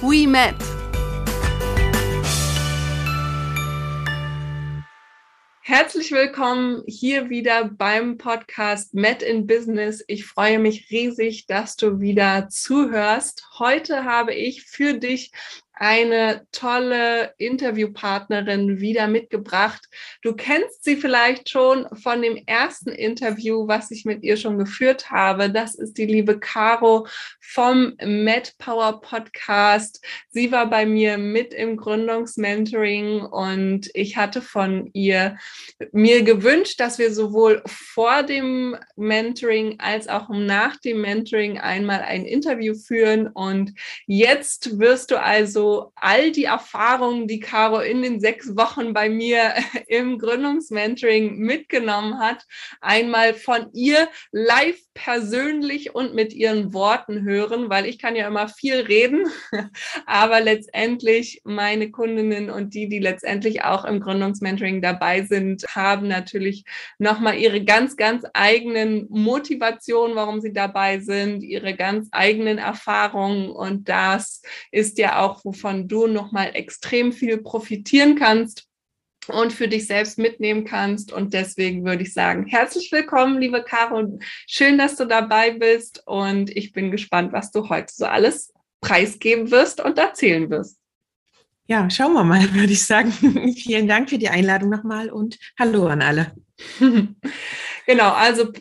we 0.00 0.26
met. 0.26 0.54
Herzlich 5.62 6.12
willkommen 6.12 6.82
hier 6.86 7.28
wieder 7.28 7.64
beim 7.64 8.18
Podcast 8.18 8.94
Met 8.94 9.22
in 9.22 9.46
Business. 9.46 10.04
Ich 10.06 10.24
freue 10.24 10.58
mich 10.58 10.90
riesig, 10.90 11.46
dass 11.46 11.76
du 11.76 12.00
wieder 12.00 12.48
zuhörst. 12.48 13.48
Heute 13.58 14.04
habe 14.04 14.32
ich 14.32 14.62
für 14.62 14.94
dich 14.94 15.32
eine 15.78 16.46
tolle 16.52 17.34
Interviewpartnerin 17.36 18.80
wieder 18.80 19.08
mitgebracht. 19.08 19.84
Du 20.22 20.34
kennst 20.34 20.84
sie 20.84 20.96
vielleicht 20.96 21.50
schon 21.50 21.86
von 22.02 22.22
dem 22.22 22.42
ersten 22.46 22.90
Interview, 22.90 23.68
was 23.68 23.90
ich 23.90 24.06
mit 24.06 24.22
ihr 24.22 24.38
schon 24.38 24.58
geführt 24.58 25.10
habe. 25.10 25.50
Das 25.50 25.74
ist 25.74 25.98
die 25.98 26.06
liebe 26.06 26.40
Caro 26.40 27.06
vom 27.42 27.94
MedPower 28.02 29.02
Podcast. 29.02 30.02
Sie 30.30 30.50
war 30.50 30.70
bei 30.70 30.86
mir 30.86 31.18
mit 31.18 31.52
im 31.52 31.76
Gründungsmentoring 31.76 33.20
und 33.20 33.90
ich 33.92 34.16
hatte 34.16 34.40
von 34.40 34.88
ihr 34.94 35.36
mir 35.92 36.22
gewünscht, 36.22 36.80
dass 36.80 36.98
wir 36.98 37.12
sowohl 37.12 37.62
vor 37.66 38.22
dem 38.22 38.76
Mentoring 38.96 39.78
als 39.78 40.08
auch 40.08 40.30
nach 40.30 40.76
dem 40.78 41.02
Mentoring 41.02 41.58
einmal 41.58 42.00
ein 42.00 42.24
Interview 42.24 42.74
führen. 42.74 43.26
Und 43.26 43.74
jetzt 44.06 44.78
wirst 44.78 45.10
du 45.10 45.20
also 45.20 45.65
all 45.94 46.30
die 46.32 46.44
Erfahrungen, 46.44 47.26
die 47.26 47.40
Caro 47.40 47.80
in 47.80 48.02
den 48.02 48.20
sechs 48.20 48.56
Wochen 48.56 48.92
bei 48.92 49.08
mir 49.08 49.54
im 49.88 50.18
Gründungsmentoring 50.18 51.38
mitgenommen 51.38 52.18
hat, 52.18 52.44
einmal 52.80 53.34
von 53.34 53.70
ihr 53.72 54.08
live 54.32 54.78
persönlich 54.94 55.94
und 55.94 56.14
mit 56.14 56.32
ihren 56.32 56.72
Worten 56.72 57.22
hören, 57.22 57.68
weil 57.68 57.86
ich 57.86 57.98
kann 57.98 58.16
ja 58.16 58.26
immer 58.26 58.48
viel 58.48 58.80
reden, 58.80 59.26
aber 60.06 60.40
letztendlich 60.40 61.42
meine 61.44 61.90
Kundinnen 61.90 62.50
und 62.50 62.74
die, 62.74 62.88
die 62.88 62.98
letztendlich 62.98 63.62
auch 63.62 63.84
im 63.84 64.00
Gründungsmentoring 64.00 64.80
dabei 64.80 65.22
sind, 65.22 65.64
haben 65.68 66.08
natürlich 66.08 66.64
nochmal 66.98 67.36
ihre 67.36 67.62
ganz, 67.62 67.96
ganz 67.96 68.24
eigenen 68.32 69.06
Motivationen, 69.10 70.16
warum 70.16 70.40
sie 70.40 70.52
dabei 70.52 70.98
sind, 71.00 71.42
ihre 71.42 71.74
ganz 71.74 72.08
eigenen 72.12 72.58
Erfahrungen 72.58 73.50
und 73.50 73.88
das 73.88 74.42
ist 74.70 74.98
ja 74.98 75.20
auch, 75.20 75.44
wovon 75.56 75.88
du 75.88 76.06
nochmal 76.06 76.50
extrem 76.54 77.12
viel 77.12 77.38
profitieren 77.38 78.14
kannst 78.14 78.68
und 79.28 79.52
für 79.52 79.68
dich 79.68 79.86
selbst 79.86 80.18
mitnehmen 80.18 80.64
kannst. 80.64 81.12
Und 81.12 81.34
deswegen 81.34 81.84
würde 81.84 82.02
ich 82.02 82.12
sagen, 82.12 82.46
herzlich 82.46 82.92
willkommen, 82.92 83.40
liebe 83.40 83.62
Caro. 83.62 84.18
Schön, 84.46 84.78
dass 84.78 84.96
du 84.96 85.06
dabei 85.06 85.52
bist. 85.52 86.02
Und 86.06 86.50
ich 86.50 86.72
bin 86.72 86.90
gespannt, 86.90 87.32
was 87.32 87.50
du 87.50 87.68
heute 87.68 87.92
so 87.92 88.06
alles 88.06 88.52
preisgeben 88.80 89.50
wirst 89.50 89.80
und 89.80 89.98
erzählen 89.98 90.48
wirst. 90.50 90.78
Ja, 91.66 91.90
schauen 91.90 92.12
wir 92.12 92.24
mal, 92.24 92.42
würde 92.54 92.72
ich 92.72 92.84
sagen. 92.84 93.12
Vielen 93.56 93.88
Dank 93.88 94.10
für 94.10 94.18
die 94.18 94.28
Einladung 94.28 94.70
nochmal 94.70 95.10
und 95.10 95.38
hallo 95.58 95.86
an 95.86 96.02
alle. 96.02 96.32
genau, 97.86 98.12
also 98.12 98.52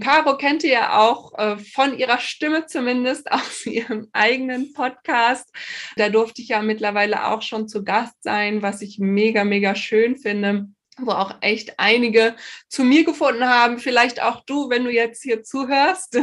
Caro 0.00 0.36
kennt 0.36 0.62
ihr 0.62 0.70
ja 0.70 0.98
auch 1.00 1.36
äh, 1.36 1.56
von 1.58 1.98
ihrer 1.98 2.18
Stimme 2.18 2.66
zumindest 2.66 3.30
aus 3.32 3.66
ihrem 3.66 4.08
eigenen 4.12 4.72
Podcast. 4.72 5.50
Da 5.96 6.08
durfte 6.08 6.42
ich 6.42 6.48
ja 6.48 6.62
mittlerweile 6.62 7.26
auch 7.26 7.42
schon 7.42 7.68
zu 7.68 7.84
Gast 7.84 8.22
sein, 8.22 8.62
was 8.62 8.82
ich 8.82 8.98
mega, 8.98 9.44
mega 9.44 9.74
schön 9.74 10.16
finde 10.16 10.68
wo 10.98 11.10
auch 11.10 11.34
echt 11.40 11.78
einige 11.78 12.36
zu 12.68 12.84
mir 12.84 13.04
gefunden 13.04 13.44
haben. 13.44 13.78
Vielleicht 13.78 14.22
auch 14.22 14.44
du, 14.44 14.70
wenn 14.70 14.84
du 14.84 14.90
jetzt 14.90 15.22
hier 15.22 15.42
zuhörst. 15.42 16.18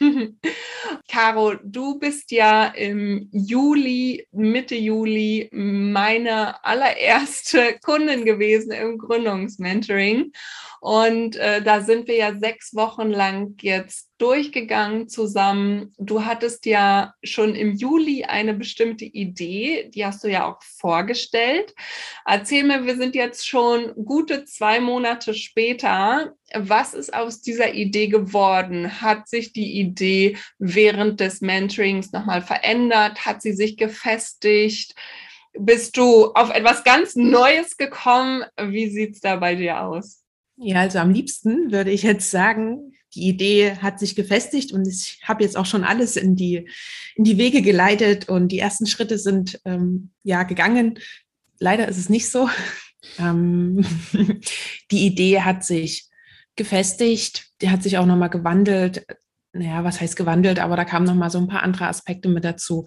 Caro, 1.08 1.54
du 1.62 1.98
bist 1.98 2.30
ja 2.30 2.66
im 2.66 3.28
Juli, 3.32 4.26
Mitte 4.32 4.74
Juli 4.74 5.48
meine 5.52 6.64
allererste 6.64 7.78
Kundin 7.84 8.24
gewesen 8.24 8.72
im 8.72 8.98
Gründungsmentoring. 8.98 10.32
Und 10.80 11.36
äh, 11.36 11.62
da 11.62 11.80
sind 11.80 12.08
wir 12.08 12.16
ja 12.16 12.34
sechs 12.34 12.74
Wochen 12.74 13.10
lang 13.10 13.54
jetzt 13.60 14.05
durchgegangen 14.18 15.08
zusammen. 15.08 15.94
Du 15.98 16.24
hattest 16.24 16.66
ja 16.66 17.14
schon 17.22 17.54
im 17.54 17.74
Juli 17.74 18.24
eine 18.24 18.54
bestimmte 18.54 19.04
Idee, 19.04 19.90
die 19.94 20.04
hast 20.04 20.24
du 20.24 20.28
ja 20.28 20.46
auch 20.46 20.62
vorgestellt. 20.62 21.74
Erzähl 22.24 22.64
mir, 22.64 22.86
wir 22.86 22.96
sind 22.96 23.14
jetzt 23.14 23.46
schon 23.46 23.92
gute 24.04 24.44
zwei 24.44 24.80
Monate 24.80 25.34
später. 25.34 26.34
Was 26.54 26.94
ist 26.94 27.12
aus 27.12 27.42
dieser 27.42 27.74
Idee 27.74 28.08
geworden? 28.08 29.00
Hat 29.00 29.28
sich 29.28 29.52
die 29.52 29.78
Idee 29.78 30.36
während 30.58 31.20
des 31.20 31.40
Mentorings 31.40 32.12
nochmal 32.12 32.42
verändert? 32.42 33.26
Hat 33.26 33.42
sie 33.42 33.52
sich 33.52 33.76
gefestigt? 33.76 34.94
Bist 35.58 35.96
du 35.96 36.32
auf 36.32 36.50
etwas 36.50 36.84
ganz 36.84 37.16
Neues 37.16 37.76
gekommen? 37.76 38.44
Wie 38.60 38.88
sieht's 38.88 39.20
da 39.20 39.36
bei 39.36 39.54
dir 39.54 39.82
aus? 39.82 40.22
Ja, 40.56 40.80
also 40.80 40.98
am 40.98 41.10
liebsten 41.10 41.70
würde 41.70 41.90
ich 41.90 42.02
jetzt 42.02 42.30
sagen, 42.30 42.95
die 43.16 43.28
Idee 43.28 43.76
hat 43.76 43.98
sich 43.98 44.14
gefestigt 44.14 44.72
und 44.72 44.86
ich 44.86 45.20
habe 45.24 45.42
jetzt 45.42 45.56
auch 45.56 45.66
schon 45.66 45.84
alles 45.84 46.16
in 46.16 46.36
die, 46.36 46.68
in 47.14 47.24
die 47.24 47.38
Wege 47.38 47.62
geleitet 47.62 48.28
und 48.28 48.48
die 48.48 48.58
ersten 48.58 48.86
Schritte 48.86 49.18
sind 49.18 49.60
ähm, 49.64 50.10
ja 50.22 50.42
gegangen. 50.42 50.98
Leider 51.58 51.88
ist 51.88 51.98
es 51.98 52.08
nicht 52.08 52.30
so. 52.30 52.48
Ähm, 53.20 53.86
die 54.90 55.06
Idee 55.06 55.42
hat 55.42 55.64
sich 55.64 56.08
gefestigt, 56.56 57.52
die 57.60 57.70
hat 57.70 57.84
sich 57.84 57.98
auch 57.98 58.06
nochmal 58.06 58.30
gewandelt. 58.30 59.06
Naja, 59.52 59.84
was 59.84 60.00
heißt 60.00 60.16
gewandelt? 60.16 60.58
Aber 60.58 60.74
da 60.74 60.84
kamen 60.84 61.06
nochmal 61.06 61.30
so 61.30 61.38
ein 61.38 61.46
paar 61.46 61.62
andere 61.62 61.86
Aspekte 61.86 62.28
mit 62.28 62.44
dazu. 62.44 62.86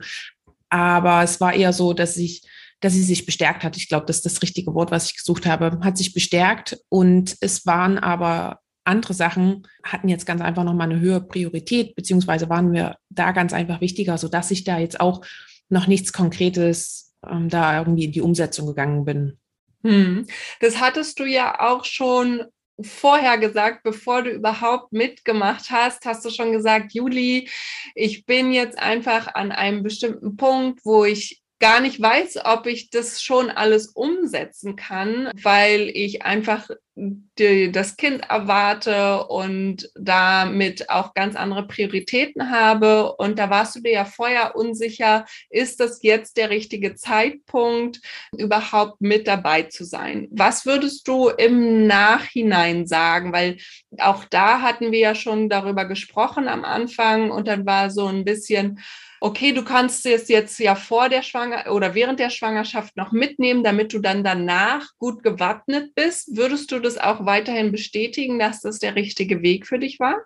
Aber 0.67 1.23
es 1.23 1.39
war 1.39 1.53
eher 1.53 1.71
so, 1.71 1.93
dass 1.93 2.17
ich 2.17 2.41
dass 2.79 2.93
sie 2.93 3.03
sich 3.03 3.25
bestärkt 3.25 3.63
hat. 3.63 3.77
Ich 3.77 3.89
glaube, 3.89 4.05
das 4.05 4.17
ist 4.17 4.25
das 4.25 4.41
richtige 4.41 4.73
Wort, 4.73 4.91
was 4.91 5.09
ich 5.09 5.17
gesucht 5.17 5.45
habe. 5.45 5.79
Hat 5.83 5.97
sich 5.97 6.13
bestärkt 6.13 6.79
und 6.89 7.35
es 7.41 7.65
waren 7.65 7.97
aber 7.97 8.59
andere 8.83 9.13
Sachen, 9.13 9.67
hatten 9.83 10.09
jetzt 10.09 10.25
ganz 10.25 10.41
einfach 10.41 10.63
nochmal 10.63 10.89
eine 10.89 10.99
höhere 10.99 11.21
Priorität, 11.21 11.95
beziehungsweise 11.95 12.49
waren 12.49 12.71
mir 12.71 12.97
da 13.09 13.31
ganz 13.31 13.53
einfach 13.53 13.81
wichtiger, 13.81 14.17
sodass 14.17 14.51
ich 14.51 14.63
da 14.63 14.79
jetzt 14.79 14.99
auch 14.99 15.25
noch 15.69 15.87
nichts 15.87 16.13
Konkretes 16.13 17.13
ähm, 17.27 17.49
da 17.49 17.79
irgendwie 17.79 18.05
in 18.05 18.11
die 18.11 18.21
Umsetzung 18.21 18.67
gegangen 18.67 19.05
bin. 19.05 19.37
Hm. 19.83 20.27
Das 20.59 20.79
hattest 20.79 21.19
du 21.19 21.25
ja 21.25 21.59
auch 21.59 21.85
schon 21.85 22.45
vorher 22.81 23.37
gesagt, 23.37 23.83
bevor 23.83 24.23
du 24.23 24.31
überhaupt 24.31 24.93
mitgemacht 24.93 25.69
hast, 25.69 26.05
hast 26.05 26.23
du 26.25 26.29
schon 26.29 26.51
gesagt, 26.51 26.93
Juli, 26.93 27.49
ich 27.93 28.25
bin 28.25 28.51
jetzt 28.51 28.79
einfach 28.79 29.33
an 29.33 29.51
einem 29.51 29.83
bestimmten 29.83 30.37
Punkt, 30.37 30.81
wo 30.85 31.03
ich 31.03 31.41
gar 31.59 31.81
nicht 31.81 32.01
weiß, 32.01 32.39
ob 32.45 32.65
ich 32.67 32.89
das 32.89 33.21
schon 33.21 33.49
alles 33.49 33.87
umsetzen 33.87 34.75
kann, 34.75 35.29
weil 35.41 35.89
ich 35.93 36.23
einfach 36.23 36.69
die, 36.95 37.71
das 37.71 37.95
Kind 37.95 38.29
erwarte 38.29 39.25
und 39.27 39.89
damit 39.95 40.89
auch 40.89 41.13
ganz 41.13 41.35
andere 41.35 41.67
Prioritäten 41.67 42.51
habe. 42.51 43.13
Und 43.15 43.39
da 43.39 43.49
warst 43.49 43.75
du 43.75 43.81
dir 43.81 43.91
ja 43.91 44.05
vorher 44.05 44.55
unsicher, 44.55 45.25
ist 45.49 45.79
das 45.79 45.99
jetzt 46.01 46.37
der 46.37 46.49
richtige 46.49 46.95
Zeitpunkt, 46.95 48.01
überhaupt 48.37 49.01
mit 49.01 49.27
dabei 49.27 49.63
zu 49.63 49.85
sein? 49.85 50.27
Was 50.31 50.65
würdest 50.65 51.07
du 51.07 51.29
im 51.29 51.87
Nachhinein 51.87 52.85
sagen? 52.87 53.31
Weil 53.31 53.57
auch 53.97 54.25
da 54.25 54.61
hatten 54.61 54.91
wir 54.91 54.99
ja 54.99 55.15
schon 55.15 55.49
darüber 55.49 55.85
gesprochen 55.85 56.47
am 56.47 56.65
Anfang 56.65 57.31
und 57.31 57.47
dann 57.47 57.65
war 57.65 57.89
so 57.89 58.07
ein 58.07 58.25
bisschen, 58.25 58.79
okay, 59.21 59.51
du 59.51 59.63
kannst 59.63 60.05
es 60.05 60.27
jetzt 60.27 60.59
ja 60.59 60.75
vor 60.75 61.09
der 61.09 61.23
Schwanger 61.23 61.71
oder 61.71 61.95
während 61.95 62.19
der 62.19 62.29
Schwangerschaft 62.29 62.95
noch 62.97 63.11
mitnehmen, 63.11 63.63
damit 63.63 63.93
du 63.93 63.99
dann 63.99 64.23
danach 64.23 64.87
gut 64.97 65.23
gewappnet 65.23 65.93
bist. 65.95 66.35
Würdest 66.35 66.71
du 66.71 66.79
das 66.79 66.97
auch 66.97 67.25
weiterhin 67.25 67.71
bestätigen, 67.71 68.39
dass 68.39 68.61
das 68.61 68.79
der 68.79 68.95
richtige 68.95 69.41
Weg 69.41 69.67
für 69.67 69.79
dich 69.79 69.99
war? 69.99 70.17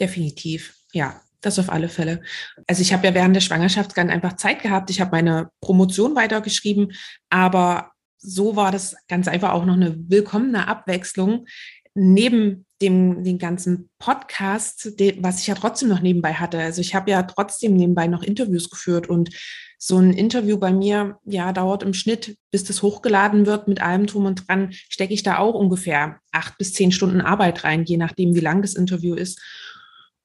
Definitiv, 0.00 0.74
ja. 0.92 1.20
Das 1.40 1.58
auf 1.58 1.68
alle 1.68 1.90
Fälle. 1.90 2.22
Also 2.66 2.80
ich 2.80 2.94
habe 2.94 3.06
ja 3.06 3.12
während 3.12 3.36
der 3.36 3.42
Schwangerschaft 3.42 3.94
ganz 3.94 4.10
einfach 4.10 4.36
Zeit 4.36 4.62
gehabt. 4.62 4.88
Ich 4.88 5.02
habe 5.02 5.10
meine 5.10 5.50
Promotion 5.60 6.16
weitergeschrieben, 6.16 6.94
aber 7.28 7.92
so 8.16 8.56
war 8.56 8.72
das 8.72 8.96
ganz 9.08 9.28
einfach 9.28 9.52
auch 9.52 9.66
noch 9.66 9.74
eine 9.74 9.94
willkommene 10.08 10.66
Abwechslung, 10.66 11.44
neben 11.94 12.66
dem, 12.82 13.22
den 13.22 13.38
ganzen 13.38 13.88
Podcast, 13.98 14.98
den, 14.98 15.22
was 15.22 15.40
ich 15.40 15.46
ja 15.46 15.54
trotzdem 15.54 15.88
noch 15.88 16.00
nebenbei 16.00 16.34
hatte. 16.34 16.58
Also 16.58 16.80
ich 16.80 16.94
habe 16.94 17.10
ja 17.10 17.22
trotzdem 17.22 17.74
nebenbei 17.74 18.08
noch 18.08 18.22
Interviews 18.22 18.68
geführt 18.68 19.08
und 19.08 19.30
so 19.78 19.98
ein 19.98 20.12
Interview 20.12 20.58
bei 20.58 20.72
mir, 20.72 21.18
ja, 21.24 21.52
dauert 21.52 21.82
im 21.82 21.94
Schnitt, 21.94 22.38
bis 22.50 22.64
das 22.64 22.82
hochgeladen 22.82 23.46
wird 23.46 23.68
mit 23.68 23.82
allem 23.82 24.06
drum 24.06 24.24
und 24.24 24.48
dran, 24.48 24.70
stecke 24.72 25.12
ich 25.12 25.22
da 25.22 25.38
auch 25.38 25.54
ungefähr 25.54 26.20
acht 26.32 26.56
bis 26.58 26.72
zehn 26.72 26.90
Stunden 26.90 27.20
Arbeit 27.20 27.64
rein, 27.64 27.84
je 27.84 27.98
nachdem, 27.98 28.34
wie 28.34 28.40
lang 28.40 28.62
das 28.62 28.74
Interview 28.74 29.14
ist. 29.14 29.40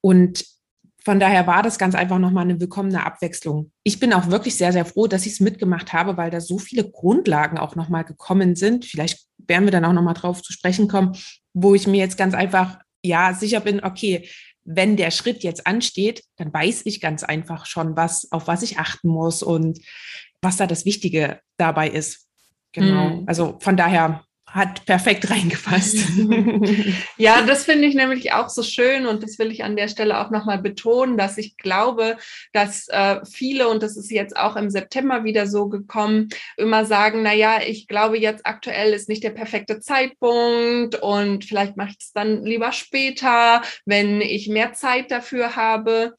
Und 0.01 0.45
von 1.03 1.19
daher 1.19 1.47
war 1.47 1.63
das 1.63 1.77
ganz 1.77 1.95
einfach 1.95 2.19
nochmal 2.19 2.43
eine 2.43 2.59
willkommene 2.59 3.05
Abwechslung. 3.05 3.71
Ich 3.83 3.99
bin 3.99 4.13
auch 4.13 4.29
wirklich 4.29 4.55
sehr, 4.55 4.71
sehr 4.71 4.85
froh, 4.85 5.07
dass 5.07 5.25
ich 5.25 5.33
es 5.33 5.39
mitgemacht 5.39 5.91
habe, 5.91 6.17
weil 6.17 6.29
da 6.29 6.39
so 6.39 6.57
viele 6.57 6.89
Grundlagen 6.89 7.57
auch 7.57 7.75
nochmal 7.75 8.03
gekommen 8.03 8.55
sind. 8.55 8.85
Vielleicht 8.85 9.25
werden 9.37 9.65
wir 9.65 9.71
dann 9.71 9.85
auch 9.85 9.93
nochmal 9.93 10.13
drauf 10.13 10.41
zu 10.41 10.53
sprechen 10.53 10.87
kommen, 10.87 11.17
wo 11.63 11.75
ich 11.75 11.87
mir 11.87 11.99
jetzt 11.99 12.17
ganz 12.17 12.33
einfach, 12.33 12.79
ja, 13.03 13.33
sicher 13.33 13.59
bin, 13.59 13.83
okay, 13.83 14.29
wenn 14.63 14.97
der 14.97 15.11
Schritt 15.11 15.43
jetzt 15.43 15.65
ansteht, 15.65 16.23
dann 16.37 16.53
weiß 16.53 16.85
ich 16.85 17.01
ganz 17.01 17.23
einfach 17.23 17.65
schon, 17.65 17.95
was, 17.95 18.31
auf 18.31 18.47
was 18.47 18.61
ich 18.61 18.77
achten 18.77 19.09
muss 19.09 19.41
und 19.41 19.79
was 20.41 20.57
da 20.57 20.67
das 20.67 20.85
Wichtige 20.85 21.39
dabei 21.57 21.89
ist. 21.89 22.27
Genau. 22.71 23.09
Mhm. 23.09 23.23
Also 23.27 23.57
von 23.61 23.77
daher 23.77 24.23
hat 24.51 24.85
perfekt 24.85 25.29
reingefasst. 25.29 25.97
ja, 27.17 27.41
das 27.43 27.65
finde 27.65 27.87
ich 27.87 27.95
nämlich 27.95 28.33
auch 28.33 28.49
so 28.49 28.63
schön 28.63 29.05
und 29.05 29.21
das 29.21 29.37
will 29.37 29.51
ich 29.51 29.63
an 29.63 29.75
der 29.75 29.87
Stelle 29.87 30.19
auch 30.19 30.31
nochmal 30.31 30.59
betonen, 30.59 31.17
dass 31.17 31.37
ich 31.37 31.57
glaube, 31.57 32.17
dass 32.51 32.87
äh, 32.87 33.23
viele, 33.25 33.67
und 33.67 33.83
das 33.83 33.95
ist 33.95 34.09
jetzt 34.09 34.35
auch 34.35 34.55
im 34.55 34.69
September 34.69 35.23
wieder 35.23 35.45
so 35.45 35.69
gekommen, 35.69 36.29
immer 36.57 36.85
sagen, 36.85 37.21
na 37.21 37.33
ja, 37.33 37.61
ich 37.61 37.87
glaube 37.87 38.17
jetzt 38.17 38.45
aktuell 38.45 38.93
ist 38.93 39.07
nicht 39.07 39.23
der 39.23 39.29
perfekte 39.29 39.79
Zeitpunkt 39.79 40.95
und 40.95 41.45
vielleicht 41.45 41.77
mache 41.77 41.91
ich 41.91 41.97
es 41.99 42.11
dann 42.11 42.43
lieber 42.43 42.71
später, 42.71 43.61
wenn 43.85 44.21
ich 44.21 44.47
mehr 44.47 44.73
Zeit 44.73 45.11
dafür 45.11 45.55
habe. 45.55 46.15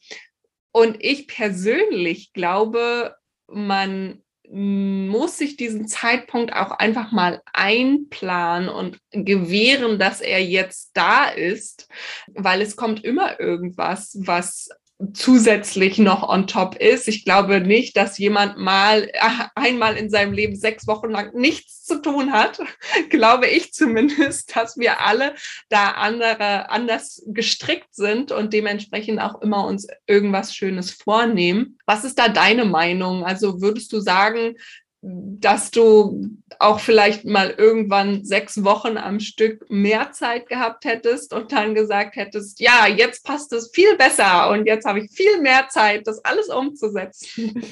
Und 0.73 0.99
ich 1.01 1.27
persönlich 1.27 2.33
glaube, 2.33 3.17
man 3.49 4.23
muss 4.53 5.39
sich 5.39 5.57
diesen 5.57 5.87
Zeitpunkt 5.87 6.53
auch 6.53 6.73
einfach 6.73 7.13
mal 7.13 7.41
einplanen 7.53 8.69
und 8.69 8.99
gewähren, 9.13 9.99
dass 9.99 10.21
er 10.21 10.43
jetzt 10.43 10.91
da 10.95 11.29
ist, 11.29 11.89
weil 12.35 12.61
es 12.61 12.75
kommt 12.75 13.05
immer 13.05 13.39
irgendwas, 13.39 14.19
was 14.21 14.71
zusätzlich 15.15 15.99
noch 15.99 16.29
on 16.29 16.47
top 16.47 16.77
ist. 16.77 17.09
Ich 17.09 17.25
glaube 17.25 17.61
nicht, 17.61 17.97
dass 17.97 18.19
jemand 18.19 18.59
mal 18.59 19.11
einmal 19.55 19.97
in 19.97 20.11
seinem 20.11 20.33
Leben 20.33 20.57
sechs 20.57 20.87
Wochen 20.87 21.11
lang 21.11 21.35
nichts 21.35 21.85
zu 21.85 22.03
tun 22.03 22.33
hat. 22.33 22.61
glaube 23.11 23.47
ich 23.47 23.73
zumindest, 23.73 24.55
dass 24.57 24.77
wir 24.77 25.01
alle 25.01 25.35
da 25.69 25.93
andere, 25.93 26.71
anders 26.71 27.23
gestrickt 27.27 27.95
sind 27.95 28.33
und 28.33 28.53
dementsprechend 28.53 29.21
auch 29.21 29.41
immer 29.41 29.67
uns 29.67 29.87
irgendwas 30.07 30.55
Schönes 30.55 30.91
vornehmen. 30.91 31.79
Was 31.87 32.05
ist 32.05 32.19
da 32.19 32.29
deine 32.29 32.65
Meinung? 32.65 33.25
Also 33.25 33.61
würdest 33.61 33.93
du 33.93 34.01
sagen, 34.01 34.57
dass 35.03 35.71
du 35.71 36.29
auch 36.59 36.79
vielleicht 36.81 37.25
mal 37.25 37.55
irgendwann 37.57 38.23
sechs 38.25 38.65
Wochen 38.65 38.99
am 38.99 39.19
Stück 39.19 39.71
mehr 39.71 40.13
Zeit 40.13 40.47
gehabt 40.47 40.85
hättest 40.85 41.33
und 41.33 41.53
dann 41.53 41.75
gesagt 41.75 42.17
hättest, 42.17 42.61
ja, 42.61 42.87
jetzt 42.87 43.25
passt 43.25 43.51
es 43.55 43.71
viel 43.73 43.97
besser 43.97 44.51
und 44.51 44.67
jetzt 44.67 44.85
habe 44.85 45.01
ich 45.01 45.11
viel 45.11 45.41
mehr 45.41 45.69
Zeit, 45.71 46.07
das 46.07 46.23
alles 46.23 46.49
umzusetzen. 46.49 47.63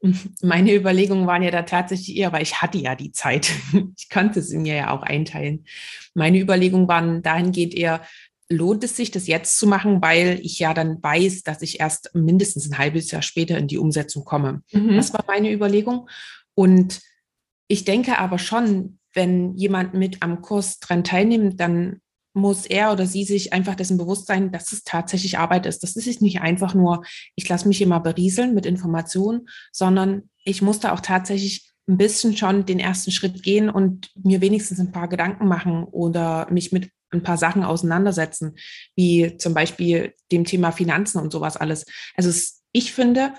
Meine 0.42 0.74
Überlegungen 0.74 1.26
waren 1.26 1.42
ja 1.42 1.50
da 1.50 1.62
tatsächlich 1.62 2.16
eher, 2.16 2.32
weil 2.32 2.42
ich 2.42 2.62
hatte 2.62 2.78
ja 2.78 2.94
die 2.94 3.12
Zeit. 3.12 3.50
Ich 3.96 4.10
konnte 4.10 4.40
es 4.40 4.50
mir 4.50 4.74
ja 4.74 4.90
auch 4.90 5.02
einteilen. 5.02 5.64
Meine 6.14 6.38
Überlegungen 6.38 6.86
waren 6.86 7.22
dahingehend 7.22 7.74
eher, 7.74 8.02
lohnt 8.48 8.84
es 8.84 8.96
sich, 8.96 9.10
das 9.10 9.26
jetzt 9.26 9.58
zu 9.58 9.66
machen, 9.66 10.00
weil 10.02 10.38
ich 10.42 10.58
ja 10.58 10.72
dann 10.72 11.02
weiß, 11.02 11.42
dass 11.42 11.62
ich 11.62 11.80
erst 11.80 12.10
mindestens 12.14 12.70
ein 12.70 12.78
halbes 12.78 13.10
Jahr 13.10 13.22
später 13.22 13.58
in 13.58 13.66
die 13.66 13.78
Umsetzung 13.78 14.24
komme. 14.24 14.62
Mhm. 14.72 14.96
Das 14.96 15.12
war 15.12 15.24
meine 15.26 15.52
Überlegung. 15.52 16.08
Und 16.54 17.00
ich 17.68 17.84
denke 17.84 18.18
aber 18.18 18.38
schon, 18.38 18.98
wenn 19.12 19.54
jemand 19.56 19.94
mit 19.94 20.22
am 20.22 20.42
Kurs 20.42 20.78
dran 20.78 21.02
teilnimmt, 21.02 21.58
dann 21.60 22.00
muss 22.34 22.66
er 22.66 22.92
oder 22.92 23.06
sie 23.06 23.24
sich 23.24 23.52
einfach 23.54 23.74
dessen 23.74 23.96
bewusst 23.96 24.26
sein, 24.26 24.52
dass 24.52 24.70
es 24.72 24.84
tatsächlich 24.84 25.38
Arbeit 25.38 25.64
ist. 25.64 25.82
Das 25.82 25.96
ist 25.96 26.20
nicht 26.20 26.40
einfach 26.42 26.74
nur, 26.74 27.02
ich 27.34 27.48
lasse 27.48 27.66
mich 27.66 27.80
immer 27.80 27.98
berieseln 27.98 28.54
mit 28.54 28.66
Informationen, 28.66 29.48
sondern 29.72 30.28
ich 30.44 30.60
muss 30.60 30.78
da 30.78 30.92
auch 30.92 31.00
tatsächlich 31.00 31.72
ein 31.88 31.96
bisschen 31.96 32.36
schon 32.36 32.66
den 32.66 32.78
ersten 32.78 33.10
Schritt 33.10 33.42
gehen 33.42 33.70
und 33.70 34.10
mir 34.22 34.40
wenigstens 34.40 34.78
ein 34.80 34.92
paar 34.92 35.08
Gedanken 35.08 35.48
machen 35.48 35.84
oder 35.84 36.46
mich 36.50 36.72
mit 36.72 36.90
ein 37.10 37.22
paar 37.22 37.36
Sachen 37.36 37.64
auseinandersetzen, 37.64 38.56
wie 38.94 39.36
zum 39.36 39.54
Beispiel 39.54 40.14
dem 40.32 40.44
Thema 40.44 40.72
Finanzen 40.72 41.20
und 41.20 41.32
sowas 41.32 41.56
alles. 41.56 41.84
Also 42.16 42.30
es, 42.30 42.62
ich 42.72 42.92
finde, 42.92 43.34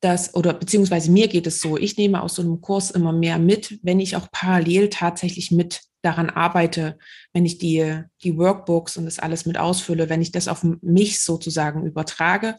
dass, 0.00 0.34
oder 0.34 0.54
beziehungsweise 0.54 1.10
mir 1.10 1.28
geht 1.28 1.46
es 1.46 1.60
so, 1.60 1.76
ich 1.76 1.96
nehme 1.96 2.22
aus 2.22 2.34
so 2.34 2.42
einem 2.42 2.60
Kurs 2.60 2.90
immer 2.90 3.12
mehr 3.12 3.38
mit, 3.38 3.78
wenn 3.82 4.00
ich 4.00 4.16
auch 4.16 4.30
parallel 4.32 4.88
tatsächlich 4.88 5.50
mit 5.50 5.82
daran 6.02 6.30
arbeite, 6.30 6.98
wenn 7.34 7.44
ich 7.44 7.58
die, 7.58 8.02
die 8.24 8.36
Workbooks 8.38 8.96
und 8.96 9.04
das 9.04 9.18
alles 9.18 9.44
mit 9.44 9.58
ausfülle, 9.58 10.08
wenn 10.08 10.22
ich 10.22 10.32
das 10.32 10.48
auf 10.48 10.64
mich 10.80 11.20
sozusagen 11.20 11.84
übertrage 11.86 12.56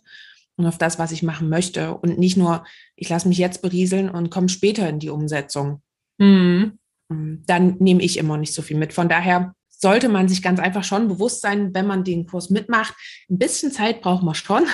und 0.58 0.68
auf 0.68 0.78
das, 0.78 1.00
was 1.00 1.12
ich 1.12 1.24
machen 1.24 1.50
möchte 1.50 1.96
und 1.96 2.20
nicht 2.20 2.38
nur, 2.38 2.64
ich 2.96 3.10
lasse 3.10 3.28
mich 3.28 3.40
jetzt 3.40 3.64
berieseln 3.64 4.10
und 4.10 4.30
komme 4.30 4.50
später 4.50 4.88
in 4.88 5.00
die 5.00 5.10
Umsetzung. 5.10 5.82
Mhm. 6.20 6.78
Dann 7.10 7.78
nehme 7.80 8.04
ich 8.04 8.18
immer 8.18 8.38
nicht 8.38 8.54
so 8.54 8.62
viel 8.62 8.78
mit. 8.78 8.94
Von 8.94 9.10
daher 9.10 9.54
sollte 9.82 10.10
man 10.10 10.28
sich 10.28 10.44
ganz 10.44 10.60
einfach 10.60 10.84
schon 10.84 11.08
bewusst 11.08 11.42
sein, 11.42 11.74
wenn 11.74 11.88
man 11.88 12.04
den 12.04 12.28
Kurs 12.28 12.50
mitmacht. 12.50 12.94
Ein 13.30 13.40
bisschen 13.40 13.72
Zeit 13.72 14.02
braucht 14.02 14.24
man 14.24 14.36
schon. 14.36 14.66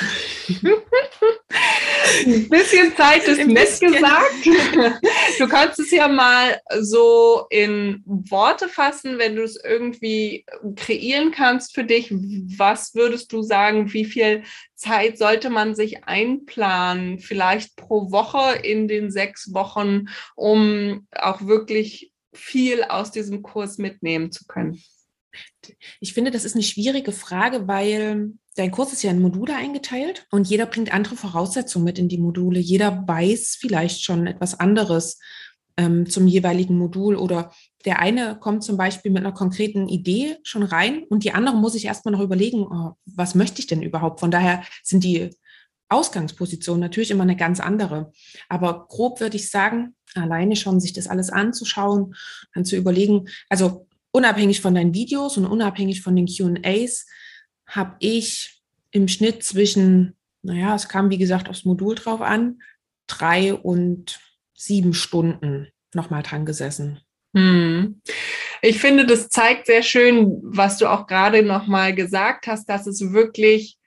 Ein 2.26 2.50
bisschen 2.50 2.96
Zeit 2.96 3.24
ist 3.28 3.46
nett 3.46 3.80
gesagt. 3.80 4.46
Du 5.38 5.48
kannst 5.48 5.80
es 5.80 5.92
ja 5.92 6.08
mal 6.08 6.60
so 6.80 7.46
in 7.50 8.02
Worte 8.06 8.70
fassen, 8.70 9.18
wenn 9.18 9.36
du 9.36 9.44
es 9.44 9.60
irgendwie 9.62 10.46
kreieren 10.76 11.32
kannst 11.32 11.76
für 11.76 11.84
dich. 11.84 12.12
Was 12.58 12.96
würdest 12.96 13.32
du 13.34 13.42
sagen, 13.42 13.94
wie 13.94 14.06
viel 14.06 14.44
Zeit 14.76 15.18
sollte 15.18 15.50
man 15.50 15.76
sich 15.76 16.06
einplanen, 16.06 17.20
vielleicht 17.20 17.76
pro 17.76 18.12
Woche 18.12 18.58
in 18.60 18.88
den 18.88 19.12
sechs 19.12 19.54
Wochen, 19.54 20.08
um 20.36 21.08
auch 21.12 21.46
wirklich 21.46 22.12
viel 22.34 22.84
aus 22.84 23.12
diesem 23.12 23.42
Kurs 23.42 23.78
mitnehmen 23.78 24.32
zu 24.32 24.46
können? 24.46 24.82
Ich 26.00 26.14
finde, 26.14 26.32
das 26.32 26.46
ist 26.46 26.56
eine 26.56 26.64
schwierige 26.64 27.12
Frage, 27.12 27.68
weil 27.68 28.34
dein 28.56 28.72
Kurs 28.72 28.94
ist 28.94 29.04
ja 29.04 29.12
in 29.12 29.22
Module 29.22 29.56
eingeteilt 29.56 30.26
und 30.32 30.48
jeder 30.48 30.66
bringt 30.66 30.94
andere 30.94 31.16
Voraussetzungen 31.16 31.86
mit 31.86 32.00
in 32.00 32.10
die 32.10 32.18
Module. 32.18 32.60
Jeder 32.60 33.04
weiß 33.08 33.58
vielleicht 33.60 34.04
schon 34.04 34.28
etwas 34.28 34.60
anderes 34.60 35.20
ähm, 35.78 36.10
zum 36.10 36.28
jeweiligen 36.28 36.78
Modul 36.78 37.16
oder 37.16 37.52
der 37.86 38.00
eine 38.00 38.38
kommt 38.40 38.64
zum 38.64 38.78
Beispiel 38.78 39.12
mit 39.12 39.24
einer 39.24 39.34
konkreten 39.34 39.88
Idee 39.88 40.38
schon 40.44 40.64
rein 40.64 41.04
und 41.10 41.24
die 41.24 41.32
andere 41.32 41.56
muss 41.56 41.74
sich 41.74 41.86
erstmal 41.86 42.14
noch 42.14 42.22
überlegen, 42.22 42.68
oh, 42.68 42.94
was 43.06 43.36
möchte 43.36 43.60
ich 43.60 43.68
denn 43.68 43.82
überhaupt? 43.82 44.20
Von 44.20 44.32
daher 44.32 44.64
sind 44.84 45.04
die 45.04 45.30
Ausgangspositionen 45.90 46.82
natürlich 46.82 47.12
immer 47.12 47.24
eine 47.24 47.38
ganz 47.38 47.60
andere. 47.60 48.12
Aber 48.50 48.88
grob 48.88 49.22
würde 49.22 49.38
ich 49.38 49.50
sagen, 49.50 49.96
alleine 50.16 50.56
schon 50.56 50.80
sich 50.80 50.94
das 50.94 51.08
alles 51.08 51.30
anzuschauen, 51.30 52.16
dann 52.54 52.66
zu 52.66 52.76
überlegen, 52.76 53.30
also 53.50 53.87
unabhängig 54.18 54.62
von 54.62 54.74
deinen 54.74 54.96
Videos 54.96 55.38
und 55.38 55.46
unabhängig 55.46 56.02
von 56.02 56.16
den 56.16 56.26
QAs, 56.26 57.06
habe 57.68 57.96
ich 58.00 58.62
im 58.92 59.08
Schnitt 59.08 59.44
zwischen, 59.44 60.16
naja, 60.42 60.74
es 60.74 60.90
kam 60.90 61.12
wie 61.12 61.20
gesagt 61.20 61.50
aufs 61.50 61.66
Modul 61.66 61.94
drauf 61.94 62.22
an, 62.22 62.60
drei 63.06 63.54
und 63.54 64.20
sieben 64.56 64.96
Stunden 64.96 65.68
nochmal 65.94 66.24
dran 66.24 66.46
gesessen. 66.46 67.00
Hm. 67.36 68.02
Ich 68.64 68.80
finde, 68.80 69.06
das 69.06 69.30
zeigt 69.30 69.68
sehr 69.68 69.84
schön, 69.84 70.40
was 70.44 70.80
du 70.80 70.88
auch 70.88 71.06
gerade 71.06 71.44
nochmal 71.44 71.94
gesagt 71.94 72.48
hast, 72.48 72.68
dass 72.68 72.88
es 72.88 73.14
wirklich 73.14 73.78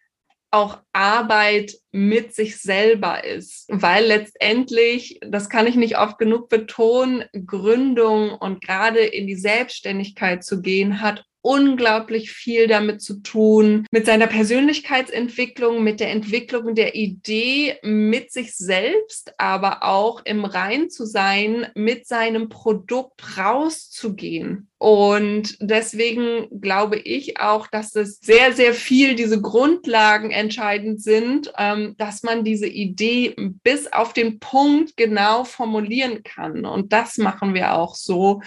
auch 0.51 0.79
Arbeit 0.93 1.75
mit 1.93 2.35
sich 2.35 2.61
selber 2.61 3.25
ist, 3.25 3.67
weil 3.69 4.07
letztendlich, 4.07 5.21
das 5.23 5.49
kann 5.49 5.67
ich 5.67 5.77
nicht 5.77 5.99
oft 5.99 6.19
genug 6.19 6.49
betonen, 6.49 7.25
Gründung 7.47 8.33
und 8.33 8.61
gerade 8.61 9.01
in 9.01 9.27
die 9.27 9.37
Selbstständigkeit 9.37 10.45
zu 10.45 10.61
gehen, 10.61 11.01
hat 11.01 11.25
unglaublich 11.43 12.33
viel 12.33 12.67
damit 12.67 13.03
zu 13.03 13.23
tun, 13.23 13.87
mit 13.91 14.07
seiner 14.07 14.27
Persönlichkeitsentwicklung, 14.27 15.83
mit 15.83 16.01
der 16.01 16.11
Entwicklung 16.11 16.75
der 16.75 16.95
Idee, 16.95 17.77
mit 17.83 18.33
sich 18.33 18.55
selbst, 18.57 19.33
aber 19.39 19.83
auch 19.83 20.23
im 20.25 20.45
Rein 20.45 20.91
zu 20.91 21.05
sein, 21.05 21.67
mit 21.75 22.07
seinem 22.07 22.49
Produkt 22.49 23.39
rauszugehen. 23.39 24.69
Und 24.79 25.59
deswegen 25.61 26.49
glaube 26.63 26.97
ich 26.97 27.39
auch, 27.39 27.67
dass 27.67 27.95
es 27.97 28.19
sehr, 28.19 28.55
sehr 28.55 28.73
viel 28.73 29.15
diese 29.15 29.39
Grundlagen 29.43 30.31
entscheidend 30.31 31.03
sind, 31.03 31.53
ähm, 31.59 31.97
dass 31.99 32.23
man 32.23 32.45
diese 32.45 32.67
Idee 32.67 33.35
bis 33.63 33.93
auf 33.93 34.15
den 34.15 34.39
Punkt 34.39 34.97
genau 34.97 35.45
formulieren 35.45 36.23
kann. 36.23 36.65
Und 36.65 36.95
das 36.95 37.19
machen 37.19 37.53
wir 37.53 37.75
auch 37.75 37.95
so 37.95 38.41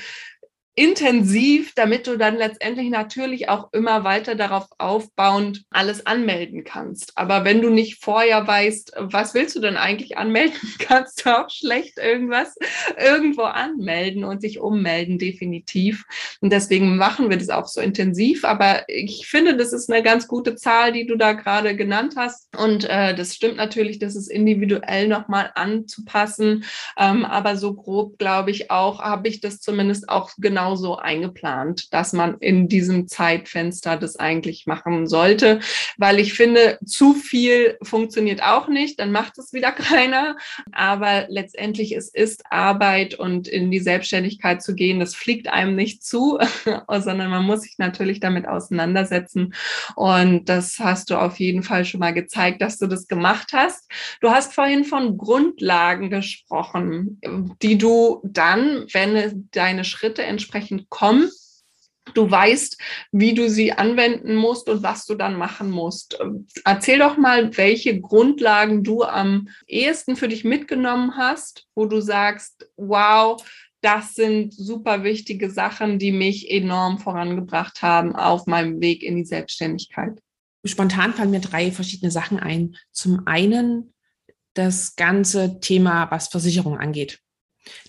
intensiv, 0.76 1.74
damit 1.76 2.08
du 2.08 2.18
dann 2.18 2.36
letztendlich 2.36 2.90
natürlich 2.90 3.48
auch 3.48 3.72
immer 3.74 4.04
weiter 4.04 4.34
darauf 4.34 4.66
aufbauend 4.80 5.66
alles 5.70 6.08
anmelden 6.08 6.64
kannst. 6.64 7.16
Aber 7.16 7.46
wenn 7.46 7.62
du 7.62 7.70
nicht 7.70 8.04
vorher 8.04 8.48
weißt, 8.48 8.94
was 8.98 9.36
willst 9.36 9.56
du 9.56 9.60
denn 9.60 9.78
eigentlich 9.78 10.18
anmelden, 10.18 10.58
kannst 10.80 11.24
du 11.24 11.38
auch 11.38 11.50
schlecht 11.50 12.00
irgendwas 12.00 12.56
irgendwo 12.98 13.44
anmelden 13.44 14.24
und 14.24 14.42
sich 14.42 14.60
ummelden, 14.60 15.20
definitiv. 15.20 16.06
Und 16.42 16.52
deswegen 16.52 16.98
machen 16.98 17.30
wir 17.30 17.38
das 17.38 17.50
auch 17.50 17.68
so 17.68 17.80
intensiv. 17.80 18.44
Aber 18.44 18.84
ich 18.88 19.28
finde, 19.28 19.56
das 19.56 19.74
ist 19.74 19.92
eine 19.92 20.02
ganz 20.02 20.28
gute 20.28 20.56
Zahl, 20.56 20.92
die 20.92 21.06
du 21.06 21.18
da 21.18 21.34
gerade 21.34 21.76
genannt 21.76 22.16
hast. 22.18 22.48
Und 22.58 22.86
äh, 22.90 23.14
das 23.14 23.36
stimmt 23.36 23.58
natürlich, 23.58 24.00
das 24.00 24.16
ist 24.16 24.28
individuell 24.28 25.08
nochmal 25.08 25.52
anzupassen. 25.54 26.64
Ähm, 26.98 27.26
aber 27.26 27.58
so 27.58 27.76
grob, 27.76 28.18
glaube 28.18 28.50
ich, 28.50 28.72
auch, 28.72 29.02
habe 29.02 29.28
ich 29.28 29.40
das 29.40 29.60
zumindest 29.60 30.10
auch 30.10 30.32
genau 30.40 30.63
genauso 30.64 30.96
eingeplant, 30.98 31.94
dass 31.94 32.14
man 32.14 32.38
in 32.40 32.70
diesem 32.70 33.08
Zeitfenster 33.10 33.98
das 33.98 34.16
eigentlich 34.16 34.66
machen 34.66 35.08
sollte, 35.08 35.60
weil 35.98 36.20
ich 36.20 36.34
finde, 36.34 36.80
zu 36.86 37.14
viel 37.14 37.78
funktioniert 37.84 38.42
auch 38.42 38.70
nicht, 38.70 39.00
dann 39.00 39.12
macht 39.12 39.38
es 39.38 39.52
wieder 39.52 39.72
keiner. 39.74 40.38
Aber 40.72 41.26
letztendlich 41.28 41.96
es 41.96 42.08
ist 42.08 42.44
Arbeit 42.50 43.16
und 43.16 43.50
in 43.50 43.72
die 43.72 43.80
Selbstständigkeit 43.80 44.62
zu 44.64 44.74
gehen, 44.74 45.02
das 45.02 45.16
fliegt 45.16 45.50
einem 45.50 45.76
nicht 45.76 46.04
zu, 46.04 46.40
sondern 46.88 47.30
man 47.30 47.44
muss 47.44 47.64
sich 47.64 47.76
natürlich 47.78 48.22
damit 48.22 48.48
auseinandersetzen. 48.48 49.54
Und 49.96 50.48
das 50.48 50.80
hast 50.80 51.10
du 51.10 51.18
auf 51.18 51.40
jeden 51.40 51.64
Fall 51.64 51.84
schon 51.84 52.00
mal 52.00 52.14
gezeigt, 52.14 52.62
dass 52.62 52.78
du 52.78 52.88
das 52.88 53.08
gemacht 53.08 53.52
hast. 53.52 53.92
Du 54.22 54.30
hast 54.30 54.54
vorhin 54.54 54.86
von 54.86 55.18
Grundlagen 55.18 56.10
gesprochen, 56.10 57.20
die 57.62 57.78
du 57.78 58.22
dann, 58.24 58.86
wenn 58.94 59.50
deine 59.52 59.84
Schritte 59.84 60.24
entsprechend 60.24 60.53
entsprechend 60.54 60.90
kommen. 60.90 61.30
Du 62.14 62.30
weißt, 62.30 62.78
wie 63.14 63.34
du 63.34 63.50
sie 63.50 63.72
anwenden 63.72 64.36
musst 64.36 64.68
und 64.68 64.84
was 64.84 65.06
du 65.06 65.16
dann 65.16 65.38
machen 65.38 65.72
musst. 65.72 66.20
Erzähl 66.66 67.00
doch 67.00 67.18
mal, 67.18 67.56
welche 67.56 68.00
Grundlagen 68.02 68.84
du 68.84 69.04
am 69.04 69.48
ehesten 69.68 70.18
für 70.18 70.28
dich 70.28 70.44
mitgenommen 70.44 71.16
hast, 71.16 71.66
wo 71.76 71.86
du 71.86 72.02
sagst, 72.02 72.70
wow, 72.76 73.42
das 73.80 74.16
sind 74.16 74.54
super 74.54 75.04
wichtige 75.04 75.50
Sachen, 75.50 75.98
die 75.98 76.12
mich 76.12 76.52
enorm 76.52 77.00
vorangebracht 77.00 77.82
haben 77.82 78.16
auf 78.16 78.48
meinem 78.48 78.82
Weg 78.82 79.02
in 79.02 79.16
die 79.16 79.26
Selbstständigkeit. 79.26 80.20
Spontan 80.66 81.14
fallen 81.14 81.32
mir 81.32 81.42
drei 81.42 81.72
verschiedene 81.72 82.12
Sachen 82.12 82.40
ein. 82.40 82.76
Zum 82.92 83.28
einen 83.28 83.94
das 84.54 84.98
ganze 84.98 85.62
Thema, 85.62 86.12
was 86.12 86.28
Versicherung 86.28 86.78
angeht. 86.78 87.24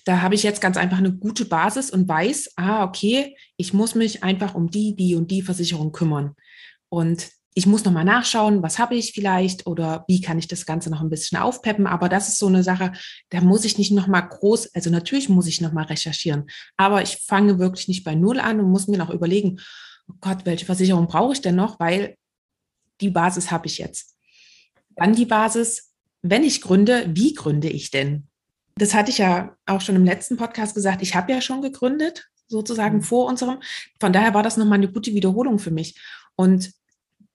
Da 0.04 0.22
habe 0.22 0.34
ich 0.34 0.42
jetzt 0.42 0.60
ganz 0.60 0.76
einfach 0.76 0.98
eine 0.98 1.12
gute 1.12 1.44
Basis 1.44 1.90
und 1.90 2.08
weiß, 2.08 2.52
ah, 2.56 2.84
okay, 2.84 3.36
ich 3.56 3.72
muss 3.72 3.94
mich 3.94 4.22
einfach 4.22 4.54
um 4.54 4.70
die, 4.70 4.94
die 4.94 5.14
und 5.14 5.30
die 5.30 5.42
Versicherung 5.42 5.92
kümmern. 5.92 6.34
Und 6.88 7.30
ich 7.54 7.66
muss 7.66 7.84
nochmal 7.84 8.04
nachschauen, 8.04 8.62
was 8.62 8.78
habe 8.78 8.96
ich 8.96 9.12
vielleicht 9.12 9.66
oder 9.66 10.04
wie 10.08 10.20
kann 10.20 10.38
ich 10.38 10.48
das 10.48 10.66
Ganze 10.66 10.90
noch 10.90 11.00
ein 11.00 11.10
bisschen 11.10 11.38
aufpeppen. 11.38 11.86
Aber 11.86 12.08
das 12.08 12.28
ist 12.28 12.38
so 12.38 12.48
eine 12.48 12.64
Sache, 12.64 12.92
da 13.30 13.40
muss 13.40 13.64
ich 13.64 13.78
nicht 13.78 13.92
nochmal 13.92 14.28
groß, 14.28 14.74
also 14.74 14.90
natürlich 14.90 15.28
muss 15.28 15.46
ich 15.46 15.60
nochmal 15.60 15.84
recherchieren, 15.84 16.46
aber 16.76 17.02
ich 17.02 17.18
fange 17.18 17.60
wirklich 17.60 17.86
nicht 17.86 18.02
bei 18.04 18.16
Null 18.16 18.40
an 18.40 18.58
und 18.58 18.70
muss 18.70 18.88
mir 18.88 18.98
noch 18.98 19.10
überlegen, 19.10 19.60
oh 20.08 20.14
Gott, 20.20 20.44
welche 20.44 20.66
Versicherung 20.66 21.06
brauche 21.06 21.32
ich 21.32 21.40
denn 21.40 21.54
noch, 21.54 21.78
weil 21.78 22.16
die 23.00 23.10
Basis 23.10 23.50
habe 23.52 23.66
ich 23.66 23.78
jetzt. 23.78 24.16
Dann 24.96 25.14
die 25.14 25.26
Basis, 25.26 25.92
wenn 26.22 26.42
ich 26.42 26.60
gründe, 26.60 27.06
wie 27.08 27.34
gründe 27.34 27.68
ich 27.68 27.90
denn? 27.90 28.28
Das 28.76 28.94
hatte 28.94 29.10
ich 29.10 29.18
ja 29.18 29.56
auch 29.66 29.80
schon 29.80 29.96
im 29.96 30.04
letzten 30.04 30.36
Podcast 30.36 30.74
gesagt, 30.74 31.02
ich 31.02 31.14
habe 31.14 31.32
ja 31.32 31.40
schon 31.40 31.62
gegründet, 31.62 32.28
sozusagen 32.48 32.98
mhm. 32.98 33.02
vor 33.02 33.26
unserem. 33.26 33.62
Von 34.00 34.12
daher 34.12 34.34
war 34.34 34.42
das 34.42 34.56
nochmal 34.56 34.78
eine 34.78 34.90
gute 34.90 35.14
Wiederholung 35.14 35.58
für 35.58 35.70
mich. 35.70 35.98
Und 36.36 36.72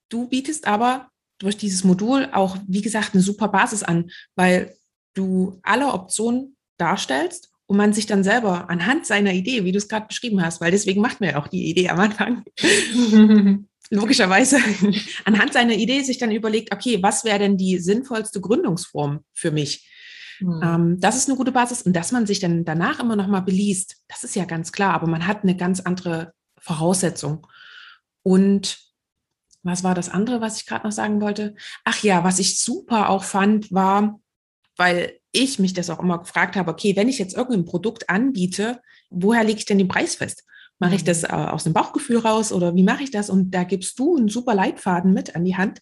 du 0.08 0.28
bietest 0.28 0.66
aber 0.66 1.08
durch 1.38 1.56
dieses 1.56 1.84
Modul 1.84 2.28
auch, 2.32 2.58
wie 2.66 2.82
gesagt, 2.82 3.14
eine 3.14 3.22
super 3.22 3.48
Basis 3.48 3.82
an, 3.82 4.10
weil 4.36 4.76
du 5.14 5.58
alle 5.62 5.92
Optionen 5.92 6.56
darstellst 6.76 7.50
und 7.66 7.76
man 7.76 7.92
sich 7.92 8.06
dann 8.06 8.24
selber 8.24 8.68
anhand 8.68 9.06
seiner 9.06 9.32
Idee, 9.32 9.64
wie 9.64 9.72
du 9.72 9.78
es 9.78 9.88
gerade 9.88 10.06
beschrieben 10.06 10.42
hast, 10.42 10.60
weil 10.60 10.70
deswegen 10.70 11.00
macht 11.00 11.20
man 11.20 11.30
ja 11.30 11.36
auch 11.40 11.48
die 11.48 11.70
Idee 11.70 11.88
am 11.88 12.00
Anfang, 12.00 12.44
logischerweise, 13.90 14.58
anhand 15.24 15.52
seiner 15.52 15.74
Idee 15.74 16.02
sich 16.02 16.18
dann 16.18 16.30
überlegt, 16.30 16.74
okay, 16.74 17.02
was 17.02 17.24
wäre 17.24 17.38
denn 17.38 17.56
die 17.56 17.78
sinnvollste 17.78 18.40
Gründungsform 18.40 19.24
für 19.32 19.50
mich? 19.50 19.89
Mhm. 20.40 20.60
Ähm, 20.62 21.00
das 21.00 21.16
ist 21.16 21.28
eine 21.28 21.36
gute 21.36 21.52
Basis. 21.52 21.82
Und 21.82 21.94
dass 21.94 22.12
man 22.12 22.26
sich 22.26 22.40
dann 22.40 22.64
danach 22.64 23.00
immer 23.00 23.16
noch 23.16 23.26
mal 23.26 23.40
beliest, 23.40 23.96
das 24.08 24.24
ist 24.24 24.36
ja 24.36 24.44
ganz 24.44 24.72
klar, 24.72 24.94
aber 24.94 25.06
man 25.06 25.26
hat 25.26 25.42
eine 25.42 25.56
ganz 25.56 25.80
andere 25.80 26.32
Voraussetzung. 26.58 27.46
Und 28.22 28.78
was 29.62 29.84
war 29.84 29.94
das 29.94 30.08
andere, 30.08 30.40
was 30.40 30.58
ich 30.58 30.66
gerade 30.66 30.86
noch 30.86 30.92
sagen 30.92 31.20
wollte? 31.20 31.54
Ach 31.84 32.02
ja, 32.02 32.24
was 32.24 32.38
ich 32.38 32.60
super 32.60 33.10
auch 33.10 33.24
fand, 33.24 33.72
war, 33.72 34.20
weil 34.76 35.18
ich 35.32 35.58
mich 35.58 35.74
das 35.74 35.90
auch 35.90 36.00
immer 36.00 36.18
gefragt 36.18 36.56
habe, 36.56 36.70
okay, 36.70 36.96
wenn 36.96 37.08
ich 37.08 37.18
jetzt 37.18 37.36
irgendein 37.36 37.66
Produkt 37.66 38.08
anbiete, 38.08 38.80
woher 39.10 39.44
lege 39.44 39.58
ich 39.58 39.66
denn 39.66 39.78
den 39.78 39.88
Preis 39.88 40.14
fest? 40.14 40.44
Mache 40.78 40.94
ich 40.94 41.04
das 41.04 41.22
mhm. 41.22 41.28
äh, 41.28 41.48
aus 41.50 41.64
dem 41.64 41.74
Bauchgefühl 41.74 42.18
raus 42.18 42.52
oder 42.52 42.74
wie 42.74 42.82
mache 42.82 43.02
ich 43.02 43.10
das? 43.10 43.28
Und 43.28 43.50
da 43.50 43.64
gibst 43.64 43.98
du 43.98 44.16
einen 44.16 44.28
super 44.28 44.54
Leitfaden 44.54 45.12
mit 45.12 45.36
an 45.36 45.44
die 45.44 45.56
Hand, 45.56 45.80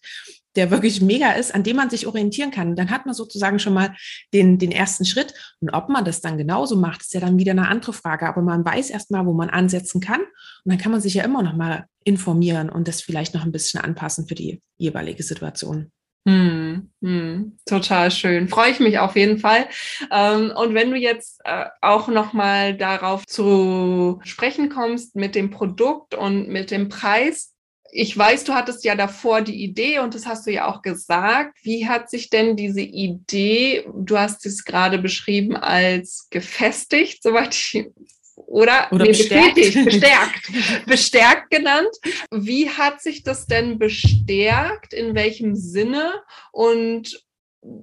der 0.55 0.71
wirklich 0.71 1.01
mega 1.01 1.31
ist, 1.31 1.53
an 1.53 1.63
dem 1.63 1.75
man 1.75 1.89
sich 1.89 2.07
orientieren 2.07 2.51
kann. 2.51 2.75
Dann 2.75 2.89
hat 2.89 3.05
man 3.05 3.15
sozusagen 3.15 3.59
schon 3.59 3.73
mal 3.73 3.95
den, 4.33 4.57
den 4.57 4.71
ersten 4.71 5.05
Schritt. 5.05 5.33
Und 5.59 5.69
ob 5.69 5.89
man 5.89 6.05
das 6.05 6.21
dann 6.21 6.37
genauso 6.37 6.75
macht, 6.75 7.01
ist 7.01 7.13
ja 7.13 7.19
dann 7.19 7.37
wieder 7.37 7.51
eine 7.51 7.67
andere 7.67 7.93
Frage. 7.93 8.27
Aber 8.27 8.41
man 8.41 8.65
weiß 8.65 8.89
erst 8.89 9.11
mal, 9.11 9.25
wo 9.25 9.33
man 9.33 9.49
ansetzen 9.49 10.01
kann. 10.01 10.21
Und 10.21 10.29
dann 10.65 10.77
kann 10.77 10.91
man 10.91 11.01
sich 11.01 11.13
ja 11.13 11.23
immer 11.23 11.43
noch 11.43 11.55
mal 11.55 11.85
informieren 12.03 12.69
und 12.69 12.87
das 12.87 13.01
vielleicht 13.01 13.33
noch 13.33 13.43
ein 13.45 13.51
bisschen 13.51 13.79
anpassen 13.81 14.27
für 14.27 14.35
die 14.35 14.61
jeweilige 14.77 15.23
Situation. 15.23 15.91
Hm, 16.27 16.91
hm, 17.01 17.57
total 17.65 18.11
schön. 18.11 18.49
Freue 18.49 18.71
ich 18.71 18.79
mich 18.79 18.99
auf 18.99 19.15
jeden 19.15 19.39
Fall. 19.39 19.67
Ähm, 20.11 20.51
und 20.55 20.73
wenn 20.73 20.91
du 20.91 20.97
jetzt 20.97 21.39
äh, 21.45 21.65
auch 21.81 22.07
noch 22.07 22.33
mal 22.33 22.75
darauf 22.75 23.25
zu 23.25 24.19
sprechen 24.23 24.69
kommst 24.69 25.15
mit 25.15 25.33
dem 25.33 25.49
Produkt 25.49 26.15
und 26.15 26.49
mit 26.49 26.71
dem 26.71 26.89
Preis, 26.89 27.53
ich 27.91 28.17
weiß, 28.17 28.43
du 28.43 28.53
hattest 28.53 28.83
ja 28.83 28.95
davor 28.95 29.41
die 29.41 29.63
Idee 29.63 29.99
und 29.99 30.15
das 30.15 30.25
hast 30.25 30.47
du 30.47 30.51
ja 30.51 30.67
auch 30.67 30.81
gesagt. 30.81 31.57
Wie 31.63 31.87
hat 31.87 32.09
sich 32.09 32.29
denn 32.29 32.55
diese 32.55 32.81
Idee, 32.81 33.87
du 33.93 34.17
hast 34.17 34.45
es 34.45 34.63
gerade 34.63 34.97
beschrieben 34.99 35.55
als 35.55 36.27
gefestigt, 36.29 37.23
soweit 37.23 37.55
ich 37.55 37.87
oder, 38.35 38.87
oder 38.91 39.03
nee, 39.03 39.09
bestärkt. 39.09 39.85
bestärkt, 39.85 40.85
bestärkt 40.85 41.51
genannt. 41.51 41.89
Wie 42.31 42.69
hat 42.69 43.01
sich 43.01 43.23
das 43.23 43.45
denn 43.45 43.77
bestärkt? 43.77 44.93
In 44.93 45.13
welchem 45.13 45.55
Sinne? 45.55 46.23
Und 46.51 47.23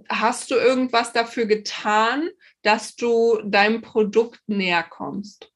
hast 0.09 0.51
du 0.51 0.55
irgendwas 0.55 1.13
dafür 1.13 1.47
getan, 1.47 2.31
dass 2.63 2.97
du 2.97 3.41
deinem 3.45 3.83
Produkt 3.83 4.41
näher 4.47 4.83
kommst? 4.83 5.53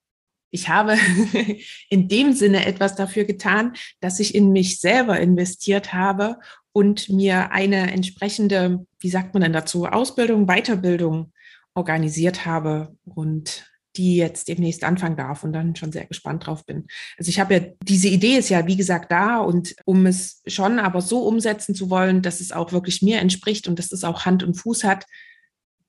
Ich 0.51 0.69
habe 0.69 0.97
in 1.89 2.09
dem 2.09 2.33
Sinne 2.33 2.67
etwas 2.67 2.97
dafür 2.97 3.25
getan, 3.25 3.75
dass 4.01 4.21
ich 4.21 4.35
in 4.35 4.53
mich 4.53 4.81
selber 4.81 5.19
investiert 5.19 5.93
habe 5.93 6.39
und 6.73 7.09
mir 7.09 7.53
eine 7.53 7.93
entsprechende, 7.93 8.87
wie 8.99 9.11
sagt 9.11 9.35
man 9.35 9.43
denn 9.43 9.53
dazu, 9.53 9.87
Ausbildung, 9.87 10.47
Weiterbildung 10.47 11.33
organisiert 11.75 12.47
habe 12.47 12.97
und 13.05 13.71
die 13.97 14.17
jetzt 14.17 14.47
demnächst 14.47 14.85
anfangen 14.85 15.17
darf 15.17 15.43
und 15.43 15.53
dann 15.53 15.75
schon 15.75 15.91
sehr 15.91 16.07
gespannt 16.07 16.47
drauf 16.47 16.65
bin. 16.65 16.87
Also 17.19 17.29
ich 17.29 17.41
habe 17.41 17.55
ja, 17.55 17.61
diese 17.83 18.09
Idee 18.09 18.37
ist 18.37 18.49
ja, 18.49 18.67
wie 18.67 18.77
gesagt, 18.77 19.11
da 19.11 19.39
und 19.39 19.75
um 19.85 20.07
es 20.07 20.43
schon 20.47 20.79
aber 20.79 21.01
so 21.01 21.27
umsetzen 21.27 21.75
zu 21.75 21.91
wollen, 21.91 22.23
dass 22.23 22.41
es 22.41 22.53
auch 22.53 22.73
wirklich 22.73 23.03
mir 23.03 23.19
entspricht 23.19 23.67
und 23.67 23.79
dass 23.79 23.91
es 23.91 24.05
auch 24.05 24.25
Hand 24.25 24.45
und 24.45 24.55
Fuß 24.55 24.85
hat, 24.85 25.07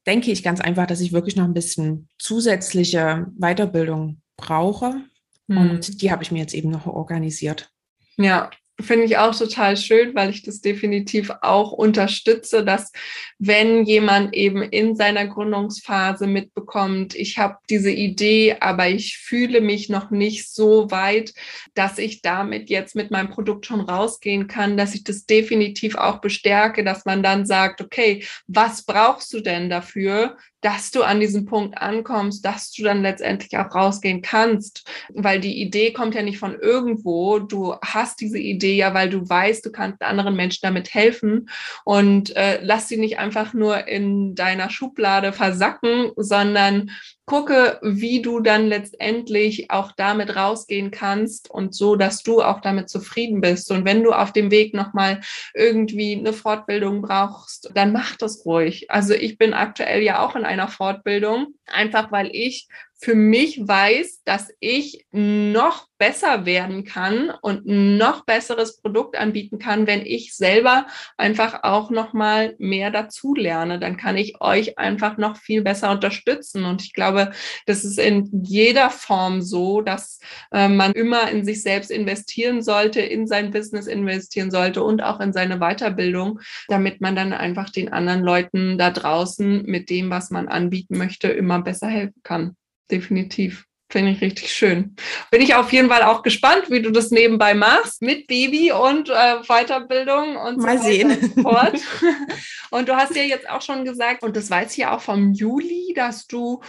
denke 0.08 0.32
ich 0.32 0.42
ganz 0.42 0.62
einfach, 0.62 0.88
dass 0.88 1.00
ich 1.00 1.14
wirklich 1.14 1.36
noch 1.36 1.46
ein 1.46 1.54
bisschen 1.54 2.10
zusätzliche 2.18 3.28
Weiterbildung 3.38 4.22
brauche. 4.42 5.02
Mhm. 5.48 5.58
Und 5.58 6.02
die 6.02 6.12
habe 6.12 6.24
ich 6.24 6.32
mir 6.32 6.40
jetzt 6.40 6.54
eben 6.54 6.70
noch 6.70 6.88
organisiert. 6.88 7.72
Ja, 8.18 8.50
finde 8.82 9.06
ich 9.06 9.18
auch 9.18 9.36
total 9.38 9.78
schön, 9.78 10.16
weil 10.16 10.30
ich 10.30 10.44
das 10.44 10.62
definitiv 10.62 11.32
auch 11.42 11.72
unterstütze, 11.72 12.64
dass 12.64 12.92
wenn 13.40 13.86
jemand 13.86 14.34
eben 14.34 14.62
in 14.62 14.96
seiner 14.96 15.28
Gründungsphase 15.28 16.28
mitbekommt, 16.28 17.16
ich 17.16 17.38
habe 17.38 17.58
diese 17.70 17.92
Idee, 17.92 18.58
aber 18.60 18.90
ich 18.90 19.18
fühle 19.18 19.62
mich 19.62 19.90
noch 19.90 20.12
nicht 20.12 20.50
so 20.50 20.90
weit, 20.92 21.34
dass 21.74 21.98
ich 21.98 22.22
damit 22.22 22.70
jetzt 22.70 22.96
mit 22.96 23.12
meinem 23.12 23.30
Produkt 23.30 23.66
schon 23.66 23.82
rausgehen 23.82 24.48
kann, 24.48 24.78
dass 24.78 24.96
ich 24.96 25.04
das 25.04 25.26
definitiv 25.26 25.96
auch 25.96 26.20
bestärke, 26.20 26.84
dass 26.84 27.06
man 27.06 27.24
dann 27.24 27.46
sagt, 27.46 27.82
okay, 27.82 28.26
was 28.48 28.84
brauchst 28.84 29.34
du 29.34 29.42
denn 29.42 29.70
dafür, 29.70 30.38
dass 30.62 30.92
du 30.92 31.04
an 31.04 31.20
diesem 31.20 31.46
Punkt 31.46 31.78
ankommst, 31.78 32.46
dass 32.46 32.72
du 32.72 32.84
dann 32.84 33.02
letztendlich 33.02 33.58
auch 33.58 33.74
rausgehen 33.74 34.22
kannst, 34.22 34.88
weil 35.14 35.40
die 35.40 35.62
Idee 35.62 35.92
kommt 35.92 36.16
ja 36.16 36.22
nicht 36.22 36.40
von 36.40 36.58
irgendwo. 36.58 37.40
Du 37.40 37.76
hast 37.84 38.22
diese 38.22 38.40
Idee 38.40 38.76
ja, 38.76 38.94
weil 38.94 39.10
du 39.10 39.28
weißt, 39.28 39.66
du 39.66 39.72
kannst 39.72 40.02
anderen 40.02 40.36
Menschen 40.36 40.62
damit 40.62 40.94
helfen 40.94 41.50
und 41.84 42.36
äh, 42.36 42.60
lass 42.62 42.88
sie 42.88 42.98
nicht 42.98 43.20
einfach 43.20 43.54
nur 43.54 43.88
in 43.88 44.36
deiner 44.36 44.70
Schublade 44.70 45.34
versacken, 45.34 46.12
sondern 46.16 46.92
gucke, 47.32 47.80
wie 47.82 48.22
du 48.22 48.42
dann 48.42 48.68
letztendlich 48.68 49.72
auch 49.72 49.94
damit 49.94 50.36
rausgehen 50.36 50.92
kannst 50.92 51.50
und 51.50 51.74
so, 51.74 51.96
dass 51.96 52.24
du 52.24 52.42
auch 52.42 52.60
damit 52.60 52.90
zufrieden 52.90 53.40
bist. 53.40 53.72
Und 53.72 53.86
wenn 53.86 54.04
du 54.04 54.12
auf 54.12 54.34
dem 54.34 54.52
Weg 54.52 54.74
nochmal 54.74 55.22
irgendwie 55.54 56.18
eine 56.18 56.34
Fortbildung 56.34 57.02
brauchst, 57.02 57.72
dann 57.74 57.94
mach 57.94 58.18
das 58.18 58.46
ruhig. 58.46 58.92
Also 58.92 59.14
ich 59.14 59.38
bin 59.38 59.54
aktuell 59.54 60.04
ja 60.04 60.20
auch 60.20 60.36
in 60.36 60.44
einer 60.44 60.68
Fortbildung, 60.68 61.54
einfach 61.72 62.12
weil 62.12 62.30
ich 62.34 62.68
für 63.04 63.16
mich 63.16 63.60
weiß, 63.68 64.22
dass 64.26 64.54
ich 64.60 65.08
noch 65.12 65.88
besser 65.98 66.46
werden 66.46 66.84
kann 66.84 67.32
und 67.42 67.66
noch 67.66 68.26
besseres 68.26 68.80
Produkt 68.80 69.16
anbieten 69.18 69.60
kann, 69.60 69.86
wenn 69.86 70.06
ich 70.06 70.36
selber 70.36 70.88
einfach 71.18 71.64
auch 71.64 71.90
noch 71.90 72.14
mal 72.14 72.56
mehr 72.60 72.90
dazu 72.90 73.36
lerne, 73.36 73.80
dann 73.80 73.98
kann 73.98 74.18
ich 74.18 74.42
euch 74.42 74.80
einfach 74.80 75.18
noch 75.18 75.38
viel 75.38 75.62
besser 75.62 75.92
unterstützen. 75.92 76.66
Und 76.66 76.82
ich 76.84 76.94
glaube, 76.94 77.32
das 77.66 77.84
ist 77.84 78.00
in 78.00 78.30
jeder 78.44 78.90
Form 78.90 79.42
so, 79.42 79.82
dass 79.82 80.20
äh, 80.52 80.68
man 80.68 80.92
immer 80.94 81.30
in 81.30 81.44
sich 81.46 81.62
selbst 81.62 81.92
investieren 81.92 82.62
sollte, 82.64 83.02
in 83.02 83.28
sein 83.28 83.52
Business 83.52 83.88
investieren 83.88 84.50
sollte 84.50 84.84
und 84.84 85.04
auch 85.04 85.20
in 85.20 85.34
seine 85.34 85.60
Weiterbildung, 85.60 86.40
damit 86.68 87.00
man 87.02 87.16
dann 87.16 87.34
einfach 87.34 87.70
den 87.70 87.94
anderen 87.94 88.22
Leuten 88.22 88.78
da 88.80 88.90
draußen 88.90 89.64
mit 89.66 89.90
dem, 89.90 90.10
was 90.10 90.32
man 90.32 90.48
anbieten 90.48 90.98
möchte, 90.98 91.30
immer 91.30 91.61
besser 91.64 91.88
helfen 91.88 92.22
kann 92.24 92.56
definitiv. 92.92 93.66
Finde 93.90 94.12
ich 94.12 94.22
richtig 94.22 94.54
schön. 94.54 94.96
Bin 95.32 95.42
ich 95.42 95.54
auf 95.54 95.74
jeden 95.74 95.90
Fall 95.90 96.04
auch 96.04 96.24
gespannt, 96.24 96.70
wie 96.70 96.82
du 96.82 96.92
das 96.92 97.12
nebenbei 97.12 97.54
machst 97.54 98.02
mit 98.02 98.26
Baby 98.28 98.72
und 98.72 99.10
äh, 99.10 99.42
Weiterbildung 99.48 100.38
und 100.38 100.60
Mal 100.60 100.78
so 100.78 100.86
sehen. 100.86 101.12
Und, 101.12 101.42
fort. 101.42 101.82
und 102.72 102.88
du 102.88 102.96
hast 102.96 103.14
ja 103.18 103.24
jetzt 103.24 103.50
auch 103.50 103.62
schon 103.62 103.84
gesagt, 103.84 104.24
und 104.24 104.38
das 104.38 104.50
weiß 104.50 104.72
ich 104.72 104.78
ja 104.78 104.96
auch 104.96 105.02
vom 105.02 105.34
Juli, 105.34 105.92
dass 105.94 106.26
du 106.26 106.62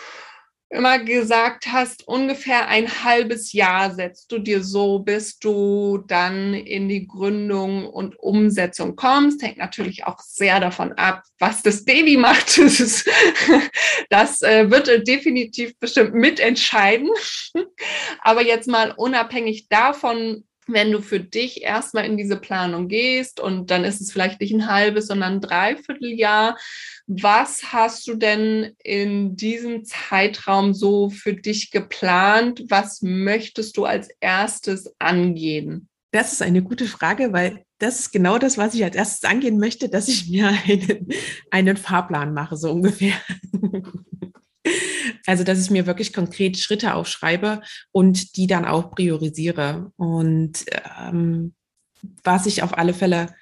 immer 0.72 0.98
gesagt 0.98 1.66
hast, 1.70 2.08
ungefähr 2.08 2.66
ein 2.68 3.04
halbes 3.04 3.52
Jahr 3.52 3.94
setzt 3.94 4.32
du 4.32 4.38
dir 4.38 4.64
so, 4.64 5.00
bis 5.00 5.38
du 5.38 5.98
dann 6.06 6.54
in 6.54 6.88
die 6.88 7.06
Gründung 7.06 7.86
und 7.86 8.18
Umsetzung 8.18 8.96
kommst. 8.96 9.42
Hängt 9.42 9.58
natürlich 9.58 10.06
auch 10.06 10.18
sehr 10.20 10.60
davon 10.60 10.92
ab, 10.92 11.24
was 11.38 11.62
das 11.62 11.84
Baby 11.84 12.16
macht. 12.16 12.32
Das, 12.62 12.80
ist, 12.80 13.10
das 14.08 14.42
äh, 14.42 14.70
wird 14.70 15.06
definitiv 15.06 15.78
bestimmt 15.78 16.14
mitentscheiden. 16.14 17.10
Aber 18.20 18.42
jetzt 18.42 18.68
mal 18.68 18.92
unabhängig 18.96 19.68
davon, 19.68 20.44
wenn 20.72 20.92
du 20.92 21.00
für 21.00 21.20
dich 21.20 21.62
erstmal 21.62 22.06
in 22.06 22.16
diese 22.16 22.36
Planung 22.36 22.88
gehst 22.88 23.40
und 23.40 23.70
dann 23.70 23.84
ist 23.84 24.00
es 24.00 24.12
vielleicht 24.12 24.40
nicht 24.40 24.52
ein 24.52 24.68
halbes, 24.68 25.06
sondern 25.06 25.34
ein 25.34 25.40
Dreivierteljahr, 25.40 26.56
was 27.06 27.72
hast 27.72 28.06
du 28.06 28.14
denn 28.14 28.72
in 28.82 29.36
diesem 29.36 29.84
Zeitraum 29.84 30.74
so 30.74 31.10
für 31.10 31.34
dich 31.34 31.70
geplant? 31.70 32.64
Was 32.68 33.02
möchtest 33.02 33.76
du 33.76 33.84
als 33.84 34.08
erstes 34.20 34.94
angehen? 34.98 35.88
Das 36.12 36.32
ist 36.32 36.42
eine 36.42 36.62
gute 36.62 36.86
Frage, 36.86 37.32
weil 37.32 37.64
das 37.78 38.00
ist 38.00 38.12
genau 38.12 38.38
das, 38.38 38.58
was 38.58 38.74
ich 38.74 38.84
als 38.84 38.94
erstes 38.94 39.24
angehen 39.28 39.58
möchte, 39.58 39.88
dass 39.88 40.08
ich 40.08 40.28
mir 40.28 40.48
einen, 40.66 41.08
einen 41.50 41.76
Fahrplan 41.76 42.34
mache, 42.34 42.56
so 42.56 42.70
ungefähr. 42.70 43.14
Also, 45.26 45.44
dass 45.44 45.60
ich 45.60 45.70
mir 45.70 45.86
wirklich 45.86 46.12
konkret 46.12 46.58
Schritte 46.58 46.94
aufschreibe 46.94 47.62
und 47.90 48.36
die 48.36 48.46
dann 48.46 48.64
auch 48.64 48.90
priorisiere. 48.90 49.92
Und 49.96 50.64
ähm, 50.98 51.54
was 52.24 52.46
ich 52.46 52.62
auf 52.62 52.76
alle 52.76 52.94
Fälle 52.94 53.34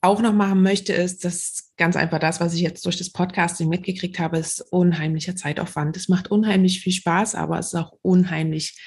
auch 0.00 0.20
noch 0.20 0.32
machen 0.32 0.62
möchte, 0.62 0.92
ist, 0.92 1.24
dass 1.24 1.72
ganz 1.76 1.96
einfach 1.96 2.18
das, 2.18 2.40
was 2.40 2.54
ich 2.54 2.60
jetzt 2.60 2.86
durch 2.86 2.96
das 2.96 3.10
Podcasting 3.10 3.68
mitgekriegt 3.68 4.18
habe, 4.18 4.38
ist 4.38 4.60
unheimlicher 4.70 5.34
Zeitaufwand. 5.34 5.96
Es 5.96 6.08
macht 6.08 6.30
unheimlich 6.30 6.80
viel 6.80 6.92
Spaß, 6.92 7.34
aber 7.34 7.58
es 7.58 7.68
ist 7.68 7.74
auch 7.74 7.92
unheimlich 8.02 8.78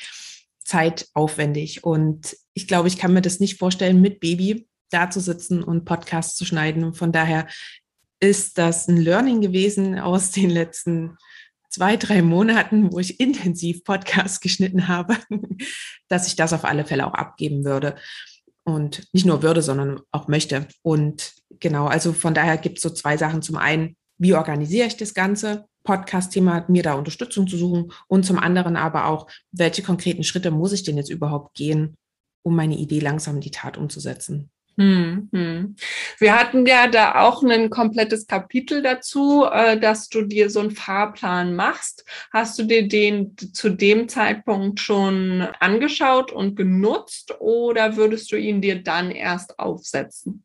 zeitaufwendig. 0.63 1.83
Und 1.83 2.37
ich 2.53 2.67
glaube, 2.67 2.87
ich 2.87 2.97
kann 2.97 3.13
mir 3.13 3.21
das 3.21 3.39
nicht 3.39 3.59
vorstellen, 3.59 4.01
mit 4.01 4.19
Baby 4.19 4.67
da 4.89 5.09
zu 5.09 5.19
sitzen 5.19 5.63
und 5.63 5.85
Podcasts 5.85 6.35
zu 6.35 6.45
schneiden. 6.45 6.83
Und 6.83 6.95
von 6.95 7.11
daher 7.11 7.47
ist 8.19 8.57
das 8.57 8.87
ein 8.87 8.97
Learning 8.97 9.41
gewesen 9.41 9.99
aus 9.99 10.31
den 10.31 10.49
letzten 10.49 11.17
zwei, 11.71 11.97
drei 11.97 12.21
Monaten, 12.21 12.91
wo 12.91 12.99
ich 12.99 13.19
intensiv 13.19 13.83
Podcasts 13.83 14.39
geschnitten 14.39 14.87
habe, 14.87 15.17
dass 16.09 16.27
ich 16.27 16.35
das 16.35 16.53
auf 16.53 16.65
alle 16.65 16.85
Fälle 16.85 17.07
auch 17.07 17.13
abgeben 17.13 17.65
würde 17.65 17.95
und 18.63 19.07
nicht 19.13 19.25
nur 19.25 19.41
würde, 19.41 19.61
sondern 19.61 20.01
auch 20.11 20.27
möchte. 20.27 20.67
Und 20.83 21.33
genau, 21.59 21.87
also 21.87 22.13
von 22.13 22.33
daher 22.33 22.57
gibt 22.57 22.77
es 22.77 22.83
so 22.83 22.89
zwei 22.89 23.17
Sachen. 23.17 23.41
Zum 23.41 23.55
einen, 23.55 23.95
wie 24.19 24.35
organisiere 24.35 24.87
ich 24.87 24.97
das 24.97 25.13
Ganze? 25.13 25.65
Podcast-Thema, 25.83 26.65
mir 26.67 26.83
da 26.83 26.93
Unterstützung 26.93 27.47
zu 27.47 27.57
suchen 27.57 27.91
und 28.07 28.23
zum 28.23 28.37
anderen 28.37 28.75
aber 28.75 29.07
auch, 29.07 29.27
welche 29.51 29.81
konkreten 29.81 30.23
Schritte 30.23 30.51
muss 30.51 30.73
ich 30.73 30.83
denn 30.83 30.97
jetzt 30.97 31.09
überhaupt 31.09 31.55
gehen, 31.55 31.95
um 32.43 32.55
meine 32.55 32.77
Idee 32.77 32.99
langsam 32.99 33.35
in 33.35 33.41
die 33.41 33.51
Tat 33.51 33.77
umzusetzen? 33.77 34.51
Hm, 34.81 35.29
hm. 35.31 35.75
Wir 36.17 36.39
hatten 36.39 36.65
ja 36.65 36.87
da 36.87 37.21
auch 37.21 37.43
ein 37.43 37.69
komplettes 37.69 38.25
Kapitel 38.25 38.81
dazu, 38.81 39.45
äh, 39.45 39.79
dass 39.79 40.09
du 40.09 40.23
dir 40.23 40.49
so 40.49 40.59
einen 40.59 40.71
Fahrplan 40.71 41.55
machst. 41.55 42.03
Hast 42.33 42.57
du 42.57 42.63
dir 42.63 42.87
den 42.87 43.37
zu 43.37 43.69
dem 43.69 44.09
Zeitpunkt 44.09 44.79
schon 44.79 45.43
angeschaut 45.59 46.31
und 46.31 46.55
genutzt 46.55 47.35
oder 47.39 47.95
würdest 47.95 48.31
du 48.31 48.37
ihn 48.37 48.59
dir 48.59 48.81
dann 48.81 49.11
erst 49.11 49.59
aufsetzen? 49.59 50.43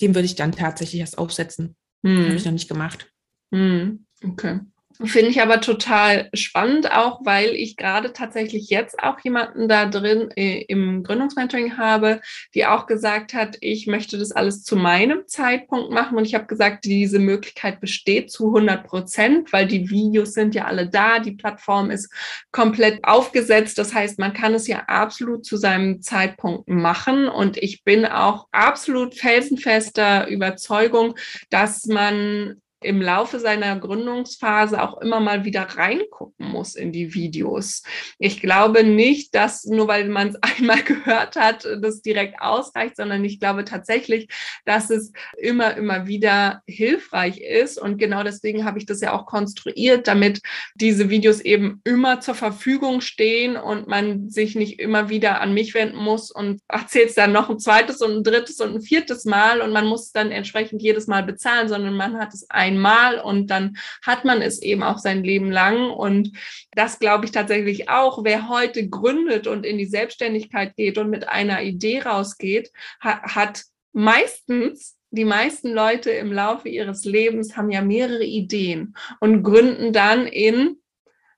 Den 0.00 0.14
würde 0.16 0.26
ich 0.26 0.34
dann 0.34 0.52
tatsächlich 0.52 1.00
erst 1.00 1.18
aufsetzen. 1.18 1.76
Hm. 2.04 2.24
Habe 2.24 2.34
ich 2.34 2.44
noch 2.44 2.52
nicht 2.52 2.68
gemacht. 2.68 3.12
Hm. 3.52 4.06
Okay. 4.24 4.58
Finde 5.04 5.30
ich 5.30 5.40
aber 5.40 5.60
total 5.60 6.28
spannend, 6.34 6.90
auch 6.90 7.20
weil 7.24 7.50
ich 7.50 7.76
gerade 7.76 8.12
tatsächlich 8.12 8.68
jetzt 8.68 8.98
auch 9.00 9.20
jemanden 9.20 9.68
da 9.68 9.86
drin 9.86 10.30
äh, 10.34 10.62
im 10.62 11.04
Gründungsmentoring 11.04 11.76
habe, 11.76 12.20
die 12.54 12.66
auch 12.66 12.86
gesagt 12.86 13.32
hat, 13.32 13.56
ich 13.60 13.86
möchte 13.86 14.18
das 14.18 14.32
alles 14.32 14.64
zu 14.64 14.74
meinem 14.74 15.28
Zeitpunkt 15.28 15.92
machen. 15.92 16.18
Und 16.18 16.24
ich 16.24 16.34
habe 16.34 16.46
gesagt, 16.46 16.84
diese 16.84 17.20
Möglichkeit 17.20 17.80
besteht 17.80 18.32
zu 18.32 18.48
100 18.48 18.84
Prozent, 18.84 19.52
weil 19.52 19.68
die 19.68 19.88
Videos 19.88 20.32
sind 20.32 20.56
ja 20.56 20.64
alle 20.64 20.88
da, 20.88 21.20
die 21.20 21.32
Plattform 21.32 21.92
ist 21.92 22.12
komplett 22.50 23.04
aufgesetzt. 23.04 23.78
Das 23.78 23.94
heißt, 23.94 24.18
man 24.18 24.32
kann 24.32 24.52
es 24.54 24.66
ja 24.66 24.80
absolut 24.88 25.46
zu 25.46 25.56
seinem 25.56 26.02
Zeitpunkt 26.02 26.68
machen. 26.68 27.28
Und 27.28 27.56
ich 27.56 27.84
bin 27.84 28.04
auch 28.04 28.48
absolut 28.50 29.14
felsenfester 29.14 30.26
Überzeugung, 30.26 31.14
dass 31.50 31.86
man 31.86 32.60
im 32.80 33.02
Laufe 33.02 33.40
seiner 33.40 33.78
Gründungsphase 33.78 34.80
auch 34.80 35.00
immer 35.00 35.18
mal 35.18 35.44
wieder 35.44 35.62
reingucken 35.62 36.46
muss 36.46 36.76
in 36.76 36.92
die 36.92 37.12
Videos. 37.12 37.82
Ich 38.18 38.40
glaube 38.40 38.84
nicht, 38.84 39.34
dass 39.34 39.64
nur 39.64 39.88
weil 39.88 40.08
man 40.08 40.28
es 40.28 40.36
einmal 40.42 40.82
gehört 40.82 41.36
hat, 41.36 41.66
das 41.80 42.02
direkt 42.02 42.40
ausreicht, 42.40 42.96
sondern 42.96 43.24
ich 43.24 43.40
glaube 43.40 43.64
tatsächlich, 43.64 44.28
dass 44.64 44.90
es 44.90 45.12
immer, 45.36 45.76
immer 45.76 46.06
wieder 46.06 46.62
hilfreich 46.66 47.40
ist. 47.40 47.80
Und 47.80 47.98
genau 47.98 48.22
deswegen 48.22 48.64
habe 48.64 48.78
ich 48.78 48.86
das 48.86 49.00
ja 49.00 49.12
auch 49.12 49.26
konstruiert, 49.26 50.06
damit 50.06 50.40
diese 50.74 51.10
Videos 51.10 51.40
eben 51.40 51.80
immer 51.84 52.20
zur 52.20 52.34
Verfügung 52.34 53.00
stehen 53.00 53.56
und 53.56 53.88
man 53.88 54.30
sich 54.30 54.54
nicht 54.54 54.78
immer 54.78 55.08
wieder 55.08 55.40
an 55.40 55.52
mich 55.52 55.74
wenden 55.74 55.96
muss 55.96 56.30
und 56.30 56.60
erzählt 56.68 57.08
es 57.08 57.14
dann 57.16 57.32
noch 57.32 57.50
ein 57.50 57.58
zweites 57.58 58.00
und 58.00 58.18
ein 58.18 58.22
drittes 58.22 58.60
und 58.60 58.76
ein 58.76 58.82
viertes 58.82 59.24
Mal 59.24 59.60
und 59.60 59.72
man 59.72 59.86
muss 59.86 60.06
es 60.06 60.12
dann 60.12 60.30
entsprechend 60.30 60.80
jedes 60.80 61.08
Mal 61.08 61.24
bezahlen, 61.24 61.68
sondern 61.68 61.94
man 61.94 62.18
hat 62.18 62.32
es 62.34 62.48
ein 62.50 62.67
einmal 62.68 63.20
und 63.20 63.48
dann 63.48 63.76
hat 64.02 64.24
man 64.24 64.42
es 64.42 64.62
eben 64.62 64.82
auch 64.82 64.98
sein 64.98 65.24
Leben 65.24 65.50
lang. 65.50 65.90
Und 65.90 66.32
das 66.72 66.98
glaube 66.98 67.24
ich 67.24 67.32
tatsächlich 67.32 67.88
auch. 67.88 68.24
Wer 68.24 68.48
heute 68.48 68.88
gründet 68.88 69.46
und 69.46 69.66
in 69.66 69.78
die 69.78 69.86
Selbstständigkeit 69.86 70.76
geht 70.76 70.98
und 70.98 71.10
mit 71.10 71.28
einer 71.28 71.62
Idee 71.62 72.00
rausgeht, 72.00 72.70
hat, 73.00 73.64
meistens 73.92 74.96
die 75.10 75.24
meisten 75.24 75.72
Leute 75.72 76.10
im 76.10 76.32
Laufe 76.32 76.68
ihres 76.68 77.04
Lebens 77.04 77.56
haben 77.56 77.70
ja 77.70 77.80
mehrere 77.80 78.24
Ideen 78.24 78.94
und 79.20 79.42
gründen 79.42 79.92
dann 79.92 80.26
in, 80.26 80.76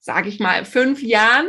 sage 0.00 0.28
ich 0.28 0.40
mal, 0.40 0.64
fünf 0.64 1.02
Jahren 1.02 1.46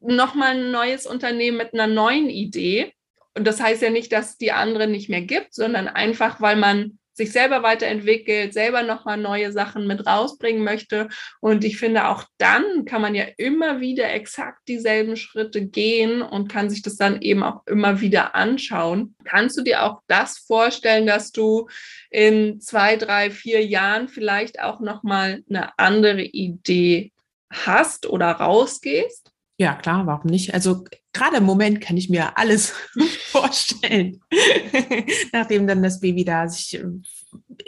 nochmal 0.00 0.56
ein 0.56 0.70
neues 0.70 1.06
Unternehmen 1.06 1.58
mit 1.58 1.74
einer 1.74 1.86
neuen 1.86 2.30
Idee. 2.30 2.92
Und 3.34 3.46
das 3.46 3.60
heißt 3.60 3.82
ja 3.82 3.90
nicht, 3.90 4.12
dass 4.12 4.38
die 4.38 4.52
andere 4.52 4.88
nicht 4.88 5.10
mehr 5.10 5.20
gibt, 5.20 5.54
sondern 5.54 5.88
einfach, 5.88 6.40
weil 6.40 6.56
man 6.56 6.98
sich 7.18 7.32
selber 7.32 7.62
weiterentwickelt, 7.62 8.54
selber 8.54 8.82
nochmal 8.82 9.18
neue 9.18 9.52
Sachen 9.52 9.86
mit 9.86 10.06
rausbringen 10.06 10.64
möchte. 10.64 11.08
Und 11.40 11.64
ich 11.64 11.76
finde, 11.76 12.08
auch 12.08 12.24
dann 12.38 12.86
kann 12.86 13.02
man 13.02 13.14
ja 13.14 13.24
immer 13.36 13.80
wieder 13.80 14.10
exakt 14.10 14.66
dieselben 14.68 15.16
Schritte 15.16 15.66
gehen 15.66 16.22
und 16.22 16.48
kann 16.48 16.70
sich 16.70 16.80
das 16.80 16.96
dann 16.96 17.20
eben 17.20 17.42
auch 17.42 17.66
immer 17.66 18.00
wieder 18.00 18.34
anschauen. 18.34 19.14
Kannst 19.24 19.58
du 19.58 19.62
dir 19.62 19.82
auch 19.82 20.00
das 20.06 20.38
vorstellen, 20.38 21.06
dass 21.06 21.32
du 21.32 21.68
in 22.10 22.60
zwei, 22.60 22.96
drei, 22.96 23.30
vier 23.30 23.64
Jahren 23.66 24.08
vielleicht 24.08 24.60
auch 24.60 24.80
nochmal 24.80 25.42
eine 25.50 25.78
andere 25.78 26.22
Idee 26.22 27.12
hast 27.50 28.06
oder 28.06 28.30
rausgehst? 28.30 29.32
Ja, 29.60 29.74
klar, 29.74 30.06
warum 30.06 30.30
nicht? 30.30 30.54
Also 30.54 30.84
gerade 31.12 31.38
im 31.38 31.44
Moment 31.44 31.80
kann 31.80 31.96
ich 31.96 32.08
mir 32.08 32.38
alles 32.38 32.74
vorstellen, 33.30 34.20
nachdem 35.32 35.66
dann 35.66 35.82
das 35.82 36.00
Baby 36.00 36.24
da 36.24 36.48
sich 36.48 36.74
äh, 36.74 36.86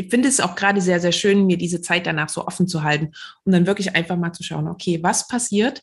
finde 0.08 0.28
es 0.28 0.40
auch 0.40 0.54
gerade 0.54 0.80
sehr, 0.80 1.00
sehr 1.00 1.12
schön, 1.12 1.46
mir 1.46 1.56
diese 1.56 1.80
Zeit 1.80 2.06
danach 2.06 2.28
so 2.28 2.46
offen 2.46 2.68
zu 2.68 2.82
halten, 2.82 3.12
um 3.44 3.52
dann 3.52 3.66
wirklich 3.66 3.94
einfach 3.94 4.16
mal 4.16 4.32
zu 4.32 4.42
schauen, 4.42 4.68
okay, 4.68 5.00
was 5.02 5.28
passiert 5.28 5.82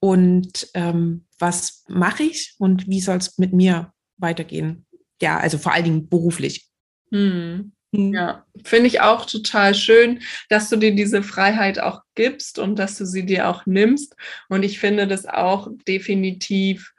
und 0.00 0.68
ähm, 0.74 1.26
was 1.38 1.84
mache 1.88 2.24
ich 2.24 2.54
und 2.58 2.88
wie 2.88 3.00
soll 3.00 3.18
es 3.18 3.38
mit 3.38 3.52
mir 3.52 3.92
weitergehen? 4.18 4.86
Ja, 5.20 5.38
also 5.38 5.58
vor 5.58 5.72
allen 5.72 5.84
Dingen 5.84 6.08
beruflich. 6.08 6.68
Hm. 7.10 7.72
Hm. 7.96 8.12
Ja, 8.12 8.44
finde 8.64 8.88
ich 8.88 9.00
auch 9.00 9.26
total 9.26 9.74
schön, 9.74 10.20
dass 10.48 10.68
du 10.68 10.76
dir 10.76 10.94
diese 10.94 11.22
Freiheit 11.22 11.78
auch 11.78 12.02
gibst 12.14 12.58
und 12.58 12.78
dass 12.78 12.98
du 12.98 13.06
sie 13.06 13.24
dir 13.24 13.48
auch 13.48 13.64
nimmst. 13.66 14.14
Und 14.48 14.62
ich 14.62 14.78
finde 14.78 15.06
das 15.06 15.26
auch 15.26 15.68
definitiv 15.88 16.92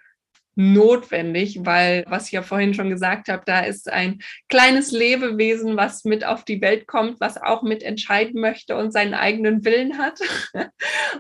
notwendig, 0.60 1.60
weil, 1.62 2.04
was 2.08 2.26
ich 2.26 2.32
ja 2.32 2.42
vorhin 2.42 2.74
schon 2.74 2.90
gesagt 2.90 3.30
habe, 3.30 3.44
da 3.46 3.60
ist 3.60 3.92
ein 3.92 4.24
kleines 4.50 4.92
Lebewesen, 4.92 5.78
was 5.78 6.04
mit 6.04 6.26
auf 6.26 6.46
die 6.46 6.62
Welt 6.62 6.88
kommt, 6.88 7.20
was 7.20 7.40
auch 7.40 7.62
mit 7.62 7.84
entscheiden 7.84 8.42
möchte 8.42 8.76
und 8.76 8.92
seinen 8.92 9.14
eigenen 9.14 9.64
Willen 9.64 10.00
hat. 10.00 10.20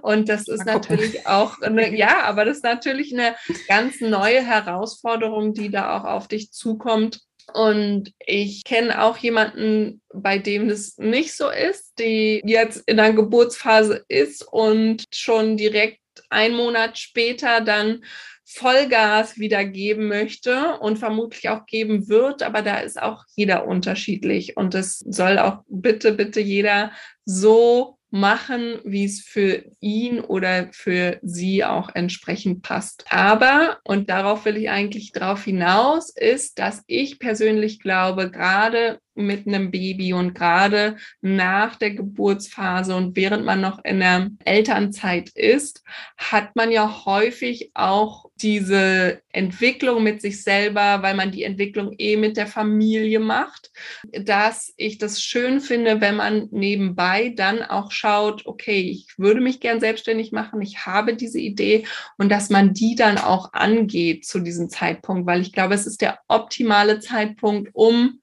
Und 0.01 0.27
das 0.27 0.47
ist 0.47 0.65
natürlich 0.65 1.27
auch, 1.27 1.61
eine, 1.61 1.95
ja, 1.95 2.23
aber 2.23 2.45
das 2.45 2.57
ist 2.57 2.63
natürlich 2.63 3.13
eine 3.13 3.35
ganz 3.67 4.01
neue 4.01 4.41
Herausforderung, 4.41 5.53
die 5.53 5.69
da 5.69 5.97
auch 5.97 6.03
auf 6.03 6.27
dich 6.27 6.51
zukommt. 6.51 7.26
Und 7.53 8.13
ich 8.19 8.63
kenne 8.63 9.03
auch 9.03 9.17
jemanden, 9.17 10.01
bei 10.13 10.37
dem 10.37 10.67
das 10.67 10.97
nicht 10.97 11.35
so 11.35 11.49
ist, 11.49 11.97
die 11.99 12.41
jetzt 12.45 12.83
in 12.87 12.97
der 12.97 13.13
Geburtsphase 13.13 14.03
ist 14.07 14.45
und 14.51 15.05
schon 15.13 15.57
direkt 15.57 16.01
einen 16.29 16.55
Monat 16.55 16.97
später 16.97 17.61
dann 17.61 18.03
Vollgas 18.49 19.37
wieder 19.37 19.65
geben 19.65 20.07
möchte 20.07 20.77
und 20.79 20.97
vermutlich 20.97 21.49
auch 21.49 21.65
geben 21.65 22.07
wird, 22.07 22.43
aber 22.43 22.61
da 22.61 22.79
ist 22.79 23.01
auch 23.01 23.25
jeder 23.35 23.67
unterschiedlich. 23.67 24.55
Und 24.55 24.73
es 24.73 24.99
soll 24.99 25.37
auch 25.37 25.63
bitte, 25.67 26.13
bitte 26.13 26.39
jeder 26.39 26.91
so 27.25 27.96
machen, 28.19 28.79
wie 28.83 29.05
es 29.05 29.21
für 29.21 29.63
ihn 29.79 30.19
oder 30.19 30.69
für 30.71 31.19
sie 31.21 31.63
auch 31.63 31.89
entsprechend 31.93 32.63
passt. 32.63 33.05
Aber, 33.09 33.79
und 33.83 34.09
darauf 34.09 34.45
will 34.45 34.57
ich 34.57 34.69
eigentlich 34.69 35.11
drauf 35.11 35.43
hinaus, 35.43 36.09
ist, 36.15 36.59
dass 36.59 36.83
ich 36.87 37.19
persönlich 37.19 37.79
glaube, 37.79 38.31
gerade 38.31 38.99
mit 39.17 39.47
einem 39.47 39.71
Baby. 39.71 40.13
Und 40.13 40.33
gerade 40.33 40.97
nach 41.21 41.75
der 41.75 41.91
Geburtsphase 41.91 42.95
und 42.95 43.15
während 43.15 43.45
man 43.45 43.61
noch 43.61 43.83
in 43.83 43.99
der 43.99 44.29
Elternzeit 44.45 45.29
ist, 45.29 45.83
hat 46.17 46.55
man 46.55 46.71
ja 46.71 47.05
häufig 47.05 47.71
auch 47.73 48.27
diese 48.35 49.21
Entwicklung 49.31 50.03
mit 50.03 50.21
sich 50.21 50.43
selber, 50.43 51.01
weil 51.01 51.15
man 51.15 51.31
die 51.31 51.43
Entwicklung 51.43 51.93
eh 51.97 52.17
mit 52.17 52.37
der 52.37 52.47
Familie 52.47 53.19
macht, 53.19 53.71
dass 54.11 54.73
ich 54.77 54.97
das 54.97 55.21
schön 55.21 55.59
finde, 55.59 56.01
wenn 56.01 56.15
man 56.15 56.47
nebenbei 56.51 57.33
dann 57.35 57.63
auch 57.63 57.91
schaut, 57.91 58.45
okay, 58.45 58.79
ich 58.81 59.07
würde 59.17 59.41
mich 59.41 59.59
gern 59.59 59.79
selbstständig 59.79 60.31
machen, 60.31 60.61
ich 60.61 60.85
habe 60.85 61.15
diese 61.15 61.39
Idee 61.39 61.85
und 62.17 62.29
dass 62.29 62.49
man 62.49 62.73
die 62.73 62.95
dann 62.95 63.17
auch 63.17 63.53
angeht 63.53 64.25
zu 64.25 64.39
diesem 64.39 64.69
Zeitpunkt, 64.69 65.25
weil 65.25 65.41
ich 65.41 65.53
glaube, 65.53 65.73
es 65.73 65.87
ist 65.87 66.01
der 66.01 66.19
optimale 66.27 66.99
Zeitpunkt, 66.99 67.69
um 67.73 68.19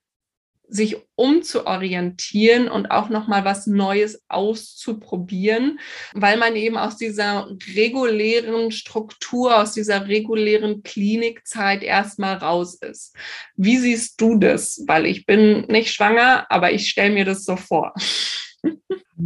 sich 0.69 0.97
umzuorientieren 1.15 2.69
und 2.69 2.87
auch 2.87 3.09
noch 3.09 3.29
mal 3.29 3.45
was 3.45 3.67
Neues 3.67 4.23
auszuprobieren, 4.29 5.79
weil 6.15 6.37
man 6.37 6.57
eben 6.57 6.77
aus 6.77 6.97
dieser 6.97 7.49
regulären 7.75 8.71
Struktur, 8.71 9.61
aus 9.61 9.73
dieser 9.73 10.09
regulären 10.09 10.83
Klinikzeit 10.83 11.83
erstmal 11.83 12.37
raus 12.37 12.75
ist. 12.75 13.15
Wie 13.57 13.77
siehst 13.77 14.21
du 14.21 14.37
das? 14.37 14.83
Weil 14.87 15.07
ich 15.07 15.27
bin 15.27 15.67
nicht 15.67 15.93
schwanger, 15.93 16.47
aber 16.51 16.73
ich 16.73 16.89
stelle 16.89 17.15
mir 17.15 17.25
das 17.25 17.45
so 17.45 17.57
vor. 17.57 17.95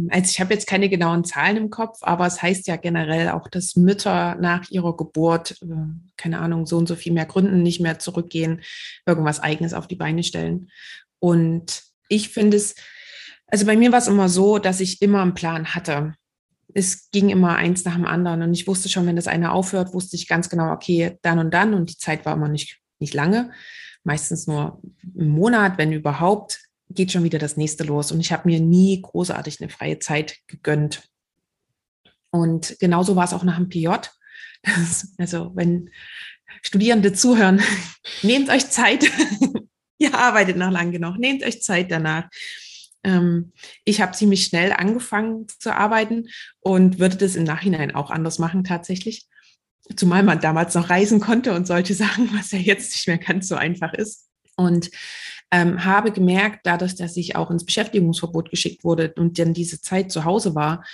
Also 0.09 0.29
ich 0.31 0.39
habe 0.39 0.53
jetzt 0.53 0.67
keine 0.67 0.87
genauen 0.87 1.23
Zahlen 1.23 1.57
im 1.57 1.69
Kopf, 1.69 1.97
aber 2.01 2.27
es 2.27 2.41
heißt 2.41 2.67
ja 2.67 2.75
generell 2.75 3.29
auch, 3.29 3.47
dass 3.47 3.75
Mütter 3.75 4.35
nach 4.35 4.69
ihrer 4.69 4.95
Geburt, 4.95 5.57
äh, 5.63 5.65
keine 6.15 6.39
Ahnung, 6.39 6.65
so 6.67 6.77
und 6.77 6.87
so 6.87 6.95
viel 6.95 7.11
mehr 7.11 7.25
Gründen 7.25 7.63
nicht 7.63 7.81
mehr 7.81 7.97
zurückgehen, 7.97 8.61
irgendwas 9.05 9.39
eigenes 9.39 9.73
auf 9.73 9.87
die 9.87 9.95
Beine 9.95 10.23
stellen. 10.23 10.69
Und 11.19 11.83
ich 12.07 12.29
finde 12.29 12.57
es, 12.57 12.75
also 13.47 13.65
bei 13.65 13.77
mir 13.77 13.91
war 13.91 13.99
es 13.99 14.07
immer 14.07 14.29
so, 14.29 14.59
dass 14.59 14.79
ich 14.79 15.01
immer 15.01 15.21
einen 15.21 15.33
Plan 15.33 15.73
hatte. 15.75 16.15
Es 16.73 17.09
ging 17.11 17.29
immer 17.29 17.55
eins 17.55 17.83
nach 17.85 17.95
dem 17.95 18.05
anderen 18.05 18.43
und 18.43 18.53
ich 18.53 18.67
wusste 18.67 18.89
schon, 18.89 19.07
wenn 19.07 19.15
das 19.15 19.27
eine 19.27 19.51
aufhört, 19.51 19.93
wusste 19.93 20.15
ich 20.15 20.27
ganz 20.27 20.49
genau, 20.49 20.71
okay, 20.71 21.17
dann 21.23 21.39
und 21.39 21.53
dann 21.53 21.73
und 21.73 21.89
die 21.89 21.97
Zeit 21.97 22.25
war 22.25 22.33
immer 22.35 22.47
nicht, 22.47 22.79
nicht 22.99 23.13
lange, 23.13 23.51
meistens 24.03 24.45
nur 24.45 24.81
einen 25.17 25.29
Monat, 25.29 25.77
wenn 25.77 25.91
überhaupt, 25.91 26.59
geht 26.89 27.11
schon 27.11 27.23
wieder 27.23 27.39
das 27.39 27.57
nächste 27.57 27.83
los 27.83 28.11
und 28.11 28.19
ich 28.19 28.31
habe 28.31 28.47
mir 28.47 28.59
nie 28.59 29.01
großartig 29.01 29.61
eine 29.61 29.69
freie 29.69 29.99
Zeit 29.99 30.37
gegönnt. 30.47 31.03
Und 32.31 32.77
genauso 32.79 33.15
war 33.15 33.25
es 33.25 33.33
auch 33.33 33.43
nach 33.43 33.57
dem 33.57 33.69
PJ. 33.69 33.89
Also 35.17 35.51
wenn 35.55 35.89
Studierende 36.61 37.13
zuhören, 37.13 37.61
nehmt 38.23 38.49
euch 38.49 38.69
Zeit, 38.69 39.05
Ihr 40.01 40.15
arbeitet 40.15 40.57
noch 40.57 40.71
lang 40.71 40.91
genug. 40.91 41.17
Nehmt 41.17 41.43
euch 41.43 41.61
Zeit 41.61 41.91
danach. 41.91 42.29
Ähm, 43.03 43.51
ich 43.85 44.01
habe 44.01 44.13
ziemlich 44.13 44.45
schnell 44.45 44.71
angefangen 44.71 45.47
zu 45.59 45.75
arbeiten 45.75 46.29
und 46.61 46.99
würde 46.99 47.17
das 47.17 47.35
im 47.35 47.43
Nachhinein 47.43 47.93
auch 47.93 48.09
anders 48.09 48.39
machen 48.39 48.63
tatsächlich. 48.63 49.27
Zumal 49.95 50.23
man 50.23 50.39
damals 50.39 50.75
noch 50.75 50.89
reisen 50.89 51.19
konnte 51.19 51.53
und 51.53 51.67
solche 51.67 51.93
Sachen, 51.95 52.29
was 52.33 52.51
ja 52.51 52.59
jetzt 52.59 52.91
nicht 52.91 53.07
mehr 53.07 53.17
ganz 53.17 53.47
so 53.47 53.55
einfach 53.55 53.93
ist. 53.93 54.29
Und 54.55 54.89
ähm, 55.51 55.83
habe 55.83 56.11
gemerkt, 56.11 56.61
dadurch, 56.63 56.95
dass 56.95 57.17
ich 57.17 57.35
auch 57.35 57.49
ins 57.49 57.65
Beschäftigungsverbot 57.65 58.51
geschickt 58.51 58.83
wurde 58.83 59.13
und 59.17 59.39
dann 59.39 59.53
diese 59.53 59.81
Zeit 59.81 60.11
zu 60.11 60.25
Hause 60.25 60.53
war, 60.53 60.85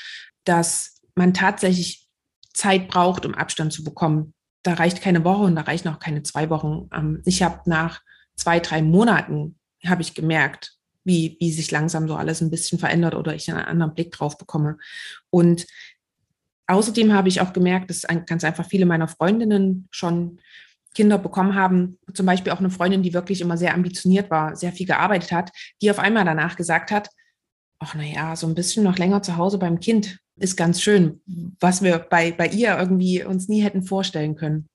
dass 0.46 1.02
man 1.16 1.34
tatsächlich 1.34 2.08
Zeit 2.54 2.88
braucht, 2.88 3.26
um 3.26 3.36
Abstand 3.36 3.74
zu 3.74 3.84
bekommen. 3.84 4.34
Da 4.64 4.76
reicht 4.76 5.02
keine 5.02 5.24
Woche 5.24 5.44
und 5.44 5.56
da 5.56 5.62
reichen 5.62 5.90
auch 5.90 6.00
keine 6.00 6.24
zwei 6.24 6.50
Wochen. 6.50 6.90
Ähm, 6.94 7.22
ich 7.26 7.44
habe 7.44 7.62
nach 7.66 8.02
zwei, 8.36 8.60
drei 8.60 8.82
Monaten 8.82 9.58
habe 9.86 10.02
ich 10.02 10.14
gemerkt, 10.14 10.78
wie, 11.04 11.38
wie 11.40 11.52
sich 11.52 11.72
langsam 11.72 12.08
so 12.08 12.16
alles 12.16 12.42
ein 12.42 12.50
bisschen 12.50 12.80
verändert 12.80 13.16
oder 13.16 13.36
ich 13.36 13.50
einen 13.50 13.60
anderen 13.60 13.94
Blick 13.94 14.12
drauf 14.12 14.38
bekomme. 14.38 14.78
Und 15.30 15.68
außerdem 16.68 17.14
habe 17.14 17.28
ich 17.30 17.42
auch 17.42 17.54
gemerkt, 17.54 17.90
dass 17.90 18.04
ganz 18.26 18.44
einfach 18.44 18.68
viele 18.68 18.86
meiner 18.86 19.08
Freundinnen 19.08 19.88
schon 19.92 20.40
Kinder 20.96 21.18
bekommen 21.18 21.56
haben, 21.56 22.00
zum 22.14 22.26
Beispiel 22.26 22.54
auch 22.54 22.60
eine 22.60 22.70
Freundin, 22.70 23.04
die 23.04 23.14
wirklich 23.14 23.42
immer 23.42 23.58
sehr 23.58 23.74
ambitioniert 23.74 24.32
war, 24.32 24.56
sehr 24.56 24.72
viel 24.72 24.88
gearbeitet 24.88 25.32
hat, 25.32 25.52
die 25.82 25.92
auf 25.92 26.00
einmal 26.00 26.26
danach 26.26 26.56
gesagt 26.56 26.90
hat, 26.90 27.10
ach 27.80 27.94
naja, 27.96 28.36
so 28.36 28.48
ein 28.48 28.56
bisschen 28.56 28.84
noch 28.84 28.98
länger 28.98 29.22
zu 29.22 29.36
Hause 29.38 29.58
beim 29.58 29.80
Kind 29.80 30.18
ist 30.38 30.56
ganz 30.56 30.82
schön, 30.82 31.22
was 31.60 31.82
wir 31.82 32.00
bei, 32.00 32.32
bei 32.32 32.48
ihr 32.48 32.78
irgendwie 32.78 33.24
uns 33.24 33.48
nie 33.48 33.62
hätten 33.62 33.84
vorstellen 33.84 34.36
können. 34.36 34.68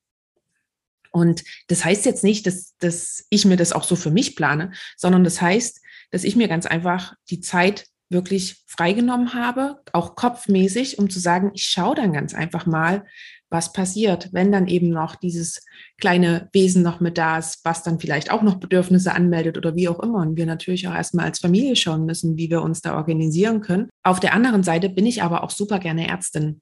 Und 1.10 1.42
das 1.68 1.84
heißt 1.84 2.04
jetzt 2.06 2.24
nicht, 2.24 2.46
dass, 2.46 2.76
dass 2.78 3.24
ich 3.30 3.44
mir 3.44 3.56
das 3.56 3.72
auch 3.72 3.84
so 3.84 3.96
für 3.96 4.10
mich 4.10 4.36
plane, 4.36 4.72
sondern 4.96 5.24
das 5.24 5.40
heißt, 5.40 5.80
dass 6.10 6.24
ich 6.24 6.36
mir 6.36 6.48
ganz 6.48 6.66
einfach 6.66 7.14
die 7.30 7.40
Zeit 7.40 7.86
wirklich 8.10 8.64
freigenommen 8.66 9.34
habe, 9.34 9.80
auch 9.92 10.16
kopfmäßig, 10.16 10.98
um 10.98 11.08
zu 11.08 11.20
sagen, 11.20 11.52
ich 11.54 11.64
schaue 11.64 11.94
dann 11.94 12.12
ganz 12.12 12.34
einfach 12.34 12.66
mal, 12.66 13.04
was 13.50 13.72
passiert, 13.72 14.32
wenn 14.32 14.52
dann 14.52 14.68
eben 14.68 14.90
noch 14.90 15.16
dieses 15.16 15.64
kleine 15.98 16.48
Wesen 16.52 16.82
noch 16.82 17.00
mit 17.00 17.18
da 17.18 17.38
ist, 17.38 17.64
was 17.64 17.82
dann 17.82 17.98
vielleicht 17.98 18.30
auch 18.30 18.42
noch 18.42 18.56
Bedürfnisse 18.56 19.12
anmeldet 19.12 19.58
oder 19.58 19.74
wie 19.74 19.88
auch 19.88 20.00
immer. 20.00 20.20
Und 20.20 20.36
wir 20.36 20.46
natürlich 20.46 20.86
auch 20.86 20.94
erstmal 20.94 21.26
als 21.26 21.40
Familie 21.40 21.74
schauen 21.74 22.06
müssen, 22.06 22.36
wie 22.36 22.48
wir 22.48 22.62
uns 22.62 22.80
da 22.80 22.96
organisieren 22.96 23.60
können. 23.60 23.90
Auf 24.04 24.20
der 24.20 24.34
anderen 24.34 24.62
Seite 24.62 24.88
bin 24.88 25.04
ich 25.04 25.22
aber 25.22 25.42
auch 25.42 25.50
super 25.50 25.80
gerne 25.80 26.08
Ärztin. 26.08 26.60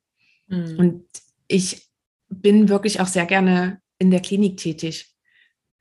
Mhm. 0.49 0.77
Und 0.79 1.05
ich 1.47 1.87
bin 2.31 2.69
wirklich 2.69 3.01
auch 3.01 3.07
sehr 3.07 3.27
gerne 3.27 3.81
in 3.99 4.11
der 4.11 4.21
Klinik 4.21 4.57
tätig. 4.57 5.15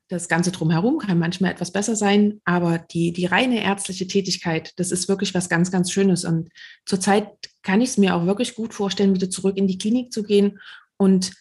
Das 0.09 0.29
Ganze 0.29 0.51
drumherum 0.51 0.99
kann 0.99 1.19
manchmal 1.19 1.51
etwas 1.51 1.71
besser 1.71 1.95
sein, 1.95 2.39
aber 2.45 2.77
die, 2.77 3.11
die 3.11 3.25
reine 3.25 3.61
ärztliche 3.61 4.07
Tätigkeit, 4.07 4.73
das 4.77 4.91
ist 4.91 5.09
wirklich 5.09 5.33
was 5.33 5.49
ganz, 5.49 5.69
ganz 5.69 5.91
Schönes. 5.91 6.23
Und 6.23 6.49
zurzeit 6.85 7.29
kann 7.61 7.81
ich 7.81 7.89
es 7.89 7.97
mir 7.97 8.15
auch 8.15 8.25
wirklich 8.25 8.55
gut 8.55 8.73
vorstellen, 8.73 9.13
wieder 9.13 9.29
zurück 9.29 9.57
in 9.57 9.67
die 9.67 9.77
Klinik 9.77 10.13
zu 10.13 10.23
gehen 10.23 10.59
und 10.95 11.33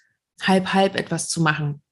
halb, 0.43 0.75
halb 0.75 0.97
etwas 0.97 1.29
zu 1.29 1.41
machen. 1.41 1.83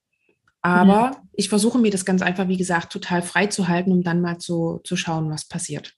Aber 0.63 1.09
mhm. 1.09 1.29
ich 1.35 1.49
versuche 1.49 1.79
mir 1.79 1.93
das 1.93 2.05
ganz 2.05 2.23
einfach, 2.23 2.49
wie 2.49 2.57
gesagt, 2.57 2.93
total 2.93 3.23
frei 3.23 3.47
zu 3.47 3.69
halten, 3.69 3.93
um 3.93 4.03
dann 4.03 4.21
mal 4.21 4.39
zu, 4.39 4.81
zu 4.83 4.97
schauen, 4.97 5.31
was 5.31 5.47
passiert. 5.47 5.95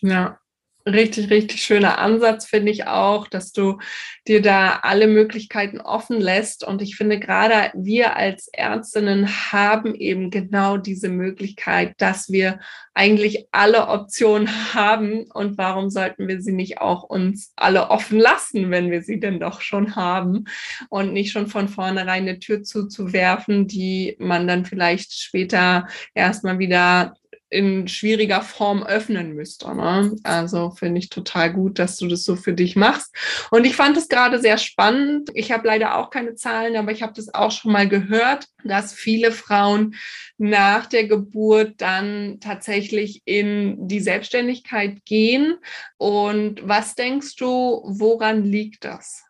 Ja, 0.00 0.38
richtig, 0.86 1.30
richtig 1.30 1.62
schöner 1.62 1.98
Ansatz, 1.98 2.46
finde 2.46 2.72
ich 2.72 2.86
auch, 2.86 3.28
dass 3.28 3.52
du 3.52 3.78
dir 4.26 4.40
da 4.40 4.80
alle 4.82 5.06
Möglichkeiten 5.06 5.80
offen 5.80 6.20
lässt. 6.20 6.64
Und 6.64 6.82
ich 6.82 6.96
finde, 6.96 7.18
gerade 7.18 7.70
wir 7.74 8.16
als 8.16 8.48
Ärztinnen 8.48 9.28
haben 9.52 9.94
eben 9.94 10.30
genau 10.30 10.76
diese 10.76 11.08
Möglichkeit, 11.08 11.94
dass 11.98 12.30
wir 12.30 12.60
eigentlich 12.94 13.46
alle 13.52 13.88
Optionen 13.88 14.74
haben. 14.74 15.30
Und 15.32 15.58
warum 15.58 15.90
sollten 15.90 16.28
wir 16.28 16.40
sie 16.40 16.52
nicht 16.52 16.80
auch 16.80 17.02
uns 17.02 17.52
alle 17.56 17.90
offen 17.90 18.18
lassen, 18.18 18.70
wenn 18.70 18.90
wir 18.90 19.02
sie 19.02 19.20
denn 19.20 19.40
doch 19.40 19.60
schon 19.60 19.96
haben 19.96 20.44
und 20.88 21.12
nicht 21.12 21.32
schon 21.32 21.46
von 21.46 21.68
vornherein 21.68 22.22
eine 22.22 22.38
Tür 22.38 22.62
zuzuwerfen, 22.62 23.66
die 23.66 24.16
man 24.18 24.46
dann 24.46 24.64
vielleicht 24.64 25.12
später 25.12 25.86
erstmal 26.14 26.58
wieder 26.58 27.14
in 27.52 27.86
schwieriger 27.86 28.42
Form 28.42 28.82
öffnen 28.82 29.34
müsste. 29.34 29.74
Ne? 29.74 30.16
Also 30.22 30.70
finde 30.70 30.98
ich 30.98 31.10
total 31.10 31.52
gut, 31.52 31.78
dass 31.78 31.96
du 31.98 32.08
das 32.08 32.24
so 32.24 32.34
für 32.34 32.54
dich 32.54 32.76
machst. 32.76 33.14
Und 33.50 33.66
ich 33.66 33.76
fand 33.76 33.96
es 33.96 34.08
gerade 34.08 34.40
sehr 34.40 34.56
spannend. 34.56 35.30
Ich 35.34 35.52
habe 35.52 35.66
leider 35.66 35.98
auch 35.98 36.10
keine 36.10 36.34
Zahlen, 36.34 36.76
aber 36.76 36.92
ich 36.92 37.02
habe 37.02 37.12
das 37.14 37.32
auch 37.34 37.50
schon 37.50 37.72
mal 37.72 37.88
gehört, 37.88 38.46
dass 38.64 38.94
viele 38.94 39.32
Frauen 39.32 39.94
nach 40.38 40.86
der 40.86 41.06
Geburt 41.06 41.74
dann 41.78 42.38
tatsächlich 42.40 43.22
in 43.26 43.86
die 43.86 44.00
Selbstständigkeit 44.00 45.04
gehen. 45.04 45.56
Und 45.98 46.66
was 46.66 46.94
denkst 46.94 47.36
du, 47.36 47.82
woran 47.84 48.44
liegt 48.44 48.84
das? 48.84 49.24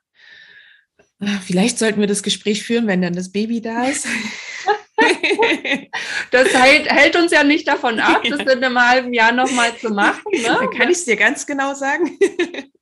Vielleicht 1.44 1.78
sollten 1.78 2.00
wir 2.00 2.08
das 2.08 2.22
Gespräch 2.22 2.62
führen, 2.62 2.86
wenn 2.86 3.02
dann 3.02 3.14
das 3.14 3.30
Baby 3.30 3.60
da 3.60 3.84
ist. 3.84 4.06
das 6.30 6.48
hält, 6.54 6.90
hält, 6.90 7.16
uns 7.16 7.32
ja 7.32 7.44
nicht 7.44 7.66
davon 7.66 8.00
ab, 8.00 8.22
das 8.28 8.40
in 8.40 8.48
einem 8.64 8.78
halben 8.78 9.12
Jahr 9.12 9.32
nochmal 9.32 9.76
zu 9.76 9.90
machen. 9.90 10.22
Ne? 10.32 10.42
Da 10.42 10.66
kann 10.66 10.90
ich 10.90 10.98
es 10.98 11.04
dir 11.04 11.16
ganz 11.16 11.46
genau 11.46 11.74
sagen. 11.74 12.18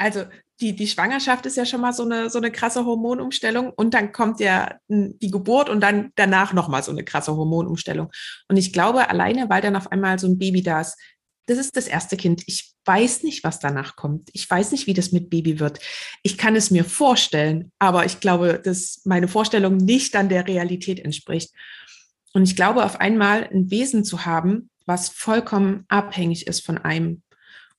Also 0.00 0.26
die, 0.60 0.74
die 0.74 0.86
Schwangerschaft 0.86 1.46
ist 1.46 1.56
ja 1.56 1.64
schon 1.64 1.80
mal 1.80 1.92
so 1.92 2.04
eine, 2.04 2.30
so 2.30 2.38
eine 2.38 2.50
krasse 2.50 2.84
Hormonumstellung 2.84 3.70
und 3.70 3.94
dann 3.94 4.12
kommt 4.12 4.40
ja 4.40 4.76
die 4.88 5.30
Geburt 5.30 5.68
und 5.68 5.80
dann 5.80 6.12
danach 6.16 6.52
nochmal 6.52 6.82
so 6.82 6.90
eine 6.90 7.04
krasse 7.04 7.36
Hormonumstellung. 7.36 8.10
Und 8.48 8.56
ich 8.56 8.72
glaube, 8.72 9.08
alleine, 9.08 9.48
weil 9.48 9.62
dann 9.62 9.76
auf 9.76 9.92
einmal 9.92 10.18
so 10.18 10.26
ein 10.26 10.38
Baby 10.38 10.62
da 10.62 10.80
ist, 10.80 10.96
das 11.48 11.56
ist 11.56 11.76
das 11.76 11.86
erste 11.86 12.16
Kind. 12.16 12.42
Ich 12.46 12.74
weiß 12.84 13.22
nicht, 13.22 13.42
was 13.42 13.58
danach 13.58 13.96
kommt. 13.96 14.28
Ich 14.34 14.48
weiß 14.48 14.70
nicht, 14.72 14.86
wie 14.86 14.92
das 14.92 15.12
mit 15.12 15.30
Baby 15.30 15.58
wird. 15.58 15.80
Ich 16.22 16.36
kann 16.36 16.54
es 16.54 16.70
mir 16.70 16.84
vorstellen, 16.84 17.72
aber 17.78 18.04
ich 18.04 18.20
glaube, 18.20 18.60
dass 18.62 19.00
meine 19.04 19.28
Vorstellung 19.28 19.78
nicht 19.78 20.14
an 20.14 20.28
der 20.28 20.46
Realität 20.46 21.00
entspricht. 21.00 21.54
Und 22.34 22.42
ich 22.42 22.54
glaube, 22.54 22.84
auf 22.84 23.00
einmal 23.00 23.48
ein 23.50 23.70
Wesen 23.70 24.04
zu 24.04 24.26
haben, 24.26 24.68
was 24.84 25.08
vollkommen 25.08 25.84
abhängig 25.88 26.46
ist 26.46 26.64
von 26.64 26.76
einem 26.76 27.22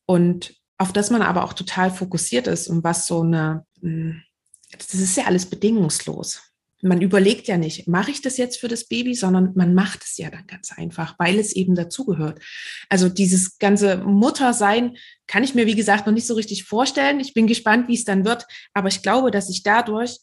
und 0.06 0.56
auf 0.80 0.92
das 0.92 1.12
man 1.12 1.22
aber 1.22 1.44
auch 1.44 1.54
total 1.54 1.92
fokussiert 1.92 2.48
ist 2.48 2.68
und 2.68 2.84
was 2.84 3.06
so 3.06 3.22
eine, 3.22 3.66
hm, 3.82 4.24
das 4.72 4.94
ist 4.96 5.18
ja 5.18 5.26
alles 5.26 5.46
bedingungslos 5.46 6.49
man 6.82 7.02
überlegt 7.02 7.48
ja 7.48 7.58
nicht, 7.58 7.88
mache 7.88 8.12
ich 8.12 8.22
das 8.22 8.38
jetzt 8.38 8.58
für 8.58 8.68
das 8.68 8.86
Baby, 8.86 9.14
sondern 9.14 9.52
man 9.56 9.74
macht 9.74 10.04
es 10.04 10.18
ja 10.18 10.30
dann 10.30 10.48
ganz 10.48 10.72
einfach, 10.72 11.16
weil 11.20 11.38
es 11.38 11.54
eben 11.54 11.76
dazugehört. 11.76 12.40
Also 12.88 13.10
dieses 13.10 13.58
ganze 13.58 13.98
Muttersein 13.98 14.98
kann 15.28 15.44
ich 15.44 15.56
mir, 15.56 15.66
wie 15.66 15.76
gesagt, 15.76 16.06
noch 16.06 16.14
nicht 16.14 16.28
so 16.28 16.36
richtig 16.36 16.64
vorstellen. 16.64 17.20
Ich 17.20 17.34
bin 17.34 17.48
gespannt, 17.48 17.88
wie 17.88 17.96
es 17.96 18.06
dann 18.06 18.26
wird. 18.26 18.46
Aber 18.74 18.88
ich 18.88 19.02
glaube, 19.02 19.32
dass 19.32 19.48
sich 19.48 19.64
dadurch 19.64 20.20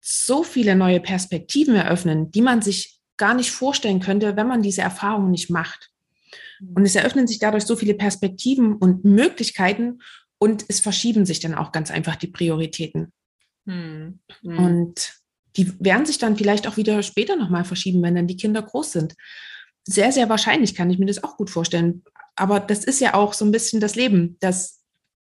so 0.00 0.42
viele 0.42 0.76
neue 0.76 1.00
Perspektiven 1.00 1.74
eröffnen, 1.74 2.30
die 2.30 2.42
man 2.42 2.62
sich 2.62 2.98
gar 3.16 3.34
nicht 3.34 3.50
vorstellen 3.50 4.00
könnte, 4.00 4.36
wenn 4.36 4.48
man 4.48 4.62
diese 4.62 4.82
Erfahrungen 4.82 5.30
nicht 5.30 5.50
macht. 5.50 5.90
Und 6.74 6.84
es 6.84 6.94
eröffnen 6.94 7.26
sich 7.26 7.38
dadurch 7.38 7.64
so 7.64 7.74
viele 7.74 7.94
Perspektiven 7.94 8.76
und 8.76 9.04
Möglichkeiten 9.04 10.00
und 10.38 10.64
es 10.68 10.80
verschieben 10.80 11.24
sich 11.24 11.40
dann 11.40 11.54
auch 11.54 11.72
ganz 11.72 11.90
einfach 11.90 12.16
die 12.16 12.26
Prioritäten. 12.26 13.12
Hm. 13.66 14.20
Hm. 14.42 14.58
Und 14.58 15.19
die 15.56 15.72
werden 15.80 16.06
sich 16.06 16.18
dann 16.18 16.36
vielleicht 16.36 16.66
auch 16.66 16.76
wieder 16.76 17.02
später 17.02 17.36
nochmal 17.36 17.64
verschieben, 17.64 18.02
wenn 18.02 18.14
dann 18.14 18.26
die 18.26 18.36
Kinder 18.36 18.62
groß 18.62 18.92
sind. 18.92 19.14
Sehr, 19.84 20.12
sehr 20.12 20.28
wahrscheinlich 20.28 20.74
kann 20.74 20.90
ich 20.90 20.98
mir 20.98 21.06
das 21.06 21.24
auch 21.24 21.36
gut 21.36 21.50
vorstellen. 21.50 22.04
Aber 22.36 22.60
das 22.60 22.84
ist 22.84 23.00
ja 23.00 23.14
auch 23.14 23.32
so 23.32 23.44
ein 23.44 23.52
bisschen 23.52 23.80
das 23.80 23.96
Leben, 23.96 24.36
dass 24.40 24.80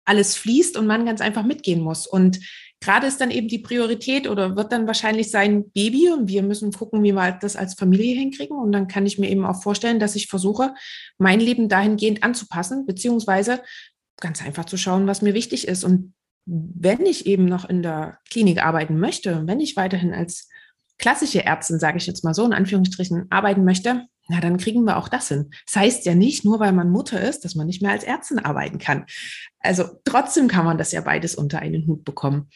alles 0.05 0.35
fließt 0.35 0.77
und 0.77 0.87
man 0.87 1.05
ganz 1.05 1.21
einfach 1.21 1.43
mitgehen 1.43 1.81
muss. 1.81 2.07
Und 2.07 2.39
gerade 2.79 3.07
ist 3.07 3.19
dann 3.19 3.31
eben 3.31 3.47
die 3.47 3.59
Priorität 3.59 4.27
oder 4.27 4.55
wird 4.55 4.71
dann 4.71 4.87
wahrscheinlich 4.87 5.31
sein 5.31 5.71
Baby 5.71 6.11
und 6.11 6.27
wir 6.29 6.43
müssen 6.43 6.71
gucken, 6.71 7.03
wie 7.03 7.13
wir 7.13 7.31
das 7.31 7.55
als 7.55 7.73
Familie 7.73 8.15
hinkriegen. 8.15 8.57
Und 8.57 8.71
dann 8.71 8.87
kann 8.87 9.05
ich 9.05 9.17
mir 9.17 9.29
eben 9.29 9.45
auch 9.45 9.61
vorstellen, 9.61 9.99
dass 9.99 10.15
ich 10.15 10.27
versuche, 10.27 10.73
mein 11.17 11.39
Leben 11.39 11.69
dahingehend 11.69 12.23
anzupassen, 12.23 12.85
beziehungsweise 12.85 13.61
ganz 14.21 14.41
einfach 14.41 14.65
zu 14.65 14.77
schauen, 14.77 15.07
was 15.07 15.21
mir 15.21 15.33
wichtig 15.33 15.67
ist. 15.67 15.83
Und 15.83 16.13
wenn 16.45 17.05
ich 17.05 17.25
eben 17.25 17.45
noch 17.45 17.67
in 17.67 17.81
der 17.81 18.19
Klinik 18.29 18.63
arbeiten 18.63 18.99
möchte, 18.99 19.47
wenn 19.47 19.59
ich 19.59 19.75
weiterhin 19.75 20.13
als 20.13 20.47
klassische 20.97 21.43
Ärztin, 21.43 21.79
sage 21.79 21.97
ich 21.97 22.07
jetzt 22.07 22.23
mal 22.23 22.33
so 22.33 22.45
in 22.45 22.53
Anführungsstrichen, 22.53 23.25
arbeiten 23.29 23.63
möchte, 23.63 24.05
na, 24.27 24.39
dann 24.39 24.57
kriegen 24.57 24.83
wir 24.85 24.97
auch 24.97 25.07
das 25.07 25.27
hin. 25.27 25.51
Das 25.67 25.75
heißt 25.75 26.05
ja 26.05 26.15
nicht, 26.15 26.45
nur 26.45 26.59
weil 26.59 26.71
man 26.71 26.89
Mutter 26.89 27.21
ist, 27.21 27.45
dass 27.45 27.55
man 27.55 27.67
nicht 27.67 27.81
mehr 27.81 27.91
als 27.91 28.03
Ärztin 28.03 28.39
arbeiten 28.39 28.79
kann. 28.79 29.05
Also 29.59 29.85
trotzdem 30.03 30.47
kann 30.47 30.65
man 30.65 30.77
das 30.77 30.91
ja 30.91 31.01
beides 31.01 31.35
unter 31.35 31.59
einen 31.59 31.85
Hut 31.85 32.03
bekommen. 32.03 32.49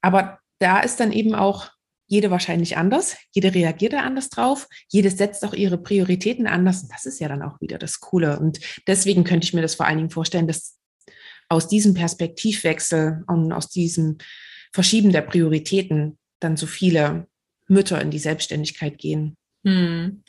Aber 0.00 0.38
da 0.60 0.80
ist 0.80 1.00
dann 1.00 1.12
eben 1.12 1.34
auch 1.34 1.70
jede 2.06 2.30
wahrscheinlich 2.30 2.76
anders, 2.76 3.16
jede 3.32 3.54
reagiert 3.54 3.92
da 3.92 4.00
anders 4.00 4.30
drauf, 4.30 4.66
jede 4.88 5.10
setzt 5.10 5.44
auch 5.44 5.54
ihre 5.54 5.78
Prioritäten 5.78 6.46
anders. 6.46 6.82
Und 6.82 6.92
das 6.92 7.06
ist 7.06 7.20
ja 7.20 7.28
dann 7.28 7.42
auch 7.42 7.60
wieder 7.60 7.78
das 7.78 8.00
Coole. 8.00 8.40
Und 8.40 8.58
deswegen 8.86 9.22
könnte 9.22 9.44
ich 9.44 9.54
mir 9.54 9.62
das 9.62 9.76
vor 9.76 9.86
allen 9.86 9.98
Dingen 9.98 10.10
vorstellen, 10.10 10.48
dass 10.48 10.79
aus 11.50 11.68
diesem 11.68 11.92
Perspektivwechsel 11.92 13.24
und 13.26 13.52
aus 13.52 13.68
diesem 13.68 14.16
Verschieben 14.72 15.12
der 15.12 15.22
Prioritäten 15.22 16.16
dann 16.38 16.56
so 16.56 16.66
viele 16.66 17.26
Mütter 17.68 18.00
in 18.00 18.10
die 18.10 18.18
Selbstständigkeit 18.18 18.96
gehen. 18.96 19.36
Hm. 19.64 20.22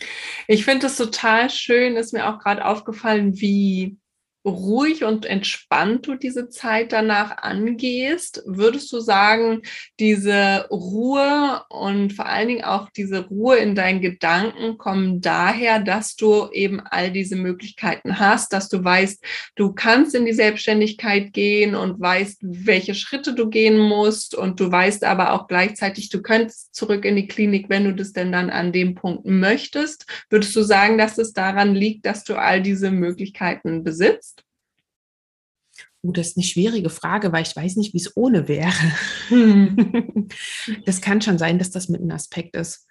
Ich 0.47 0.65
finde 0.65 0.87
es 0.87 0.97
total 0.97 1.49
schön, 1.49 1.95
ist 1.95 2.11
mir 2.11 2.27
auch 2.27 2.39
gerade 2.39 2.65
aufgefallen, 2.65 3.39
wie 3.39 3.97
ruhig 4.45 5.03
und 5.03 5.25
entspannt 5.25 6.07
du 6.07 6.15
diese 6.15 6.49
Zeit 6.49 6.91
danach 6.91 7.37
angehst, 7.37 8.41
würdest 8.45 8.91
du 8.91 8.99
sagen, 8.99 9.61
diese 9.99 10.67
Ruhe 10.71 11.63
und 11.69 12.13
vor 12.13 12.25
allen 12.25 12.47
Dingen 12.47 12.63
auch 12.63 12.89
diese 12.89 13.27
Ruhe 13.27 13.57
in 13.57 13.75
deinen 13.75 14.01
Gedanken 14.01 14.77
kommen 14.77 15.21
daher, 15.21 15.79
dass 15.79 16.15
du 16.15 16.49
eben 16.51 16.79
all 16.79 17.11
diese 17.11 17.35
Möglichkeiten 17.35 18.19
hast, 18.19 18.53
dass 18.53 18.67
du 18.69 18.83
weißt, 18.83 19.23
du 19.55 19.73
kannst 19.73 20.15
in 20.15 20.25
die 20.25 20.33
Selbstständigkeit 20.33 21.33
gehen 21.33 21.75
und 21.75 21.99
weißt, 21.99 22.39
welche 22.41 22.95
Schritte 22.95 23.35
du 23.35 23.49
gehen 23.49 23.77
musst 23.77 24.35
und 24.35 24.59
du 24.59 24.71
weißt 24.71 25.03
aber 25.03 25.33
auch 25.33 25.47
gleichzeitig, 25.47 26.09
du 26.09 26.21
könntest 26.21 26.73
zurück 26.73 27.05
in 27.05 27.15
die 27.15 27.27
Klinik, 27.27 27.69
wenn 27.69 27.85
du 27.85 27.93
das 27.93 28.11
denn 28.11 28.31
dann 28.31 28.49
an 28.49 28.71
dem 28.71 28.95
Punkt 28.95 29.25
möchtest. 29.25 30.05
Würdest 30.29 30.55
du 30.55 30.63
sagen, 30.63 30.97
dass 30.97 31.17
es 31.17 31.33
daran 31.33 31.75
liegt, 31.75 32.05
dass 32.05 32.23
du 32.23 32.35
all 32.35 32.61
diese 32.61 32.91
Möglichkeiten 32.91 33.83
besitzt? 33.83 34.30
Uh, 36.03 36.11
das 36.11 36.29
ist 36.29 36.37
eine 36.37 36.43
schwierige 36.43 36.89
Frage, 36.89 37.31
weil 37.31 37.43
ich 37.43 37.55
weiß 37.55 37.75
nicht, 37.75 37.93
wie 37.93 37.99
es 37.99 38.15
ohne 38.15 38.47
wäre. 38.47 38.73
Hm. 39.27 40.27
das 40.85 41.01
kann 41.01 41.21
schon 41.21 41.37
sein, 41.37 41.59
dass 41.59 41.71
das 41.71 41.89
mit 41.89 42.01
einem 42.01 42.11
Aspekt 42.11 42.55
ist. 42.55 42.87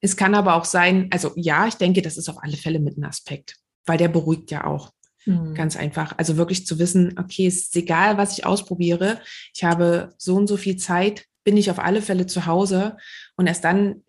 Es 0.00 0.16
kann 0.16 0.34
aber 0.34 0.54
auch 0.54 0.64
sein, 0.64 1.08
also 1.10 1.32
ja, 1.36 1.66
ich 1.66 1.74
denke, 1.74 2.02
das 2.02 2.16
ist 2.16 2.28
auf 2.28 2.42
alle 2.42 2.56
Fälle 2.56 2.78
mit 2.78 2.96
einem 2.96 3.08
Aspekt, 3.08 3.56
weil 3.84 3.98
der 3.98 4.08
beruhigt 4.08 4.50
ja 4.50 4.64
auch. 4.64 4.92
Mhm. 5.26 5.54
Ganz 5.54 5.76
einfach. 5.76 6.14
Also 6.16 6.36
wirklich 6.36 6.66
zu 6.66 6.78
wissen, 6.78 7.18
okay, 7.18 7.46
es 7.46 7.62
ist 7.62 7.76
egal, 7.76 8.16
was 8.16 8.38
ich 8.38 8.46
ausprobiere. 8.46 9.20
Ich 9.54 9.64
habe 9.64 10.14
so 10.16 10.36
und 10.36 10.46
so 10.46 10.56
viel 10.56 10.76
Zeit, 10.76 11.26
bin 11.44 11.56
ich 11.56 11.70
auf 11.70 11.78
alle 11.78 12.02
Fälle 12.02 12.26
zu 12.26 12.46
Hause 12.46 12.96
und 13.36 13.46
erst 13.46 13.64
dann 13.64 14.04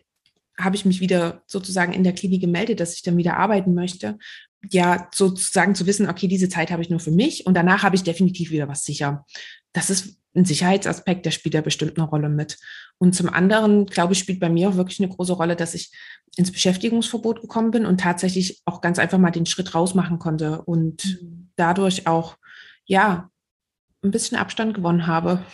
habe 0.58 0.76
ich 0.76 0.84
mich 0.84 1.00
wieder 1.00 1.42
sozusagen 1.46 1.92
in 1.92 2.04
der 2.04 2.12
Klinik 2.12 2.42
gemeldet, 2.42 2.80
dass 2.80 2.94
ich 2.94 3.02
dann 3.02 3.16
wieder 3.16 3.38
arbeiten 3.38 3.74
möchte 3.74 4.18
ja 4.68 5.08
sozusagen 5.14 5.74
zu 5.74 5.86
wissen, 5.86 6.08
okay, 6.08 6.28
diese 6.28 6.48
Zeit 6.48 6.70
habe 6.70 6.82
ich 6.82 6.90
nur 6.90 7.00
für 7.00 7.10
mich 7.10 7.46
und 7.46 7.54
danach 7.54 7.82
habe 7.82 7.96
ich 7.96 8.02
definitiv 8.02 8.50
wieder 8.50 8.68
was 8.68 8.84
sicher. 8.84 9.24
Das 9.72 9.90
ist 9.90 10.20
ein 10.34 10.44
Sicherheitsaspekt, 10.44 11.26
der 11.26 11.30
spielt 11.30 11.54
ja 11.54 11.60
bestimmt 11.60 11.98
eine 11.98 12.06
Rolle 12.06 12.28
mit. 12.28 12.58
Und 12.98 13.14
zum 13.14 13.28
anderen, 13.28 13.86
glaube 13.86 14.12
ich, 14.12 14.18
spielt 14.18 14.38
bei 14.38 14.48
mir 14.48 14.68
auch 14.68 14.76
wirklich 14.76 15.00
eine 15.00 15.08
große 15.08 15.32
Rolle, 15.32 15.56
dass 15.56 15.74
ich 15.74 15.92
ins 16.36 16.52
Beschäftigungsverbot 16.52 17.40
gekommen 17.40 17.70
bin 17.72 17.86
und 17.86 18.00
tatsächlich 18.00 18.60
auch 18.64 18.80
ganz 18.80 18.98
einfach 18.98 19.18
mal 19.18 19.30
den 19.30 19.46
Schritt 19.46 19.74
rausmachen 19.74 20.18
konnte 20.18 20.62
und 20.62 21.04
mhm. 21.04 21.50
dadurch 21.56 22.06
auch, 22.06 22.36
ja, 22.84 23.30
ein 24.02 24.10
bisschen 24.10 24.38
Abstand 24.38 24.74
gewonnen 24.74 25.06
habe. 25.06 25.44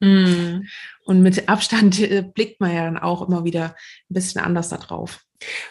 Mhm. 0.00 0.66
Und 1.04 1.22
mit 1.22 1.48
Abstand 1.48 2.00
äh, 2.00 2.22
blickt 2.22 2.60
man 2.60 2.74
ja 2.74 2.84
dann 2.84 2.98
auch 2.98 3.26
immer 3.26 3.44
wieder 3.44 3.74
ein 4.10 4.14
bisschen 4.14 4.40
anders 4.40 4.68
da 4.68 4.76
drauf. 4.76 5.20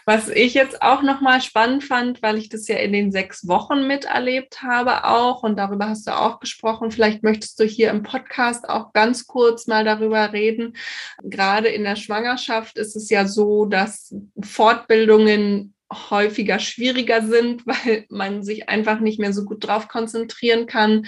Was 0.05 0.29
ich 0.29 0.53
jetzt 0.53 0.81
auch 0.81 1.01
nochmal 1.01 1.41
spannend 1.41 1.83
fand, 1.83 2.21
weil 2.21 2.37
ich 2.37 2.47
das 2.47 2.67
ja 2.67 2.77
in 2.77 2.93
den 2.93 3.11
sechs 3.11 3.47
Wochen 3.47 3.85
miterlebt 3.85 4.63
habe 4.63 5.03
auch 5.03 5.43
und 5.43 5.57
darüber 5.57 5.89
hast 5.89 6.07
du 6.07 6.17
auch 6.17 6.39
gesprochen. 6.39 6.89
Vielleicht 6.89 7.21
möchtest 7.21 7.59
du 7.59 7.65
hier 7.65 7.89
im 7.89 8.03
Podcast 8.03 8.69
auch 8.69 8.93
ganz 8.93 9.27
kurz 9.27 9.67
mal 9.67 9.83
darüber 9.83 10.31
reden. 10.31 10.77
Gerade 11.21 11.67
in 11.67 11.83
der 11.83 11.97
Schwangerschaft 11.97 12.77
ist 12.77 12.95
es 12.95 13.09
ja 13.09 13.27
so, 13.27 13.65
dass 13.65 14.15
Fortbildungen 14.41 15.73
häufiger 15.91 16.59
schwieriger 16.59 17.25
sind, 17.25 17.65
weil 17.67 18.05
man 18.09 18.43
sich 18.43 18.69
einfach 18.69 18.99
nicht 18.99 19.19
mehr 19.19 19.33
so 19.33 19.45
gut 19.45 19.65
drauf 19.65 19.87
konzentrieren 19.87 20.65
kann 20.65 21.07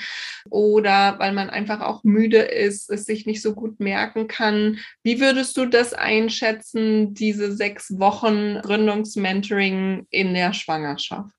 oder 0.49 1.17
weil 1.19 1.33
man 1.33 1.49
einfach 1.49 1.81
auch 1.81 2.03
müde 2.03 2.39
ist, 2.39 2.89
es 2.89 3.05
sich 3.05 3.25
nicht 3.25 3.41
so 3.41 3.53
gut 3.53 3.79
merken 3.79 4.27
kann. 4.27 4.79
Wie 5.03 5.19
würdest 5.19 5.57
du 5.57 5.65
das 5.65 5.93
einschätzen, 5.93 7.13
diese 7.13 7.55
sechs 7.55 7.99
Wochen 7.99 8.59
Gründungsmentoring 8.61 10.07
in 10.09 10.33
der 10.33 10.53
Schwangerschaft? 10.53 11.33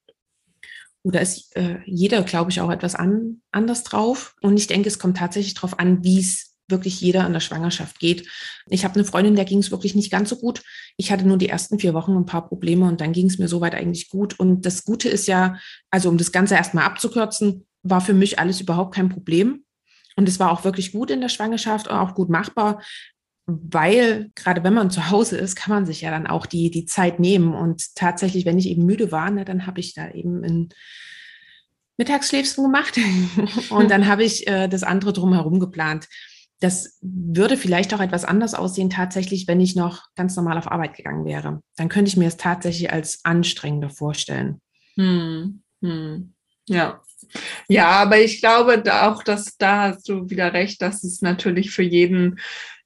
Oder 1.03 1.23
ist 1.23 1.57
äh, 1.57 1.79
jeder, 1.87 2.23
glaube 2.23 2.51
ich, 2.51 2.61
auch 2.61 2.71
etwas 2.71 2.95
an, 2.95 3.41
anders 3.53 3.85
drauf. 3.85 4.35
Und 4.43 4.59
ich 4.59 4.67
denke, 4.67 4.89
es 4.89 4.99
kommt 4.99 5.17
tatsächlich 5.17 5.55
darauf 5.55 5.79
an, 5.79 6.05
wie 6.05 6.21
es 6.21 6.50
wirklich 6.71 7.01
jeder 7.01 7.27
in 7.27 7.33
der 7.33 7.41
Schwangerschaft 7.41 7.99
geht. 7.99 8.29
Ich 8.67 8.85
habe 8.85 8.95
eine 8.95 9.05
Freundin, 9.05 9.37
der 9.37 9.45
ging 9.45 9.59
es 9.59 9.71
wirklich 9.71 9.95
nicht 9.95 10.11
ganz 10.11 10.29
so 10.29 10.37
gut. 10.37 10.63
Ich 10.97 11.13
hatte 11.13 11.27
nur 11.27 11.39
die 11.39 11.49
ersten 11.49 11.79
vier 11.79 11.95
Wochen 11.95 12.17
ein 12.17 12.27
paar 12.27 12.49
Probleme 12.49 12.87
und 12.87 13.01
dann 13.01 13.13
ging 13.13 13.27
es 13.27 13.39
mir 13.39 13.49
soweit 13.49 13.75
eigentlich 13.75 14.09
gut. 14.09 14.39
Und 14.39 14.67
das 14.67 14.85
Gute 14.85 15.09
ist 15.09 15.27
ja, 15.27 15.57
also 15.91 16.09
um 16.09 16.19
das 16.19 16.33
Ganze 16.33 16.55
erstmal 16.55 16.85
abzukürzen, 16.85 17.67
war 17.83 18.01
für 18.01 18.15
mich 18.15 18.39
alles 18.39 18.61
überhaupt 18.61 18.95
kein 18.95 19.09
Problem. 19.09 19.65
Und 20.17 20.29
es 20.29 20.39
war 20.39 20.53
auch 20.53 20.65
wirklich 20.65 20.93
gut 20.93 21.11
in 21.11 21.21
der 21.21 21.29
Schwangerschaft 21.29 21.89
und 21.89 21.97
auch 21.97 22.15
gut 22.15 22.29
machbar, 22.29 22.83
weil 23.47 24.31
gerade 24.35 24.63
wenn 24.65 24.75
man 24.75 24.91
zu 24.91 25.11
Hause 25.11 25.37
ist, 25.37 25.57
kann 25.57 25.75
man 25.75 25.87
sich 25.87 26.03
ja 26.03 26.11
dann 26.11 26.27
auch 26.27 26.47
die, 26.47 26.71
die 26.71 26.85
Zeit 26.85 27.19
nehmen. 27.19 27.55
Und 27.55 27.95
tatsächlich, 27.95 28.45
wenn 28.45 28.59
ich 28.59 28.69
eben 28.69 28.85
müde 28.85 29.13
war, 29.13 29.31
ne, 29.31 29.45
dann 29.45 29.67
habe 29.67 29.81
ich 29.81 29.95
da 29.95 30.11
eben 30.11 30.45
ein 30.45 30.69
Mittagsschläfchen 31.97 32.65
gemacht 32.65 32.99
und 33.71 33.91
dann 33.91 34.07
habe 34.07 34.25
ich 34.25 34.47
äh, 34.47 34.69
das 34.69 34.83
andere 34.83 35.13
drumherum 35.13 35.61
geplant. 35.61 36.09
Das 36.61 36.99
würde 37.01 37.57
vielleicht 37.57 37.95
auch 37.95 38.01
etwas 38.01 38.25
anders 38.25 38.55
aussehen, 38.55 38.91
tatsächlich, 38.91 39.49
wenn 39.49 39.61
ich 39.61 39.77
noch 39.77 40.05
ganz 40.15 40.37
normal 40.37 40.59
auf 40.59 40.71
Arbeit 40.71 40.95
gegangen 40.95 41.25
wäre. 41.25 41.63
Dann 41.77 41.89
könnte 41.89 42.11
ich 42.11 42.17
mir 42.17 42.29
es 42.29 42.37
tatsächlich 42.37 42.93
als 42.93 43.21
anstrengender 43.25 43.91
vorstellen. 43.91 44.61
Hm, 44.97 45.63
hm. 45.83 46.35
Ja. 46.69 47.03
Ja, 47.69 47.89
aber 47.91 48.19
ich 48.19 48.41
glaube 48.41 48.83
auch, 49.03 49.23
dass 49.23 49.57
da 49.57 49.91
hast 49.91 50.09
du 50.09 50.31
wieder 50.31 50.53
recht, 50.53 50.81
dass 50.83 51.05
es 51.05 51.23
natürlich 51.23 51.71
für 51.71 51.83
jeden 51.83 52.39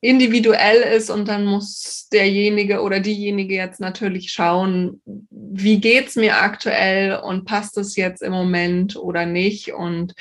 individuell 0.05 0.83
ist 0.83 1.09
und 1.09 1.29
dann 1.29 1.47
muss 1.47 2.09
derjenige 2.13 2.83
oder 2.83 3.01
diejenige 3.01 3.55
jetzt 3.55 3.81
natürlich 3.81 4.33
schauen, 4.33 5.01
wie 5.31 5.81
geht's 5.81 6.15
mir 6.15 6.43
aktuell 6.43 7.17
und 7.17 7.47
passt 7.47 7.79
es 7.79 7.97
jetzt 7.97 8.21
im 8.23 8.33
Moment 8.33 8.97
oder 8.97 9.25
nicht. 9.25 9.73
Und 9.73 10.15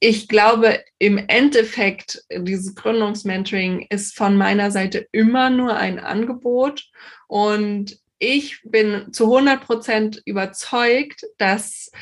ich 0.00 0.28
glaube, 0.28 0.82
im 0.98 1.18
Endeffekt, 1.18 2.24
dieses 2.38 2.74
Gründungsmentoring 2.74 3.86
ist 3.90 4.16
von 4.16 4.34
meiner 4.34 4.70
Seite 4.70 5.06
immer 5.12 5.50
nur 5.50 5.76
ein 5.76 5.98
Angebot 5.98 6.86
und 7.26 7.98
ich 8.18 8.62
bin 8.64 9.12
zu 9.12 9.24
100 9.24 9.60
Prozent 9.62 10.22
überzeugt, 10.24 11.26
dass 11.36 11.92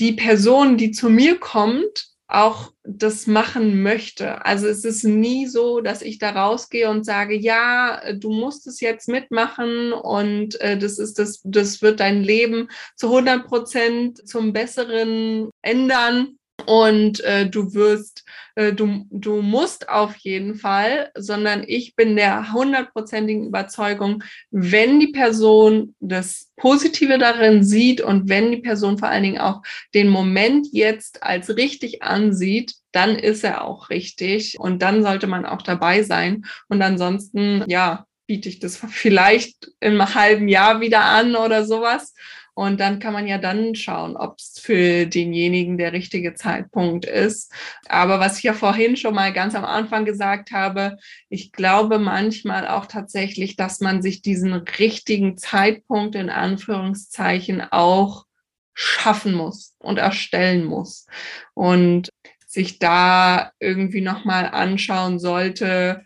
die 0.00 0.14
Person, 0.14 0.76
die 0.76 0.90
zu 0.90 1.08
mir 1.08 1.38
kommt, 1.38 2.11
auch 2.32 2.72
das 2.84 3.26
machen 3.26 3.82
möchte. 3.82 4.44
Also 4.44 4.66
es 4.66 4.84
ist 4.84 5.04
nie 5.04 5.46
so, 5.46 5.80
dass 5.80 6.02
ich 6.02 6.18
da 6.18 6.30
rausgehe 6.30 6.88
und 6.88 7.04
sage, 7.04 7.36
ja, 7.36 8.12
du 8.14 8.32
musst 8.32 8.66
es 8.66 8.80
jetzt 8.80 9.08
mitmachen 9.08 9.92
und 9.92 10.60
äh, 10.60 10.78
das 10.78 10.98
ist 10.98 11.18
das, 11.18 11.42
das 11.44 11.82
wird 11.82 12.00
dein 12.00 12.22
Leben 12.22 12.68
zu 12.96 13.08
100 13.08 13.46
Prozent 13.46 14.28
zum 14.28 14.52
Besseren 14.52 15.50
ändern 15.62 16.38
und 16.66 17.20
äh, 17.20 17.48
du 17.48 17.74
wirst, 17.74 18.24
äh, 18.54 18.72
du, 18.72 19.06
du 19.10 19.42
musst 19.42 19.88
auf 19.88 20.16
jeden 20.16 20.54
Fall, 20.54 21.10
sondern 21.16 21.64
ich 21.66 21.96
bin 21.96 22.16
der 22.16 22.52
hundertprozentigen 22.52 23.46
Überzeugung, 23.46 24.22
wenn 24.50 25.00
die 25.00 25.12
Person 25.12 25.94
das 26.00 26.50
Positive 26.56 27.18
darin 27.18 27.64
sieht 27.64 28.00
und 28.00 28.28
wenn 28.28 28.50
die 28.50 28.58
Person 28.58 28.98
vor 28.98 29.08
allen 29.08 29.22
Dingen 29.22 29.40
auch 29.40 29.62
den 29.94 30.08
Moment 30.08 30.68
jetzt 30.72 31.22
als 31.22 31.56
richtig 31.56 32.02
ansieht, 32.02 32.74
dann 32.92 33.16
ist 33.16 33.42
er 33.42 33.64
auch 33.64 33.90
richtig 33.90 34.58
und 34.58 34.82
dann 34.82 35.02
sollte 35.02 35.26
man 35.26 35.46
auch 35.46 35.62
dabei 35.62 36.02
sein. 36.02 36.44
Und 36.68 36.82
ansonsten, 36.82 37.64
ja, 37.66 38.06
biete 38.26 38.48
ich 38.48 38.60
das 38.60 38.76
vielleicht 38.90 39.70
im 39.80 40.14
halben 40.14 40.48
Jahr 40.48 40.80
wieder 40.80 41.04
an 41.04 41.36
oder 41.36 41.64
sowas. 41.64 42.14
Und 42.54 42.80
dann 42.80 42.98
kann 42.98 43.14
man 43.14 43.26
ja 43.26 43.38
dann 43.38 43.74
schauen, 43.74 44.16
ob 44.16 44.38
es 44.38 44.58
für 44.60 45.06
denjenigen 45.06 45.78
der 45.78 45.92
richtige 45.92 46.34
Zeitpunkt 46.34 47.06
ist. 47.06 47.52
Aber 47.86 48.20
was 48.20 48.38
ich 48.38 48.44
ja 48.44 48.52
vorhin 48.52 48.96
schon 48.96 49.14
mal 49.14 49.32
ganz 49.32 49.54
am 49.54 49.64
Anfang 49.64 50.04
gesagt 50.04 50.50
habe, 50.52 50.98
ich 51.30 51.52
glaube 51.52 51.98
manchmal 51.98 52.68
auch 52.68 52.86
tatsächlich, 52.86 53.56
dass 53.56 53.80
man 53.80 54.02
sich 54.02 54.20
diesen 54.20 54.52
richtigen 54.52 55.38
Zeitpunkt 55.38 56.14
in 56.14 56.28
Anführungszeichen 56.28 57.62
auch 57.70 58.26
schaffen 58.74 59.34
muss 59.34 59.74
und 59.78 59.98
erstellen 59.98 60.64
muss. 60.64 61.06
Und 61.54 62.10
sich 62.46 62.78
da 62.78 63.52
irgendwie 63.60 64.02
nochmal 64.02 64.46
anschauen 64.46 65.18
sollte, 65.18 66.04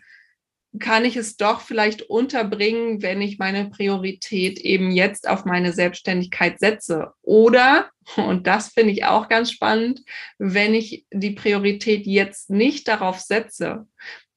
kann 0.79 1.05
ich 1.05 1.15
es 1.15 1.37
doch 1.37 1.61
vielleicht 1.61 2.03
unterbringen, 2.03 3.01
wenn 3.01 3.21
ich 3.21 3.39
meine 3.39 3.69
Priorität 3.69 4.59
eben 4.59 4.91
jetzt 4.91 5.27
auf 5.27 5.45
meine 5.45 5.73
Selbstständigkeit 5.73 6.59
setze. 6.59 7.13
Oder, 7.21 7.89
und 8.15 8.47
das 8.47 8.69
finde 8.69 8.91
ich 8.91 9.05
auch 9.05 9.27
ganz 9.29 9.51
spannend, 9.51 10.01
wenn 10.37 10.73
ich 10.73 11.05
die 11.11 11.31
Priorität 11.31 12.05
jetzt 12.05 12.49
nicht 12.49 12.87
darauf 12.87 13.19
setze, 13.19 13.87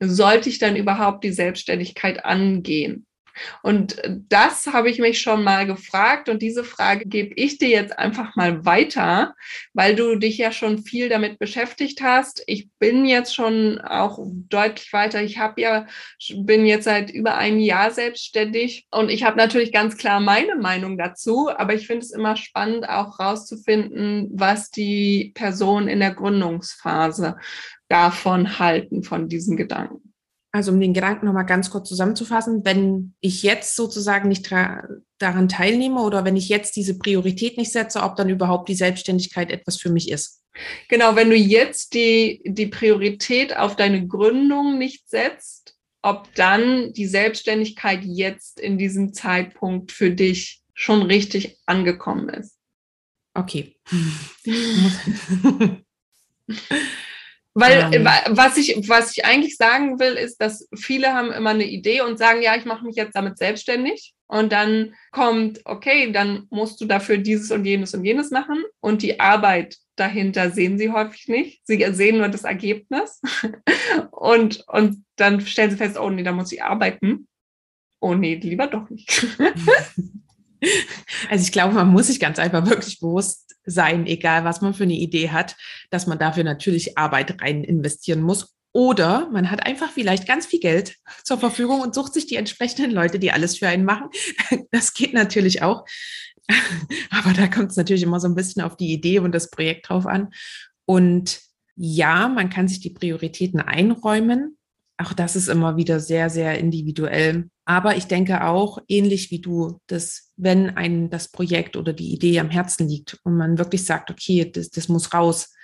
sollte 0.01 0.49
ich 0.49 0.59
dann 0.59 0.77
überhaupt 0.77 1.25
die 1.25 1.33
Selbstständigkeit 1.33 2.25
angehen? 2.25 3.07
Und 3.63 4.01
das 4.29 4.67
habe 4.67 4.91
ich 4.91 4.99
mich 4.99 5.21
schon 5.21 5.45
mal 5.45 5.67
gefragt 5.67 6.29
und 6.29 6.43
diese 6.43 6.65
Frage 6.65 7.07
gebe 7.07 7.35
ich 7.37 7.59
dir 7.59 7.69
jetzt 7.69 7.99
einfach 7.99 8.37
mal 8.37 8.65
weiter, 8.65 9.35
weil 9.75 9.95
du 9.95 10.17
dich 10.17 10.39
ja 10.39 10.53
schon 10.53 10.79
viel 10.79 11.09
damit 11.09 11.39
beschäftigt 11.39 12.03
hast. 12.03 12.43
Ich 12.47 12.69
bin 12.79 13.05
jetzt 13.05 13.35
schon 13.35 13.81
auch 13.81 14.19
deutlich 14.49 14.93
weiter. 14.93 15.23
Ich 15.23 15.39
habe 15.39 15.61
ja 15.61 15.87
bin 16.37 16.67
jetzt 16.67 16.85
seit 16.85 17.11
über 17.11 17.37
einem 17.37 17.59
Jahr 17.59 17.91
selbstständig 17.91 18.87
und 18.91 19.11
ich 19.11 19.25
habe 19.25 19.37
natürlich 19.37 19.73
ganz 19.73 19.97
klar 19.97 20.21
meine 20.21 20.57
Meinung 20.57 20.99
dazu, 20.99 21.51
aber 21.51 21.75
ich 21.75 21.87
finde 21.87 22.05
es 22.05 22.13
immer 22.13 22.37
spannend 22.37 22.89
auch 22.89 23.19
rauszufinden, 23.19 24.29
was 24.33 24.71
die 24.71 25.33
Personen 25.35 25.89
in 25.89 26.01
der 26.01 26.15
Gründungsphase 26.15 27.37
davon 27.89 28.59
halten 28.59 29.03
von 29.03 29.29
diesen 29.29 29.57
Gedanken. 29.57 30.10
Also 30.53 30.73
um 30.73 30.81
den 30.81 30.95
Gedanken 30.95 31.27
nochmal 31.27 31.47
ganz 31.47 31.71
kurz 31.71 31.89
zusammenzufassen, 31.89 32.65
wenn 32.65 33.15
ich 33.21 33.45
jetzt 33.45 33.77
sozusagen 33.77 34.29
nicht 34.29 34.51
daran 34.51 35.49
teilnehme 35.49 36.01
oder 36.01 36.25
wenn 36.25 36.37
ich 36.37 36.49
jetzt 36.49 36.75
diese 36.75 36.99
Priorität 36.99 37.57
nicht 37.57 37.71
setze, 37.71 38.03
ob 38.03 38.17
dann 38.17 38.29
überhaupt 38.29 38.69
die 38.69 38.75
Selbstständigkeit 38.75 39.51
etwas 39.51 39.77
für 39.77 39.91
mich 39.91 40.11
ist. 40.11 40.43
Genau, 40.89 41.15
wenn 41.15 41.31
du 41.31 41.37
jetzt 41.37 41.95
die, 41.95 42.43
die 42.45 42.67
Priorität 42.67 43.57
auf 43.57 43.77
deine 43.77 44.09
Gründung 44.09 44.79
nicht 44.79 45.09
setzt, 45.09 45.77
ob 46.03 46.35
dann 46.35 46.93
die 46.95 47.07
Selbstständigkeit 47.07 48.01
jetzt 48.03 48.59
in 48.59 48.77
diesem 48.77 49.13
Zeitpunkt 49.13 49.93
für 49.93 50.11
dich 50.11 50.63
schon 50.75 51.03
richtig 51.03 51.59
angekommen 51.67 52.29
ist. 52.29 52.59
Okay. 53.35 53.77
Weil 57.55 57.93
ähm. 57.93 58.05
was, 58.05 58.57
ich, 58.57 58.89
was 58.89 59.17
ich 59.17 59.25
eigentlich 59.25 59.57
sagen 59.57 59.99
will, 59.99 60.15
ist, 60.15 60.41
dass 60.41 60.69
viele 60.77 61.13
haben 61.13 61.33
immer 61.33 61.51
eine 61.51 61.67
Idee 61.67 62.03
und 62.03 62.19
sagen, 62.19 62.43
ja, 62.43 62.57
ich 62.57 62.65
mache 62.65 62.85
mich 62.85 62.97
jetzt 62.97 63.17
damit 63.17 63.39
selbstständig. 63.39 64.15
Und 64.29 64.53
dann 64.53 64.95
kommt, 65.11 65.61
okay, 65.65 66.13
dann 66.13 66.47
musst 66.51 66.81
du 66.81 66.85
dafür 66.85 67.19
dieses 67.19 67.51
und 67.51 67.65
jenes 67.65 67.95
und 67.95 68.05
jenes 68.05 68.31
machen. 68.31 68.63
Und 68.79 69.03
die 69.03 69.19
Arbeit 69.19 69.77
dahinter 69.97 70.51
sehen 70.51 70.79
sie 70.79 70.93
häufig 70.93 71.27
nicht. 71.27 71.67
Sie 71.67 71.85
sehen 71.93 72.19
nur 72.19 72.29
das 72.29 72.45
Ergebnis. 72.45 73.21
und, 74.13 74.65
und 74.69 75.05
dann 75.17 75.41
stellen 75.41 75.73
sie 75.73 75.77
fest, 75.77 75.99
oh 75.99 76.11
nee, 76.11 76.23
da 76.23 76.31
muss 76.31 76.53
ich 76.53 76.63
arbeiten. 76.63 77.27
Oh 77.99 78.15
nee, 78.15 78.37
lieber 78.37 78.69
doch 78.69 78.89
nicht. 78.89 79.27
Also 81.31 81.43
ich 81.43 81.53
glaube, 81.53 81.75
man 81.75 81.89
muss 81.89 82.09
sich 82.09 82.21
ganz 82.21 82.39
einfach 82.39 82.67
wirklich 82.67 83.01
bewusst 83.01 83.50
sein, 83.71 84.07
egal 84.07 84.45
was 84.45 84.61
man 84.61 84.75
für 84.75 84.85
eine 84.85 84.95
Idee 84.95 85.31
hat, 85.31 85.57
dass 85.91 86.07
man 86.07 86.19
dafür 86.19 86.45
natürlich 86.45 86.99
Arbeit 86.99 87.41
rein 87.41 87.65
investieren 87.65 88.23
muss. 88.23 88.55
Oder 88.73 89.29
man 89.31 89.51
hat 89.51 89.67
einfach 89.67 89.91
vielleicht 89.91 90.29
ganz 90.29 90.47
viel 90.47 90.61
Geld 90.61 90.97
zur 91.25 91.39
Verfügung 91.39 91.81
und 91.81 91.95
sucht 91.95 92.15
sich 92.15 92.27
die 92.27 92.37
entsprechenden 92.37 92.93
Leute, 92.93 93.19
die 93.19 93.33
alles 93.33 93.59
für 93.59 93.69
einen 93.69 93.85
machen. 93.85 94.09
Das 94.71 94.95
geht 94.95 95.13
natürlich 95.13 95.63
auch. 95.63 95.85
Aber 97.11 97.33
da 97.33 97.49
kommt 97.49 97.71
es 97.71 97.77
natürlich 97.77 98.03
immer 98.03 98.21
so 98.21 98.29
ein 98.29 98.35
bisschen 98.35 98.63
auf 98.63 98.77
die 98.77 98.93
Idee 98.93 99.19
und 99.19 99.35
das 99.35 99.51
Projekt 99.51 99.89
drauf 99.89 100.07
an. 100.07 100.29
Und 100.85 101.41
ja, 101.77 102.29
man 102.29 102.51
kann 102.51 102.69
sich 102.69 102.81
die 102.81 102.91
Prioritäten 102.91 103.61
einräumen. 103.61 104.57
Auch 104.99 105.13
das 105.13 105.35
ist 105.35 105.49
immer 105.49 105.77
wieder 105.77 105.99
sehr, 105.99 106.31
sehr 106.31 106.59
individuell. 106.59 107.49
Aber 107.71 107.97
ich 107.97 108.07
denke 108.07 108.43
auch, 108.43 108.79
ähnlich 108.89 109.31
wie 109.31 109.41
du, 109.41 109.79
dass 109.87 110.33
wenn 110.37 110.77
ein 110.77 111.09
das 111.09 111.29
Projekt 111.29 111.77
oder 111.77 111.93
die 111.93 112.13
Idee 112.13 112.41
am 112.41 112.51
Herzen 112.51 112.89
liegt 112.89 113.21
und 113.23 113.37
man 113.37 113.59
wirklich 113.59 113.85
sagt, 113.85 114.11
okay, 114.11 114.51
das, 114.51 114.71
das 114.71 114.89
muss 114.89 115.15
raus, 115.15 115.55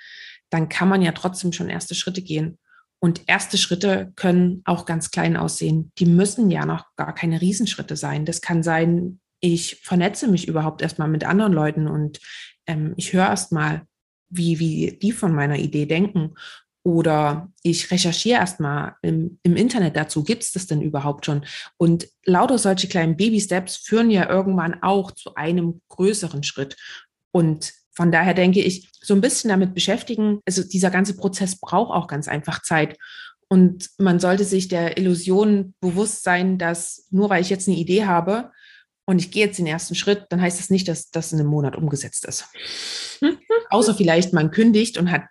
dann 0.48 0.68
kann 0.68 0.88
man 0.88 1.02
ja 1.02 1.10
trotzdem 1.10 1.52
schon 1.52 1.68
erste 1.68 1.96
Schritte 1.96 2.22
gehen. 2.22 2.58
Und 3.00 3.22
erste 3.26 3.58
Schritte 3.58 4.12
können 4.14 4.62
auch 4.66 4.86
ganz 4.86 5.10
klein 5.10 5.36
aussehen. 5.36 5.90
Die 5.98 6.06
müssen 6.06 6.48
ja 6.48 6.64
noch 6.64 6.84
gar 6.94 7.12
keine 7.12 7.40
Riesenschritte 7.40 7.96
sein. 7.96 8.24
Das 8.24 8.40
kann 8.40 8.62
sein, 8.62 9.18
ich 9.40 9.80
vernetze 9.82 10.28
mich 10.28 10.46
überhaupt 10.46 10.82
erstmal 10.82 11.08
mit 11.08 11.24
anderen 11.24 11.54
Leuten 11.54 11.88
und 11.88 12.20
ähm, 12.68 12.94
ich 12.96 13.14
höre 13.14 13.26
erstmal, 13.26 13.82
wie, 14.28 14.60
wie 14.60 14.96
die 15.02 15.10
von 15.10 15.34
meiner 15.34 15.58
Idee 15.58 15.86
denken. 15.86 16.34
Oder 16.86 17.52
ich 17.64 17.90
recherchiere 17.90 18.38
erstmal 18.38 18.94
im, 19.02 19.40
im 19.42 19.56
Internet 19.56 19.96
dazu, 19.96 20.22
gibt 20.22 20.44
es 20.44 20.52
das 20.52 20.68
denn 20.68 20.80
überhaupt 20.80 21.26
schon? 21.26 21.44
Und 21.78 22.06
lauter 22.24 22.58
solche 22.58 22.86
kleinen 22.86 23.16
Baby-Steps 23.16 23.78
führen 23.78 24.08
ja 24.08 24.30
irgendwann 24.30 24.84
auch 24.84 25.10
zu 25.10 25.34
einem 25.34 25.80
größeren 25.88 26.44
Schritt. 26.44 26.76
Und 27.32 27.72
von 27.90 28.12
daher 28.12 28.34
denke 28.34 28.62
ich, 28.62 28.88
so 29.00 29.14
ein 29.14 29.20
bisschen 29.20 29.50
damit 29.50 29.74
beschäftigen, 29.74 30.38
also 30.46 30.62
dieser 30.62 30.92
ganze 30.92 31.16
Prozess 31.16 31.58
braucht 31.58 31.90
auch 31.90 32.06
ganz 32.06 32.28
einfach 32.28 32.62
Zeit. 32.62 32.96
Und 33.48 33.90
man 33.98 34.20
sollte 34.20 34.44
sich 34.44 34.68
der 34.68 34.96
Illusion 34.96 35.74
bewusst 35.80 36.22
sein, 36.22 36.56
dass 36.56 37.08
nur 37.10 37.30
weil 37.30 37.42
ich 37.42 37.50
jetzt 37.50 37.66
eine 37.66 37.78
Idee 37.78 38.04
habe 38.04 38.52
und 39.06 39.18
ich 39.18 39.32
gehe 39.32 39.46
jetzt 39.46 39.58
den 39.58 39.66
ersten 39.66 39.96
Schritt, 39.96 40.26
dann 40.30 40.40
heißt 40.40 40.60
das 40.60 40.70
nicht, 40.70 40.86
dass 40.86 41.10
das 41.10 41.32
in 41.32 41.40
einem 41.40 41.48
Monat 41.48 41.74
umgesetzt 41.74 42.26
ist. 42.26 42.44
Außer 43.70 43.96
vielleicht 43.96 44.32
man 44.32 44.52
kündigt 44.52 44.98
und 44.98 45.10
hat 45.10 45.24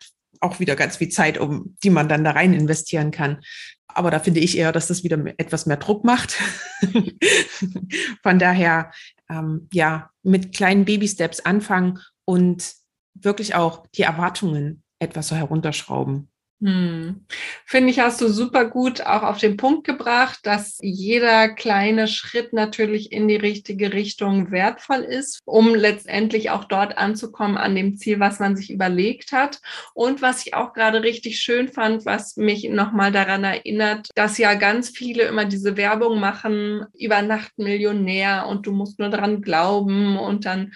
auch 0.45 0.59
wieder 0.59 0.75
ganz 0.75 0.97
viel 0.97 1.09
Zeit, 1.09 1.37
um 1.37 1.75
die 1.83 1.89
man 1.89 2.07
dann 2.07 2.23
da 2.23 2.31
rein 2.31 2.53
investieren 2.53 3.11
kann. 3.11 3.41
Aber 3.87 4.11
da 4.11 4.19
finde 4.19 4.41
ich 4.41 4.57
eher, 4.57 4.71
dass 4.71 4.87
das 4.87 5.03
wieder 5.03 5.17
etwas 5.37 5.65
mehr 5.65 5.77
Druck 5.77 6.03
macht. 6.03 6.37
Von 8.23 8.39
daher, 8.39 8.91
ähm, 9.29 9.67
ja, 9.71 10.11
mit 10.21 10.53
kleinen 10.53 10.85
Baby-Steps 10.85 11.41
anfangen 11.41 11.99
und 12.25 12.73
wirklich 13.13 13.55
auch 13.55 13.87
die 13.95 14.01
Erwartungen 14.01 14.83
etwas 14.99 15.29
so 15.29 15.35
herunterschrauben. 15.35 16.29
Hm. 16.61 17.25
Finde 17.65 17.89
ich, 17.89 17.99
hast 17.99 18.21
du 18.21 18.29
super 18.29 18.63
gut 18.63 19.01
auch 19.01 19.23
auf 19.23 19.39
den 19.39 19.57
Punkt 19.57 19.85
gebracht, 19.85 20.39
dass 20.43 20.77
jeder 20.81 21.49
kleine 21.49 22.07
Schritt 22.07 22.53
natürlich 22.53 23.11
in 23.11 23.27
die 23.27 23.35
richtige 23.35 23.91
Richtung 23.91 24.51
wertvoll 24.51 25.01
ist, 25.01 25.41
um 25.43 25.75
letztendlich 25.75 26.51
auch 26.51 26.63
dort 26.63 26.97
anzukommen 26.97 27.57
an 27.57 27.75
dem 27.75 27.97
Ziel, 27.97 28.21
was 28.21 28.39
man 28.39 28.55
sich 28.55 28.71
überlegt 28.71 29.33
hat. 29.33 29.59
Und 29.93 30.21
was 30.21 30.45
ich 30.45 30.53
auch 30.53 30.71
gerade 30.71 31.03
richtig 31.03 31.39
schön 31.39 31.67
fand, 31.67 32.05
was 32.05 32.37
mich 32.37 32.69
nochmal 32.69 33.11
daran 33.11 33.43
erinnert, 33.43 34.07
dass 34.15 34.37
ja 34.37 34.53
ganz 34.53 34.89
viele 34.89 35.23
immer 35.23 35.43
diese 35.43 35.75
Werbung 35.75 36.21
machen, 36.21 36.85
über 36.97 37.21
Nacht 37.21 37.51
Millionär 37.57 38.47
und 38.47 38.65
du 38.65 38.71
musst 38.71 38.97
nur 38.99 39.09
daran 39.09 39.41
glauben 39.41 40.17
und 40.17 40.45
dann 40.45 40.71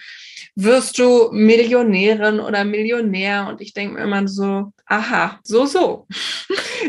wirst 0.56 0.98
du 0.98 1.30
Millionärin 1.32 2.38
oder 2.38 2.64
Millionär. 2.64 3.46
Und 3.48 3.62
ich 3.62 3.72
denke 3.72 3.94
mir 3.94 4.02
immer 4.02 4.28
so, 4.28 4.72
aha, 4.84 5.38
so 5.42 5.69
so. 5.70 6.06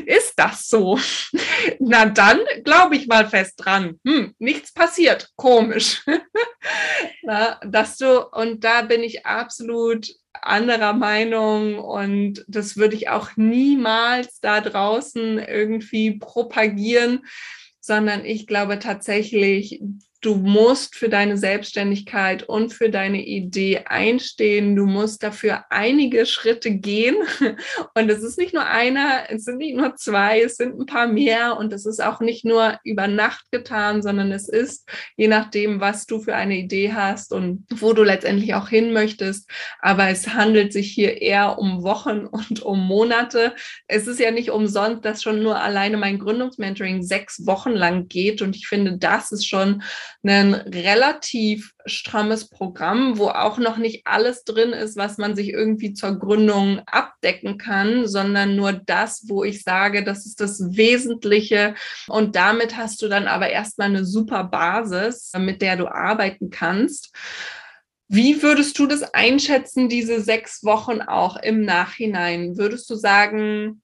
Ist 0.05 0.33
das 0.37 0.67
so? 0.67 0.99
Na 1.79 2.05
dann 2.05 2.39
glaube 2.63 2.95
ich 2.95 3.07
mal 3.07 3.27
fest 3.27 3.53
dran. 3.57 3.99
Hm, 4.05 4.33
nichts 4.39 4.73
passiert. 4.73 5.29
Komisch. 5.35 6.03
Na, 7.23 7.59
dass 7.65 7.97
du, 7.97 8.27
und 8.31 8.63
da 8.63 8.81
bin 8.81 9.03
ich 9.03 9.25
absolut 9.25 10.07
anderer 10.33 10.93
Meinung 10.93 11.77
und 11.79 12.43
das 12.47 12.77
würde 12.77 12.95
ich 12.95 13.09
auch 13.09 13.31
niemals 13.35 14.39
da 14.39 14.61
draußen 14.61 15.39
irgendwie 15.39 16.17
propagieren, 16.17 17.25
sondern 17.79 18.25
ich 18.25 18.47
glaube 18.47 18.79
tatsächlich, 18.79 19.81
du 20.21 20.35
musst 20.35 20.95
für 20.95 21.09
deine 21.09 21.35
Selbstständigkeit 21.35 22.43
und 22.43 22.73
für 22.73 22.91
deine 22.91 23.25
Idee 23.25 23.81
einstehen. 23.85 24.75
Du 24.75 24.85
musst 24.85 25.23
dafür 25.23 25.65
einige 25.71 26.27
Schritte 26.27 26.71
gehen. 26.71 27.15
Und 27.95 28.09
es 28.09 28.21
ist 28.21 28.37
nicht 28.37 28.53
nur 28.53 28.65
einer, 28.65 29.23
es 29.29 29.45
sind 29.45 29.57
nicht 29.57 29.75
nur 29.75 29.95
zwei, 29.95 30.41
es 30.41 30.57
sind 30.57 30.79
ein 30.79 30.85
paar 30.85 31.07
mehr. 31.07 31.57
Und 31.57 31.73
es 31.73 31.87
ist 31.87 32.03
auch 32.03 32.19
nicht 32.19 32.45
nur 32.45 32.79
über 32.83 33.07
Nacht 33.07 33.49
getan, 33.51 34.03
sondern 34.03 34.31
es 34.31 34.47
ist, 34.47 34.87
je 35.17 35.27
nachdem, 35.27 35.81
was 35.81 36.05
du 36.05 36.21
für 36.21 36.35
eine 36.35 36.57
Idee 36.57 36.93
hast 36.93 37.33
und 37.33 37.65
wo 37.71 37.93
du 37.93 38.03
letztendlich 38.03 38.53
auch 38.53 38.69
hin 38.69 38.93
möchtest. 38.93 39.49
Aber 39.79 40.09
es 40.09 40.27
handelt 40.27 40.71
sich 40.71 40.91
hier 40.91 41.19
eher 41.19 41.57
um 41.57 41.81
Wochen 41.81 42.25
und 42.27 42.61
um 42.61 42.85
Monate. 42.85 43.55
Es 43.87 44.05
ist 44.05 44.19
ja 44.19 44.29
nicht 44.29 44.51
umsonst, 44.51 45.03
dass 45.03 45.23
schon 45.23 45.41
nur 45.41 45.59
alleine 45.59 45.97
mein 45.97 46.19
Gründungsmentoring 46.19 47.01
sechs 47.01 47.47
Wochen 47.47 47.71
lang 47.71 48.07
geht. 48.07 48.43
Und 48.43 48.55
ich 48.55 48.67
finde, 48.67 48.99
das 48.99 49.31
ist 49.31 49.47
schon 49.47 49.81
ein 50.23 50.53
relativ 50.53 51.71
strammes 51.85 52.47
Programm, 52.47 53.17
wo 53.17 53.29
auch 53.29 53.57
noch 53.57 53.77
nicht 53.77 54.05
alles 54.05 54.43
drin 54.43 54.69
ist, 54.69 54.95
was 54.95 55.17
man 55.17 55.35
sich 55.35 55.49
irgendwie 55.49 55.93
zur 55.93 56.19
Gründung 56.19 56.81
abdecken 56.85 57.57
kann, 57.57 58.07
sondern 58.07 58.55
nur 58.55 58.73
das, 58.73 59.23
wo 59.27 59.43
ich 59.43 59.63
sage, 59.63 60.03
das 60.03 60.25
ist 60.25 60.39
das 60.39 60.59
Wesentliche. 60.77 61.73
Und 62.07 62.35
damit 62.35 62.77
hast 62.77 63.01
du 63.01 63.07
dann 63.07 63.27
aber 63.27 63.49
erstmal 63.49 63.87
eine 63.87 64.05
super 64.05 64.43
Basis, 64.43 65.31
mit 65.37 65.61
der 65.61 65.75
du 65.77 65.87
arbeiten 65.87 66.51
kannst. 66.51 67.11
Wie 68.07 68.43
würdest 68.43 68.77
du 68.77 68.87
das 68.87 69.13
einschätzen, 69.13 69.87
diese 69.87 70.21
sechs 70.21 70.63
Wochen 70.63 71.01
auch 71.01 71.37
im 71.37 71.63
Nachhinein? 71.63 72.57
Würdest 72.57 72.89
du 72.89 72.95
sagen, 72.95 73.81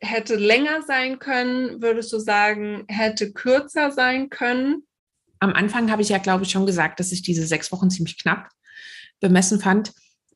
hätte 0.00 0.34
länger 0.34 0.82
sein 0.82 1.18
können? 1.18 1.80
Würdest 1.80 2.12
du 2.12 2.18
sagen, 2.18 2.84
hätte 2.88 3.32
kürzer 3.32 3.92
sein 3.92 4.30
können? 4.30 4.87
Am 5.40 5.52
Anfang 5.52 5.90
habe 5.90 6.02
ich 6.02 6.08
ja, 6.08 6.18
glaube 6.18 6.44
ich, 6.44 6.50
schon 6.50 6.66
gesagt, 6.66 7.00
dass 7.00 7.12
ich 7.12 7.22
diese 7.22 7.46
sechs 7.46 7.72
Wochen 7.72 7.90
ziemlich 7.90 8.18
knapp 8.18 8.50
bemessen 9.20 9.60
fand. 9.60 9.92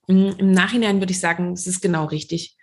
Im 0.06 0.52
Nachhinein 0.52 1.00
würde 1.00 1.12
ich 1.12 1.20
sagen, 1.20 1.52
es 1.52 1.66
ist 1.66 1.80
genau 1.80 2.06
richtig. 2.06 2.56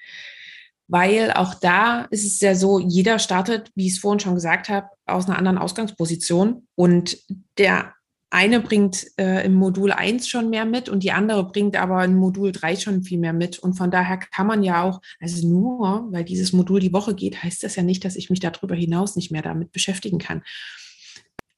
Weil 0.88 1.32
auch 1.32 1.54
da 1.54 2.06
ist 2.10 2.26
es 2.26 2.40
ja 2.42 2.56
so, 2.56 2.80
jeder 2.80 3.20
startet, 3.20 3.72
wie 3.76 3.88
ich 3.88 3.94
es 3.94 4.00
vorhin 4.00 4.20
schon 4.20 4.36
gesagt 4.36 4.70
habe, 4.70 4.88
aus 5.06 5.28
einer 5.28 5.38
anderen 5.38 5.58
Ausgangsposition. 5.58 6.68
Und 6.76 7.18
der 7.58 7.94
eine 8.32 8.60
bringt 8.60 9.06
äh, 9.18 9.46
im 9.46 9.54
Modul 9.54 9.92
1 9.92 10.28
schon 10.28 10.50
mehr 10.50 10.66
mit 10.66 10.88
und 10.90 11.04
die 11.04 11.12
andere 11.12 11.48
bringt 11.48 11.76
aber 11.76 12.04
im 12.04 12.16
Modul 12.16 12.52
3 12.52 12.76
schon 12.76 13.04
viel 13.04 13.20
mehr 13.20 13.34
mit. 13.34 13.60
Und 13.60 13.74
von 13.74 13.92
daher 13.92 14.18
kann 14.18 14.48
man 14.48 14.64
ja 14.64 14.84
auch, 14.84 15.02
also 15.20 15.48
nur 15.48 16.08
weil 16.12 16.24
dieses 16.24 16.54
Modul 16.54 16.80
die 16.80 16.94
Woche 16.94 17.16
geht, 17.16 17.44
heißt 17.44 17.64
das 17.64 17.76
ja 17.76 17.84
nicht, 17.84 18.04
dass 18.06 18.16
ich 18.16 18.30
mich 18.30 18.40
darüber 18.40 18.76
hinaus 18.76 19.16
nicht 19.16 19.32
mehr 19.32 19.42
damit 19.42 19.72
beschäftigen 19.72 20.20
kann 20.20 20.44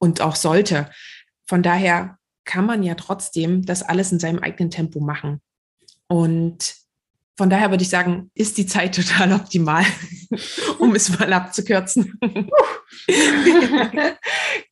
und 0.02 0.20
auch 0.20 0.36
sollte. 0.36 0.90
Von 1.46 1.62
daher 1.62 2.18
kann 2.44 2.66
man 2.66 2.82
ja 2.82 2.96
trotzdem 2.96 3.64
das 3.64 3.84
alles 3.84 4.12
in 4.12 4.20
seinem 4.20 4.40
eigenen 4.40 4.72
Tempo 4.72 5.00
machen. 5.00 5.42
Und 6.08 6.76
von 7.38 7.50
daher 7.50 7.70
würde 7.70 7.84
ich 7.84 7.90
sagen, 7.90 8.32
ist 8.34 8.58
die 8.58 8.66
Zeit 8.66 8.96
total 8.98 9.34
optimal, 9.34 9.86
um 10.80 10.96
es 10.96 11.18
mal 11.18 11.32
abzukürzen. 11.32 12.20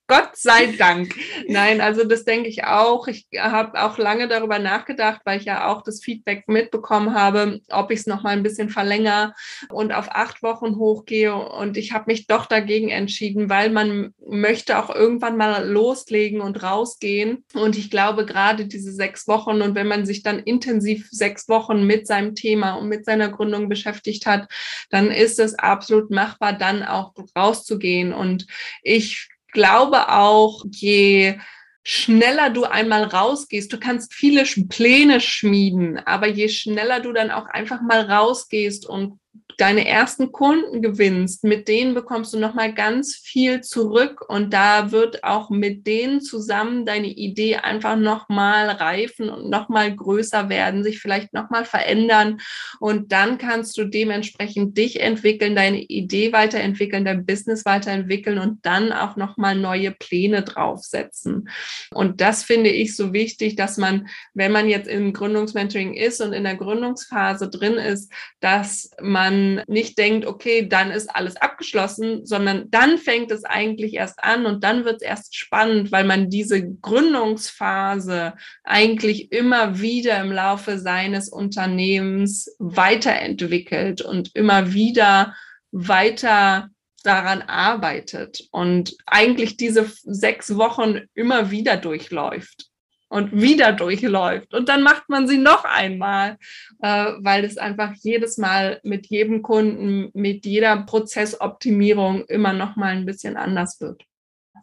Gott 0.09 0.31
sei 0.33 0.75
Dank. 0.75 1.13
Nein, 1.47 1.81
also 1.81 2.03
das 2.03 2.25
denke 2.25 2.49
ich 2.49 2.63
auch. 2.63 3.07
Ich 3.07 3.27
habe 3.37 3.79
auch 3.79 3.99
lange 3.99 4.27
darüber 4.27 4.57
nachgedacht, 4.57 5.21
weil 5.23 5.39
ich 5.39 5.45
ja 5.45 5.67
auch 5.67 5.83
das 5.83 6.01
Feedback 6.01 6.47
mitbekommen 6.47 7.13
habe, 7.13 7.61
ob 7.69 7.91
ich 7.91 7.99
es 7.99 8.07
noch 8.07 8.23
mal 8.23 8.31
ein 8.31 8.41
bisschen 8.41 8.71
verlängere 8.71 9.35
und 9.69 9.91
auf 9.91 10.07
acht 10.09 10.41
Wochen 10.41 10.77
hochgehe. 10.77 11.35
Und 11.35 11.77
ich 11.77 11.91
habe 11.91 12.05
mich 12.07 12.25
doch 12.25 12.47
dagegen 12.47 12.89
entschieden, 12.89 13.51
weil 13.51 13.69
man 13.69 14.15
möchte 14.27 14.79
auch 14.79 14.89
irgendwann 14.89 15.37
mal 15.37 15.69
loslegen 15.69 16.41
und 16.41 16.63
rausgehen. 16.63 17.45
Und 17.53 17.77
ich 17.77 17.91
glaube, 17.91 18.25
gerade 18.25 18.65
diese 18.65 18.91
sechs 18.91 19.27
Wochen 19.27 19.61
und 19.61 19.75
wenn 19.75 19.87
man 19.87 20.07
sich 20.07 20.23
dann 20.23 20.39
intensiv 20.39 21.07
sechs 21.11 21.47
Wochen 21.47 21.85
mit 21.85 22.07
seinem 22.07 22.33
Thema 22.33 22.73
und 22.73 22.89
mit 22.89 23.05
seiner 23.05 23.29
Gründung 23.29 23.69
beschäftigt 23.69 24.25
hat, 24.25 24.49
dann 24.89 25.11
ist 25.11 25.37
es 25.37 25.53
absolut 25.53 26.09
machbar, 26.09 26.53
dann 26.53 26.81
auch 26.81 27.13
rauszugehen. 27.35 28.11
Und 28.11 28.47
ich 28.81 29.29
glaube 29.51 30.09
auch, 30.09 30.63
je 30.71 31.39
schneller 31.83 32.49
du 32.49 32.65
einmal 32.65 33.03
rausgehst, 33.03 33.71
du 33.73 33.79
kannst 33.79 34.13
viele 34.13 34.45
Pläne 34.67 35.21
schmieden, 35.21 35.97
aber 35.99 36.27
je 36.27 36.49
schneller 36.49 36.99
du 36.99 37.13
dann 37.13 37.31
auch 37.31 37.45
einfach 37.45 37.81
mal 37.81 38.01
rausgehst 38.01 38.87
und 38.87 39.19
deine 39.59 39.85
ersten 39.87 40.31
Kunden 40.31 40.81
gewinnst, 40.81 41.43
mit 41.43 41.67
denen 41.67 41.93
bekommst 41.93 42.33
du 42.33 42.39
nochmal 42.39 42.73
ganz 42.73 43.15
viel 43.15 43.59
zurück 43.61 44.23
und 44.29 44.53
da 44.53 44.91
wird 44.91 45.25
auch 45.25 45.49
mit 45.49 45.85
denen 45.85 46.21
zusammen 46.21 46.85
deine 46.85 47.07
Idee 47.07 47.57
einfach 47.57 47.97
nochmal 47.97 48.69
reifen 48.69 49.29
und 49.29 49.49
nochmal 49.49 49.93
größer 49.93 50.47
werden, 50.47 50.83
sich 50.83 50.99
vielleicht 50.99 51.33
nochmal 51.33 51.65
verändern 51.65 52.39
und 52.79 53.11
dann 53.11 53.37
kannst 53.37 53.77
du 53.77 53.83
dementsprechend 53.83 54.77
dich 54.77 55.01
entwickeln, 55.01 55.55
deine 55.55 55.81
Idee 55.81 56.31
weiterentwickeln, 56.31 57.03
dein 57.03 57.25
Business 57.25 57.65
weiterentwickeln 57.65 58.39
und 58.39 58.65
dann 58.65 58.93
auch 58.93 59.17
nochmal 59.17 59.55
neue 59.55 59.91
Pläne 59.91 60.43
draufsetzen. 60.43 61.49
Und 61.91 62.21
das 62.21 62.43
finde 62.43 62.69
ich 62.69 62.95
so 62.95 63.11
wichtig, 63.11 63.57
dass 63.57 63.77
man, 63.77 64.07
wenn 64.33 64.53
man 64.53 64.69
jetzt 64.69 64.87
im 64.87 65.11
Gründungsmentoring 65.11 65.95
ist 65.95 66.21
und 66.21 66.31
in 66.31 66.45
der 66.45 66.55
Gründungsphase 66.55 67.49
drin 67.49 67.73
ist, 67.73 68.11
dass 68.39 68.91
man 69.01 69.28
nicht 69.31 69.97
denkt, 69.97 70.25
okay, 70.25 70.67
dann 70.67 70.91
ist 70.91 71.13
alles 71.13 71.35
abgeschlossen, 71.35 72.25
sondern 72.25 72.69
dann 72.69 72.97
fängt 72.97 73.31
es 73.31 73.43
eigentlich 73.43 73.93
erst 73.93 74.23
an 74.23 74.45
und 74.45 74.63
dann 74.63 74.85
wird 74.85 74.97
es 74.97 75.01
erst 75.01 75.35
spannend, 75.35 75.91
weil 75.91 76.03
man 76.03 76.29
diese 76.29 76.75
Gründungsphase 76.75 78.33
eigentlich 78.63 79.31
immer 79.31 79.79
wieder 79.79 80.19
im 80.21 80.31
Laufe 80.31 80.79
seines 80.79 81.29
Unternehmens 81.29 82.55
weiterentwickelt 82.59 84.01
und 84.01 84.35
immer 84.35 84.73
wieder 84.73 85.35
weiter 85.71 86.69
daran 87.03 87.41
arbeitet 87.41 88.47
und 88.51 88.95
eigentlich 89.05 89.57
diese 89.57 89.89
sechs 90.03 90.55
Wochen 90.55 91.01
immer 91.13 91.51
wieder 91.51 91.77
durchläuft 91.77 92.68
und 93.09 93.41
wieder 93.41 93.73
durchläuft. 93.73 94.53
Und 94.53 94.69
dann 94.69 94.83
macht 94.83 95.09
man 95.09 95.27
sie 95.27 95.37
noch 95.37 95.65
einmal, 95.65 96.37
äh, 96.81 97.11
weil 97.19 97.43
es 97.43 97.57
einfach 97.57 97.93
jedes 98.01 98.37
Mal 98.37 98.79
mit 98.83 99.07
jedem 99.07 99.41
Kunden, 99.41 100.09
mit 100.13 100.45
jeder 100.45 100.77
Prozessoptimierung 100.83 102.25
immer 102.25 102.53
noch 102.53 102.75
mal 102.75 102.95
ein 102.95 103.05
bisschen 103.05 103.35
anders 103.35 103.81
wird. 103.81 104.05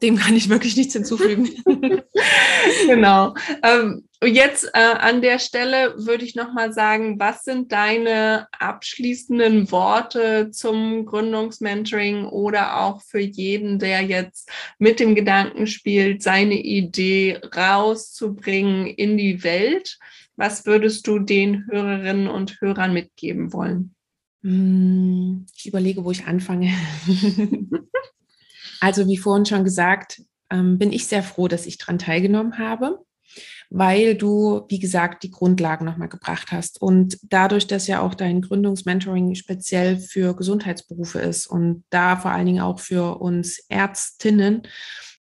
Dem 0.02 0.16
kann 0.16 0.36
ich 0.36 0.48
wirklich 0.48 0.76
nichts 0.76 0.92
hinzufügen. 0.92 1.48
genau. 2.86 3.34
Ähm, 3.62 4.04
jetzt 4.22 4.70
äh, 4.74 4.78
an 4.78 5.22
der 5.22 5.38
Stelle 5.38 5.94
würde 5.96 6.24
ich 6.24 6.34
nochmal 6.34 6.72
sagen, 6.72 7.18
was 7.18 7.44
sind 7.44 7.72
deine 7.72 8.46
abschließenden 8.58 9.70
Worte 9.70 10.50
zum 10.50 11.06
Gründungsmentoring 11.06 12.26
oder 12.26 12.80
auch 12.80 13.02
für 13.02 13.20
jeden, 13.20 13.78
der 13.78 14.02
jetzt 14.02 14.50
mit 14.78 15.00
dem 15.00 15.14
Gedanken 15.14 15.66
spielt, 15.66 16.22
seine 16.22 16.60
Idee 16.60 17.40
rauszubringen 17.54 18.86
in 18.86 19.16
die 19.16 19.42
Welt? 19.42 19.98
Was 20.36 20.66
würdest 20.66 21.06
du 21.06 21.18
den 21.18 21.66
Hörerinnen 21.70 22.28
und 22.28 22.60
Hörern 22.60 22.92
mitgeben 22.92 23.52
wollen? 23.52 23.94
Hm, 24.42 25.46
ich 25.56 25.66
überlege, 25.66 26.04
wo 26.04 26.10
ich 26.10 26.26
anfange. 26.26 26.70
Also 28.80 29.06
wie 29.06 29.16
vorhin 29.16 29.46
schon 29.46 29.64
gesagt, 29.64 30.22
ähm, 30.50 30.78
bin 30.78 30.92
ich 30.92 31.06
sehr 31.06 31.22
froh, 31.22 31.48
dass 31.48 31.66
ich 31.66 31.78
daran 31.78 31.98
teilgenommen 31.98 32.58
habe, 32.58 33.00
weil 33.70 34.14
du, 34.14 34.64
wie 34.68 34.78
gesagt, 34.78 35.22
die 35.22 35.30
Grundlagen 35.30 35.84
nochmal 35.84 36.08
gebracht 36.08 36.52
hast. 36.52 36.80
Und 36.80 37.18
dadurch, 37.22 37.66
dass 37.66 37.86
ja 37.86 38.00
auch 38.00 38.14
dein 38.14 38.42
Gründungsmentoring 38.42 39.34
speziell 39.34 39.98
für 39.98 40.34
Gesundheitsberufe 40.34 41.18
ist 41.18 41.46
und 41.46 41.84
da 41.90 42.16
vor 42.16 42.30
allen 42.30 42.46
Dingen 42.46 42.60
auch 42.60 42.80
für 42.80 43.18
uns 43.20 43.58
Ärztinnen, 43.68 44.62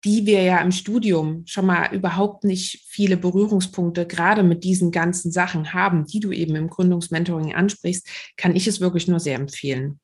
die 0.03 0.25
wir 0.25 0.41
ja 0.41 0.59
im 0.59 0.71
Studium 0.71 1.43
schon 1.45 1.65
mal 1.65 1.93
überhaupt 1.93 2.43
nicht 2.43 2.83
viele 2.87 3.15
Berührungspunkte 3.15 4.05
gerade 4.05 4.43
mit 4.43 4.63
diesen 4.63 4.91
ganzen 4.91 5.31
Sachen 5.31 5.73
haben, 5.73 6.05
die 6.05 6.19
du 6.19 6.31
eben 6.31 6.55
im 6.55 6.69
Gründungsmentoring 6.69 7.53
ansprichst, 7.53 8.07
kann 8.35 8.55
ich 8.55 8.67
es 8.67 8.81
wirklich 8.81 9.07
nur 9.07 9.21
sehr 9.21 9.35
empfehlen. 9.35 9.99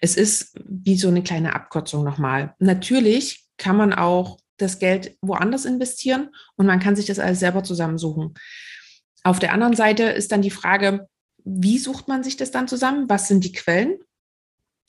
Es 0.00 0.16
ist 0.16 0.58
wie 0.64 0.96
so 0.96 1.08
eine 1.08 1.22
kleine 1.22 1.54
Abkürzung 1.54 2.04
nochmal. 2.04 2.54
Natürlich 2.58 3.44
kann 3.56 3.76
man 3.76 3.92
auch 3.92 4.38
das 4.56 4.78
Geld 4.78 5.16
woanders 5.20 5.64
investieren 5.64 6.30
und 6.56 6.66
man 6.66 6.80
kann 6.80 6.96
sich 6.96 7.06
das 7.06 7.18
alles 7.18 7.40
selber 7.40 7.62
zusammensuchen. 7.64 8.34
Auf 9.24 9.38
der 9.38 9.52
anderen 9.52 9.76
Seite 9.76 10.04
ist 10.04 10.32
dann 10.32 10.42
die 10.42 10.50
Frage, 10.50 11.08
wie 11.44 11.78
sucht 11.78 12.08
man 12.08 12.22
sich 12.22 12.36
das 12.36 12.50
dann 12.50 12.68
zusammen? 12.68 13.08
Was 13.08 13.28
sind 13.28 13.44
die 13.44 13.52
Quellen? 13.52 13.98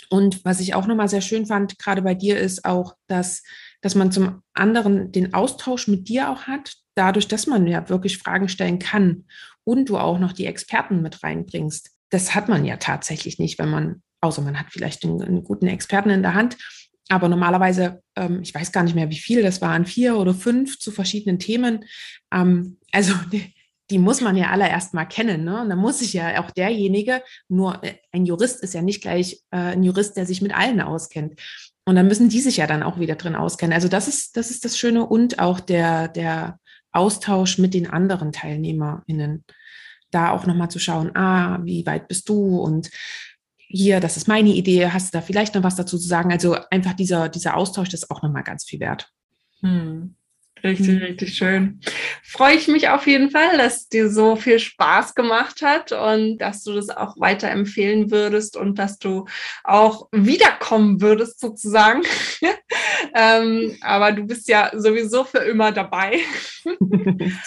Und 0.09 0.45
was 0.45 0.59
ich 0.59 0.75
auch 0.75 0.85
nochmal 0.85 1.09
sehr 1.09 1.21
schön 1.21 1.45
fand, 1.45 1.79
gerade 1.79 2.01
bei 2.01 2.13
dir, 2.13 2.37
ist 2.37 2.65
auch, 2.65 2.95
dass, 3.07 3.43
dass 3.81 3.95
man 3.95 4.11
zum 4.11 4.43
anderen 4.53 5.11
den 5.11 5.33
Austausch 5.33 5.87
mit 5.87 6.07
dir 6.07 6.29
auch 6.29 6.43
hat, 6.43 6.75
dadurch, 6.95 7.27
dass 7.27 7.47
man 7.47 7.65
ja 7.67 7.89
wirklich 7.89 8.17
Fragen 8.17 8.49
stellen 8.49 8.79
kann 8.79 9.25
und 9.63 9.89
du 9.89 9.97
auch 9.97 10.19
noch 10.19 10.33
die 10.33 10.45
Experten 10.45 11.01
mit 11.01 11.23
reinbringst. 11.23 11.91
Das 12.09 12.35
hat 12.35 12.47
man 12.47 12.65
ja 12.65 12.77
tatsächlich 12.77 13.39
nicht, 13.39 13.57
wenn 13.57 13.69
man 13.69 14.03
außer 14.23 14.41
man 14.41 14.59
hat 14.59 14.67
vielleicht 14.69 15.03
einen, 15.03 15.21
einen 15.21 15.43
guten 15.43 15.67
Experten 15.67 16.09
in 16.09 16.21
der 16.23 16.33
Hand. 16.33 16.57
Aber 17.09 17.27
normalerweise, 17.27 18.01
ähm, 18.15 18.41
ich 18.41 18.55
weiß 18.55 18.71
gar 18.71 18.83
nicht 18.83 18.95
mehr, 18.95 19.09
wie 19.09 19.17
viele 19.17 19.43
das 19.43 19.61
waren, 19.61 19.85
vier 19.85 20.17
oder 20.17 20.33
fünf 20.33 20.79
zu 20.79 20.91
verschiedenen 20.91 21.37
Themen. 21.37 21.85
Ähm, 22.33 22.77
also 22.91 23.13
die, 23.31 23.53
die, 23.89 23.99
muss 23.99 24.21
man 24.21 24.37
ja 24.37 24.49
alle 24.49 24.69
erst 24.69 24.93
mal 24.93 25.05
kennen. 25.05 25.43
Ne? 25.43 25.61
Und 25.61 25.69
dann 25.69 25.77
muss 25.77 25.99
sich 25.99 26.13
ja 26.13 26.41
auch 26.41 26.49
derjenige, 26.51 27.21
nur 27.49 27.83
äh, 27.83 27.95
ein 28.13 28.25
Jurist 28.25 28.63
ist 28.63 28.73
ja 28.73 28.81
nicht 28.81 29.01
gleich 29.01 29.41
äh, 29.51 29.73
ein 29.73 29.83
Jurist, 29.83 30.15
der 30.15 30.25
sich 30.25 30.41
mit 30.41 30.55
allen 30.55 30.79
auskennt. 30.79 31.39
Und 31.85 31.95
dann 31.95 32.07
müssen 32.07 32.29
die 32.29 32.39
sich 32.39 32.57
ja 32.57 32.67
dann 32.67 32.83
auch 32.83 32.99
wieder 32.99 33.15
drin 33.15 33.35
auskennen. 33.35 33.73
Also 33.73 33.89
das 33.89 34.07
ist, 34.07 34.37
das 34.37 34.49
ist 34.49 34.63
das 34.63 34.77
Schöne 34.77 35.05
und 35.05 35.39
auch 35.39 35.59
der, 35.59 36.07
der 36.07 36.59
Austausch 36.93 37.57
mit 37.57 37.73
den 37.73 37.89
anderen 37.89 38.31
TeilnehmerInnen. 38.31 39.43
Da 40.09 40.31
auch 40.31 40.45
nochmal 40.45 40.69
zu 40.69 40.79
schauen, 40.79 41.13
ah, 41.15 41.59
wie 41.63 41.85
weit 41.85 42.07
bist 42.07 42.29
du 42.29 42.59
und 42.59 42.89
hier, 43.73 43.99
das 43.99 44.17
ist 44.17 44.27
meine 44.27 44.49
Idee, 44.49 44.89
hast 44.89 45.13
du 45.13 45.17
da 45.17 45.21
vielleicht 45.23 45.55
noch 45.55 45.63
was 45.63 45.75
dazu 45.75 45.97
zu 45.97 46.07
sagen? 46.07 46.31
Also 46.31 46.55
einfach 46.69 46.93
dieser, 46.93 47.27
dieser 47.27 47.57
Austausch, 47.57 47.89
das 47.89 48.03
ist 48.03 48.11
auch 48.11 48.21
nochmal 48.21 48.43
ganz 48.43 48.65
viel 48.65 48.79
wert. 48.79 49.09
Hm. 49.61 50.15
Richtig, 50.63 50.87
hm. 50.87 50.97
richtig 50.99 51.35
schön. 51.35 51.81
Freue 52.21 52.55
ich 52.55 52.67
mich 52.67 52.87
auf 52.89 53.07
jeden 53.07 53.31
Fall, 53.31 53.57
dass 53.57 53.89
dir 53.89 54.09
so 54.09 54.35
viel 54.35 54.59
Spaß 54.59 55.15
gemacht 55.15 55.63
hat 55.63 55.91
und 55.91 56.37
dass 56.37 56.63
du 56.63 56.73
das 56.73 56.89
auch 56.89 57.19
weiterempfehlen 57.19 58.11
würdest 58.11 58.55
und 58.55 58.77
dass 58.77 58.99
du 58.99 59.25
auch 59.63 60.07
wiederkommen 60.11 61.01
würdest 61.01 61.39
sozusagen. 61.39 62.03
ähm, 63.15 63.75
aber 63.81 64.11
du 64.11 64.23
bist 64.23 64.47
ja 64.47 64.71
sowieso 64.73 65.23
für 65.23 65.39
immer 65.39 65.71
dabei. 65.71 66.19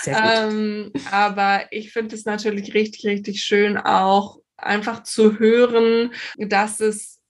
ähm, 0.07 0.93
aber 1.11 1.67
ich 1.71 1.93
finde 1.93 2.17
es 2.17 2.25
natürlich 2.25 2.75
richtig, 2.75 3.07
richtig 3.07 3.43
schön 3.43 3.79
auch 3.79 4.41
einfach 4.57 5.03
zu 5.03 5.39
hören, 5.39 6.13
dass 6.39 6.81
es 6.81 7.21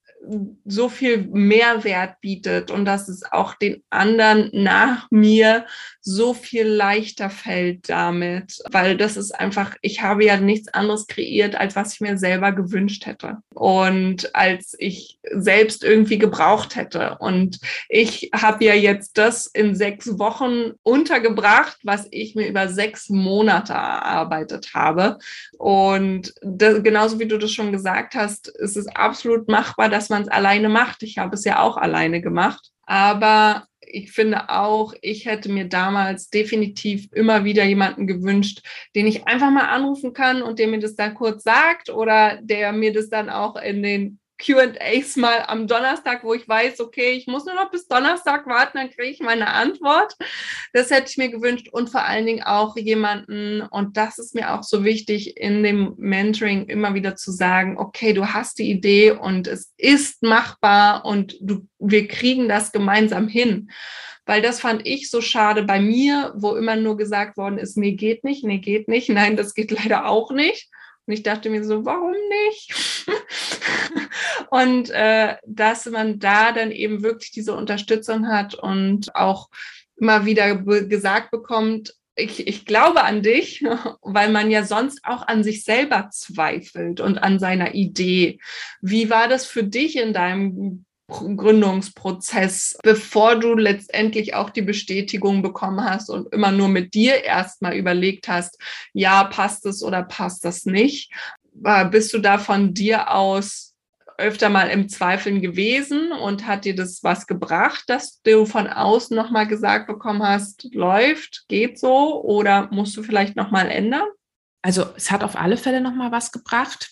so 0.64 0.88
viel 0.88 1.18
Mehrwert 1.28 2.20
bietet 2.20 2.70
und 2.70 2.84
dass 2.84 3.08
es 3.08 3.22
auch 3.30 3.54
den 3.54 3.84
anderen 3.90 4.50
nach 4.52 5.08
mir 5.10 5.66
so 6.08 6.34
viel 6.34 6.68
leichter 6.68 7.30
fällt 7.30 7.88
damit, 7.90 8.62
weil 8.70 8.96
das 8.96 9.16
ist 9.16 9.32
einfach, 9.32 9.74
ich 9.82 10.02
habe 10.02 10.24
ja 10.24 10.36
nichts 10.36 10.68
anderes 10.72 11.08
kreiert, 11.08 11.56
als 11.56 11.74
was 11.74 11.94
ich 11.94 12.00
mir 12.00 12.16
selber 12.16 12.52
gewünscht 12.52 13.06
hätte 13.06 13.38
und 13.52 14.32
als 14.32 14.76
ich 14.78 15.18
selbst 15.32 15.82
irgendwie 15.82 16.18
gebraucht 16.18 16.76
hätte. 16.76 17.16
Und 17.18 17.58
ich 17.88 18.30
habe 18.32 18.64
ja 18.64 18.74
jetzt 18.74 19.18
das 19.18 19.46
in 19.46 19.74
sechs 19.74 20.16
Wochen 20.20 20.74
untergebracht, 20.84 21.78
was 21.82 22.06
ich 22.12 22.36
mir 22.36 22.46
über 22.46 22.68
sechs 22.68 23.08
Monate 23.08 23.72
erarbeitet 23.72 24.74
habe. 24.74 25.18
Und 25.58 26.34
das, 26.40 26.84
genauso 26.84 27.18
wie 27.18 27.26
du 27.26 27.36
das 27.36 27.50
schon 27.50 27.72
gesagt 27.72 28.14
hast, 28.14 28.46
ist 28.46 28.76
es 28.76 28.86
absolut 28.86 29.48
machbar, 29.48 29.88
dass 29.88 30.08
man 30.08 30.22
es 30.22 30.28
alleine 30.28 30.68
macht. 30.68 31.02
Ich 31.02 31.18
habe 31.18 31.34
es 31.34 31.44
ja 31.44 31.60
auch 31.60 31.76
alleine 31.76 32.20
gemacht. 32.20 32.70
Aber 32.86 33.66
ich 33.86 34.12
finde 34.12 34.50
auch, 34.50 34.94
ich 35.00 35.26
hätte 35.26 35.50
mir 35.50 35.68
damals 35.68 36.30
definitiv 36.30 37.08
immer 37.12 37.44
wieder 37.44 37.64
jemanden 37.64 38.06
gewünscht, 38.06 38.62
den 38.94 39.06
ich 39.06 39.26
einfach 39.26 39.50
mal 39.50 39.68
anrufen 39.68 40.12
kann 40.12 40.42
und 40.42 40.58
der 40.58 40.68
mir 40.68 40.80
das 40.80 40.96
dann 40.96 41.14
kurz 41.14 41.44
sagt 41.44 41.90
oder 41.90 42.38
der 42.42 42.72
mir 42.72 42.92
das 42.92 43.08
dann 43.08 43.30
auch 43.30 43.56
in 43.56 43.82
den 43.82 44.18
QAs 44.38 45.16
mal 45.16 45.44
am 45.46 45.66
Donnerstag, 45.66 46.22
wo 46.22 46.34
ich 46.34 46.48
weiß, 46.48 46.80
okay, 46.80 47.12
ich 47.12 47.26
muss 47.26 47.46
nur 47.46 47.54
noch 47.54 47.70
bis 47.70 47.88
Donnerstag 47.88 48.46
warten, 48.46 48.78
dann 48.78 48.90
kriege 48.90 49.10
ich 49.10 49.20
meine 49.20 49.48
Antwort. 49.48 50.14
Das 50.72 50.90
hätte 50.90 51.10
ich 51.10 51.16
mir 51.16 51.30
gewünscht 51.30 51.68
und 51.72 51.90
vor 51.90 52.04
allen 52.04 52.26
Dingen 52.26 52.42
auch 52.42 52.76
jemanden, 52.76 53.62
und 53.62 53.96
das 53.96 54.18
ist 54.18 54.34
mir 54.34 54.52
auch 54.54 54.62
so 54.62 54.84
wichtig, 54.84 55.36
in 55.36 55.62
dem 55.62 55.94
Mentoring 55.96 56.66
immer 56.66 56.94
wieder 56.94 57.16
zu 57.16 57.32
sagen, 57.32 57.78
okay, 57.78 58.12
du 58.12 58.26
hast 58.26 58.58
die 58.58 58.70
Idee 58.70 59.12
und 59.12 59.46
es 59.46 59.72
ist 59.76 60.22
machbar 60.22 61.04
und 61.04 61.36
du, 61.40 61.66
wir 61.78 62.06
kriegen 62.08 62.48
das 62.48 62.72
gemeinsam 62.72 63.28
hin. 63.28 63.70
Weil 64.26 64.42
das 64.42 64.60
fand 64.60 64.84
ich 64.86 65.08
so 65.08 65.20
schade 65.20 65.62
bei 65.62 65.80
mir, 65.80 66.34
wo 66.36 66.56
immer 66.56 66.74
nur 66.74 66.96
gesagt 66.96 67.36
worden 67.36 67.58
ist, 67.58 67.76
nee, 67.76 67.92
geht 67.92 68.24
nicht, 68.24 68.44
nee, 68.44 68.58
geht 68.58 68.88
nicht, 68.88 69.08
nein, 69.08 69.36
das 69.36 69.54
geht 69.54 69.70
leider 69.70 70.06
auch 70.06 70.32
nicht. 70.32 70.68
Und 71.06 71.12
ich 71.12 71.22
dachte 71.22 71.50
mir 71.50 71.64
so, 71.64 71.84
warum 71.84 72.14
nicht? 72.46 73.06
und 74.50 74.90
äh, 74.90 75.36
dass 75.46 75.86
man 75.86 76.18
da 76.18 76.52
dann 76.52 76.72
eben 76.72 77.02
wirklich 77.02 77.30
diese 77.30 77.54
Unterstützung 77.54 78.28
hat 78.28 78.54
und 78.54 79.14
auch 79.14 79.48
immer 79.96 80.26
wieder 80.26 80.56
gesagt 80.56 81.30
bekommt, 81.30 81.94
ich, 82.16 82.46
ich 82.46 82.64
glaube 82.64 83.04
an 83.04 83.22
dich, 83.22 83.62
weil 84.02 84.30
man 84.30 84.50
ja 84.50 84.64
sonst 84.64 85.04
auch 85.04 85.26
an 85.28 85.44
sich 85.44 85.64
selber 85.64 86.08
zweifelt 86.10 87.00
und 87.00 87.18
an 87.18 87.38
seiner 87.38 87.74
Idee. 87.74 88.40
Wie 88.80 89.10
war 89.10 89.28
das 89.28 89.46
für 89.46 89.62
dich 89.62 89.96
in 89.96 90.12
deinem 90.12 90.85
Gründungsprozess, 91.08 92.78
bevor 92.82 93.36
du 93.36 93.54
letztendlich 93.54 94.34
auch 94.34 94.50
die 94.50 94.62
Bestätigung 94.62 95.42
bekommen 95.42 95.84
hast 95.84 96.10
und 96.10 96.32
immer 96.32 96.50
nur 96.50 96.68
mit 96.68 96.94
dir 96.94 97.22
erstmal 97.22 97.76
überlegt 97.76 98.28
hast, 98.28 98.58
ja, 98.92 99.24
passt 99.24 99.66
es 99.66 99.82
oder 99.82 100.02
passt 100.02 100.44
das 100.44 100.64
nicht? 100.64 101.12
Bist 101.90 102.12
du 102.12 102.18
da 102.18 102.38
von 102.38 102.74
dir 102.74 103.12
aus 103.12 103.74
öfter 104.18 104.48
mal 104.48 104.68
im 104.70 104.88
Zweifeln 104.88 105.42
gewesen 105.42 106.10
und 106.10 106.46
hat 106.46 106.64
dir 106.64 106.74
das 106.74 107.02
was 107.02 107.26
gebracht, 107.26 107.84
dass 107.86 108.22
du 108.22 108.46
von 108.46 108.66
außen 108.66 109.14
nochmal 109.16 109.46
gesagt 109.46 109.86
bekommen 109.86 110.22
hast, 110.22 110.68
läuft, 110.74 111.44
geht 111.48 111.78
so 111.78 112.22
oder 112.22 112.68
musst 112.72 112.96
du 112.96 113.02
vielleicht 113.02 113.36
nochmal 113.36 113.70
ändern? 113.70 114.06
Also 114.62 114.86
es 114.96 115.10
hat 115.10 115.22
auf 115.22 115.36
alle 115.36 115.56
Fälle 115.56 115.80
nochmal 115.80 116.12
was 116.12 116.32
gebracht, 116.32 116.90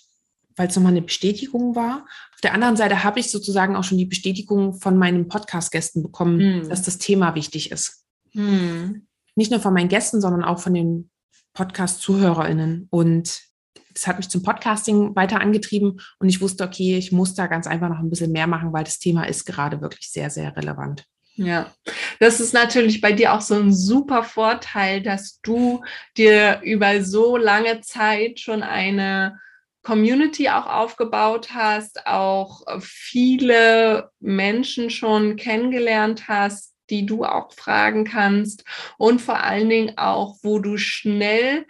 weil 0.54 0.68
es 0.68 0.76
nochmal 0.76 0.92
eine 0.92 1.02
Bestätigung 1.02 1.74
war. 1.74 2.06
Auf 2.44 2.50
der 2.50 2.54
anderen 2.56 2.76
Seite 2.76 3.02
habe 3.02 3.20
ich 3.20 3.30
sozusagen 3.30 3.74
auch 3.74 3.84
schon 3.84 3.96
die 3.96 4.04
Bestätigung 4.04 4.74
von 4.74 4.98
meinen 4.98 5.28
Podcast-Gästen 5.28 6.02
bekommen, 6.02 6.40
hm. 6.40 6.68
dass 6.68 6.82
das 6.82 6.98
Thema 6.98 7.34
wichtig 7.34 7.72
ist. 7.72 8.04
Hm. 8.32 9.06
Nicht 9.34 9.50
nur 9.50 9.60
von 9.60 9.72
meinen 9.72 9.88
Gästen, 9.88 10.20
sondern 10.20 10.44
auch 10.44 10.58
von 10.58 10.74
den 10.74 11.08
Podcast-ZuhörerInnen. 11.54 12.88
Und 12.90 13.40
das 13.94 14.06
hat 14.06 14.18
mich 14.18 14.28
zum 14.28 14.42
Podcasting 14.42 15.16
weiter 15.16 15.40
angetrieben 15.40 16.02
und 16.18 16.28
ich 16.28 16.42
wusste, 16.42 16.64
okay, 16.64 16.98
ich 16.98 17.12
muss 17.12 17.34
da 17.34 17.46
ganz 17.46 17.66
einfach 17.66 17.88
noch 17.88 18.00
ein 18.00 18.10
bisschen 18.10 18.30
mehr 18.30 18.46
machen, 18.46 18.74
weil 18.74 18.84
das 18.84 18.98
Thema 18.98 19.24
ist 19.24 19.46
gerade 19.46 19.80
wirklich 19.80 20.10
sehr, 20.10 20.28
sehr 20.28 20.54
relevant. 20.54 21.06
Ja, 21.36 21.72
das 22.20 22.40
ist 22.40 22.52
natürlich 22.52 23.00
bei 23.00 23.12
dir 23.12 23.32
auch 23.32 23.40
so 23.40 23.54
ein 23.54 23.72
super 23.72 24.22
Vorteil, 24.22 25.02
dass 25.02 25.40
du 25.40 25.82
dir 26.18 26.60
über 26.62 27.02
so 27.02 27.38
lange 27.38 27.80
Zeit 27.80 28.38
schon 28.38 28.62
eine 28.62 29.40
Community 29.84 30.48
auch 30.48 30.66
aufgebaut 30.66 31.50
hast, 31.54 32.06
auch 32.06 32.62
viele 32.80 34.10
Menschen 34.18 34.90
schon 34.90 35.36
kennengelernt 35.36 36.26
hast, 36.26 36.74
die 36.90 37.06
du 37.06 37.24
auch 37.24 37.52
fragen 37.52 38.04
kannst 38.04 38.64
und 38.98 39.20
vor 39.20 39.42
allen 39.42 39.68
Dingen 39.68 39.96
auch, 39.96 40.36
wo 40.42 40.58
du 40.58 40.76
schnell 40.76 41.66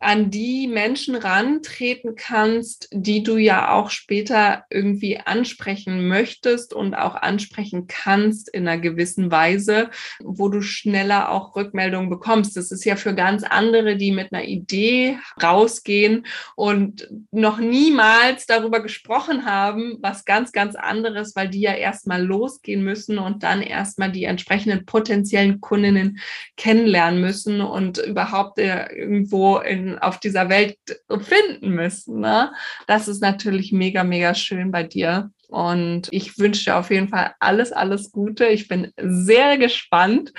an 0.00 0.30
die 0.30 0.68
Menschen 0.68 1.16
rantreten 1.16 2.14
kannst, 2.14 2.88
die 2.92 3.24
du 3.24 3.36
ja 3.36 3.72
auch 3.72 3.90
später 3.90 4.64
irgendwie 4.70 5.18
ansprechen 5.18 6.06
möchtest 6.06 6.72
und 6.72 6.94
auch 6.94 7.16
ansprechen 7.16 7.88
kannst 7.88 8.48
in 8.48 8.68
einer 8.68 8.80
gewissen 8.80 9.32
Weise, 9.32 9.90
wo 10.20 10.48
du 10.48 10.62
schneller 10.62 11.30
auch 11.30 11.56
Rückmeldungen 11.56 12.10
bekommst. 12.10 12.56
Das 12.56 12.70
ist 12.70 12.84
ja 12.84 12.94
für 12.94 13.14
ganz 13.14 13.42
andere, 13.42 13.96
die 13.96 14.12
mit 14.12 14.32
einer 14.32 14.44
Idee 14.44 15.18
rausgehen 15.42 16.26
und 16.54 17.08
noch 17.32 17.58
niemals 17.58 18.46
darüber 18.46 18.80
gesprochen 18.80 19.46
haben, 19.46 19.98
was 20.00 20.24
ganz, 20.24 20.52
ganz 20.52 20.76
anderes, 20.76 21.34
weil 21.34 21.48
die 21.48 21.60
ja 21.60 21.74
erstmal 21.74 22.24
losgehen 22.24 22.84
müssen 22.84 23.18
und 23.18 23.42
dann 23.42 23.62
erstmal 23.62 24.12
die 24.12 24.24
entsprechenden 24.24 24.86
potenziellen 24.86 25.60
Kundinnen 25.60 26.20
kennenlernen 26.56 27.20
müssen 27.20 27.60
und 27.60 27.98
überhaupt 27.98 28.60
äh, 28.60 28.86
irgendwo 28.92 29.58
in 29.58 29.87
auf 29.96 30.18
dieser 30.20 30.48
Welt 30.48 30.76
finden 31.20 31.70
müssen. 31.70 32.20
Ne? 32.20 32.52
Das 32.86 33.08
ist 33.08 33.20
natürlich 33.20 33.72
mega, 33.72 34.04
mega 34.04 34.34
schön 34.34 34.70
bei 34.70 34.82
dir. 34.82 35.30
Und 35.48 36.08
ich 36.10 36.38
wünsche 36.38 36.64
dir 36.64 36.76
auf 36.76 36.90
jeden 36.90 37.08
Fall 37.08 37.34
alles, 37.40 37.72
alles 37.72 38.12
Gute. 38.12 38.46
Ich 38.46 38.68
bin 38.68 38.92
sehr 38.98 39.56
gespannt. 39.56 40.32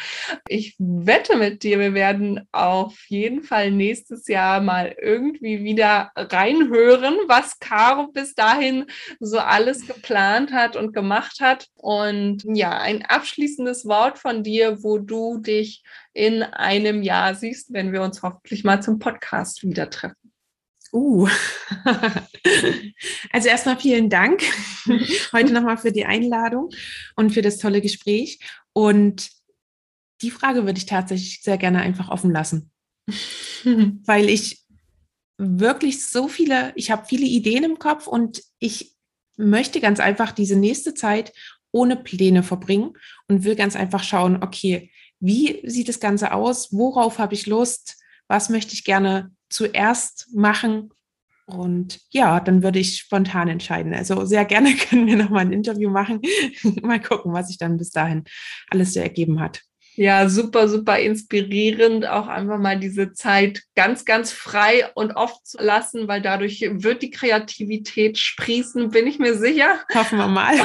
Ich 0.47 0.75
wette 0.77 1.35
mit 1.35 1.63
dir, 1.63 1.79
wir 1.79 1.95
werden 1.95 2.47
auf 2.51 2.95
jeden 3.07 3.41
Fall 3.43 3.71
nächstes 3.71 4.27
Jahr 4.27 4.61
mal 4.61 4.95
irgendwie 5.01 5.63
wieder 5.63 6.11
reinhören, 6.15 7.15
was 7.27 7.57
Caro 7.57 8.11
bis 8.11 8.35
dahin 8.35 8.85
so 9.19 9.39
alles 9.39 9.87
geplant 9.87 10.53
hat 10.53 10.75
und 10.75 10.93
gemacht 10.93 11.39
hat. 11.41 11.67
Und 11.75 12.43
ja, 12.45 12.77
ein 12.77 13.03
abschließendes 13.03 13.87
Wort 13.87 14.19
von 14.19 14.43
dir, 14.43 14.83
wo 14.83 14.99
du 14.99 15.39
dich 15.39 15.83
in 16.13 16.43
einem 16.43 17.01
Jahr 17.01 17.33
siehst, 17.33 17.73
wenn 17.73 17.93
wir 17.93 18.03
uns 18.03 18.21
hoffentlich 18.21 18.63
mal 18.63 18.81
zum 18.81 18.99
Podcast 18.99 19.63
wieder 19.63 19.89
treffen. 19.89 20.18
Uh, 20.91 21.27
also 23.31 23.47
erstmal 23.47 23.77
vielen 23.77 24.09
Dank 24.09 24.41
heute 25.33 25.53
nochmal 25.53 25.77
für 25.77 25.91
die 25.91 26.05
Einladung 26.05 26.69
und 27.15 27.31
für 27.31 27.41
das 27.41 27.59
tolle 27.59 27.81
Gespräch. 27.81 28.39
Und 28.73 29.29
die 30.21 30.31
Frage 30.31 30.65
würde 30.65 30.77
ich 30.77 30.85
tatsächlich 30.85 31.41
sehr 31.41 31.57
gerne 31.57 31.81
einfach 31.81 32.09
offen 32.09 32.31
lassen, 32.31 32.71
weil 33.63 34.29
ich 34.29 34.63
wirklich 35.37 36.05
so 36.05 36.27
viele, 36.27 36.73
ich 36.75 36.91
habe 36.91 37.05
viele 37.05 37.25
Ideen 37.25 37.63
im 37.63 37.79
Kopf 37.79 38.07
und 38.07 38.41
ich 38.59 38.95
möchte 39.37 39.79
ganz 39.79 39.99
einfach 39.99 40.31
diese 40.31 40.55
nächste 40.55 40.93
Zeit 40.93 41.31
ohne 41.71 41.95
Pläne 41.95 42.43
verbringen 42.43 42.97
und 43.27 43.43
will 43.43 43.55
ganz 43.55 43.75
einfach 43.75 44.03
schauen, 44.03 44.43
okay, 44.43 44.91
wie 45.19 45.61
sieht 45.63 45.87
das 45.87 45.99
Ganze 45.99 46.33
aus? 46.33 46.73
Worauf 46.73 47.19
habe 47.19 47.35
ich 47.35 47.45
Lust? 47.45 47.97
Was 48.27 48.49
möchte 48.49 48.73
ich 48.73 48.83
gerne 48.83 49.31
zuerst 49.49 50.27
machen. 50.33 50.91
Und 51.45 51.99
ja, 52.11 52.39
dann 52.39 52.61
würde 52.61 52.79
ich 52.79 52.97
spontan 52.97 53.47
entscheiden. 53.47 53.93
Also 53.93 54.25
sehr 54.25 54.45
gerne 54.45 54.75
können 54.89 55.07
wir 55.07 55.17
nochmal 55.17 55.45
ein 55.45 55.53
Interview 55.53 55.89
machen. 55.89 56.21
mal 56.81 57.01
gucken, 57.01 57.33
was 57.33 57.47
sich 57.47 57.57
dann 57.57 57.77
bis 57.77 57.91
dahin 57.91 58.23
alles 58.69 58.93
so 58.93 58.99
ergeben 58.99 59.39
hat. 59.39 59.61
Ja, 59.99 60.29
super, 60.29 60.69
super 60.69 60.97
inspirierend, 60.97 62.07
auch 62.07 62.27
einfach 62.27 62.57
mal 62.57 62.79
diese 62.79 63.11
Zeit 63.11 63.63
ganz, 63.75 64.05
ganz 64.05 64.31
frei 64.31 64.85
und 64.95 65.11
oft 65.11 65.45
zu 65.45 65.57
lassen, 65.57 66.07
weil 66.07 66.21
dadurch 66.21 66.61
wird 66.61 67.01
die 67.01 67.11
Kreativität 67.11 68.17
sprießen, 68.17 68.91
bin 68.91 69.07
ich 69.07 69.19
mir 69.19 69.35
sicher. 69.35 69.79
Hoffen 69.93 70.19
wir 70.19 70.27
mal. 70.27 70.55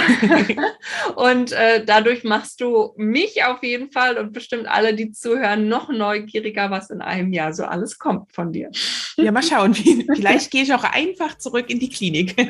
und 1.16 1.50
äh, 1.50 1.84
dadurch 1.84 2.22
machst 2.22 2.60
du 2.60 2.92
mich 2.96 3.42
auf 3.44 3.64
jeden 3.64 3.90
Fall 3.90 4.18
und 4.18 4.32
bestimmt 4.32 4.68
alle, 4.68 4.94
die 4.94 5.10
zuhören, 5.10 5.66
noch 5.66 5.88
neugieriger, 5.88 6.70
was 6.70 6.90
in 6.90 7.00
einem 7.00 7.32
Jahr 7.32 7.52
so 7.52 7.64
alles 7.64 7.98
kommt 7.98 8.32
von 8.32 8.52
dir. 8.52 8.70
Ja, 9.16 9.32
mal 9.32 9.42
schauen. 9.42 9.74
Vielleicht 10.14 10.52
gehe 10.52 10.62
ich 10.62 10.72
auch 10.72 10.84
einfach 10.84 11.38
zurück 11.38 11.70
in 11.70 11.80
die 11.80 11.88
Klinik. 11.88 12.36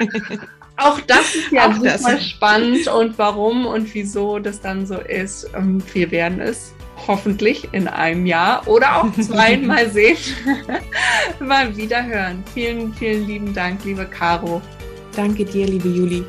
Auch 0.77 1.01
das 1.03 1.37
ist 1.37 1.53
ja 1.53 1.69
auch 1.69 1.75
super 1.75 1.99
das. 2.15 2.27
spannend 2.27 2.89
und 2.89 3.17
warum 3.17 3.65
und 3.65 3.95
wieso 3.95 4.41
das 4.41 4.61
dann 4.61 4.87
so 4.87 4.99
ist. 4.99 5.49
Ähm, 5.55 5.81
wir 5.93 6.11
werden 6.11 6.41
es 6.41 6.74
hoffentlich 7.07 7.69
in 7.73 7.89
einem 7.89 8.27
Jahr 8.27 8.67
oder 8.67 8.97
auch 8.97 9.13
zwei 9.21 9.57
mal 9.57 9.91
sehen, 9.91 10.17
mal 11.41 11.77
wieder 11.77 12.05
hören. 12.05 12.43
Vielen, 12.53 12.93
vielen 12.95 13.27
lieben 13.27 13.55
Dank, 13.55 13.85
liebe 13.85 14.07
Caro. 14.07 14.61
Danke 15.17 15.45
dir, 15.45 15.67
liebe 15.67 15.89
Juli. 15.89 16.25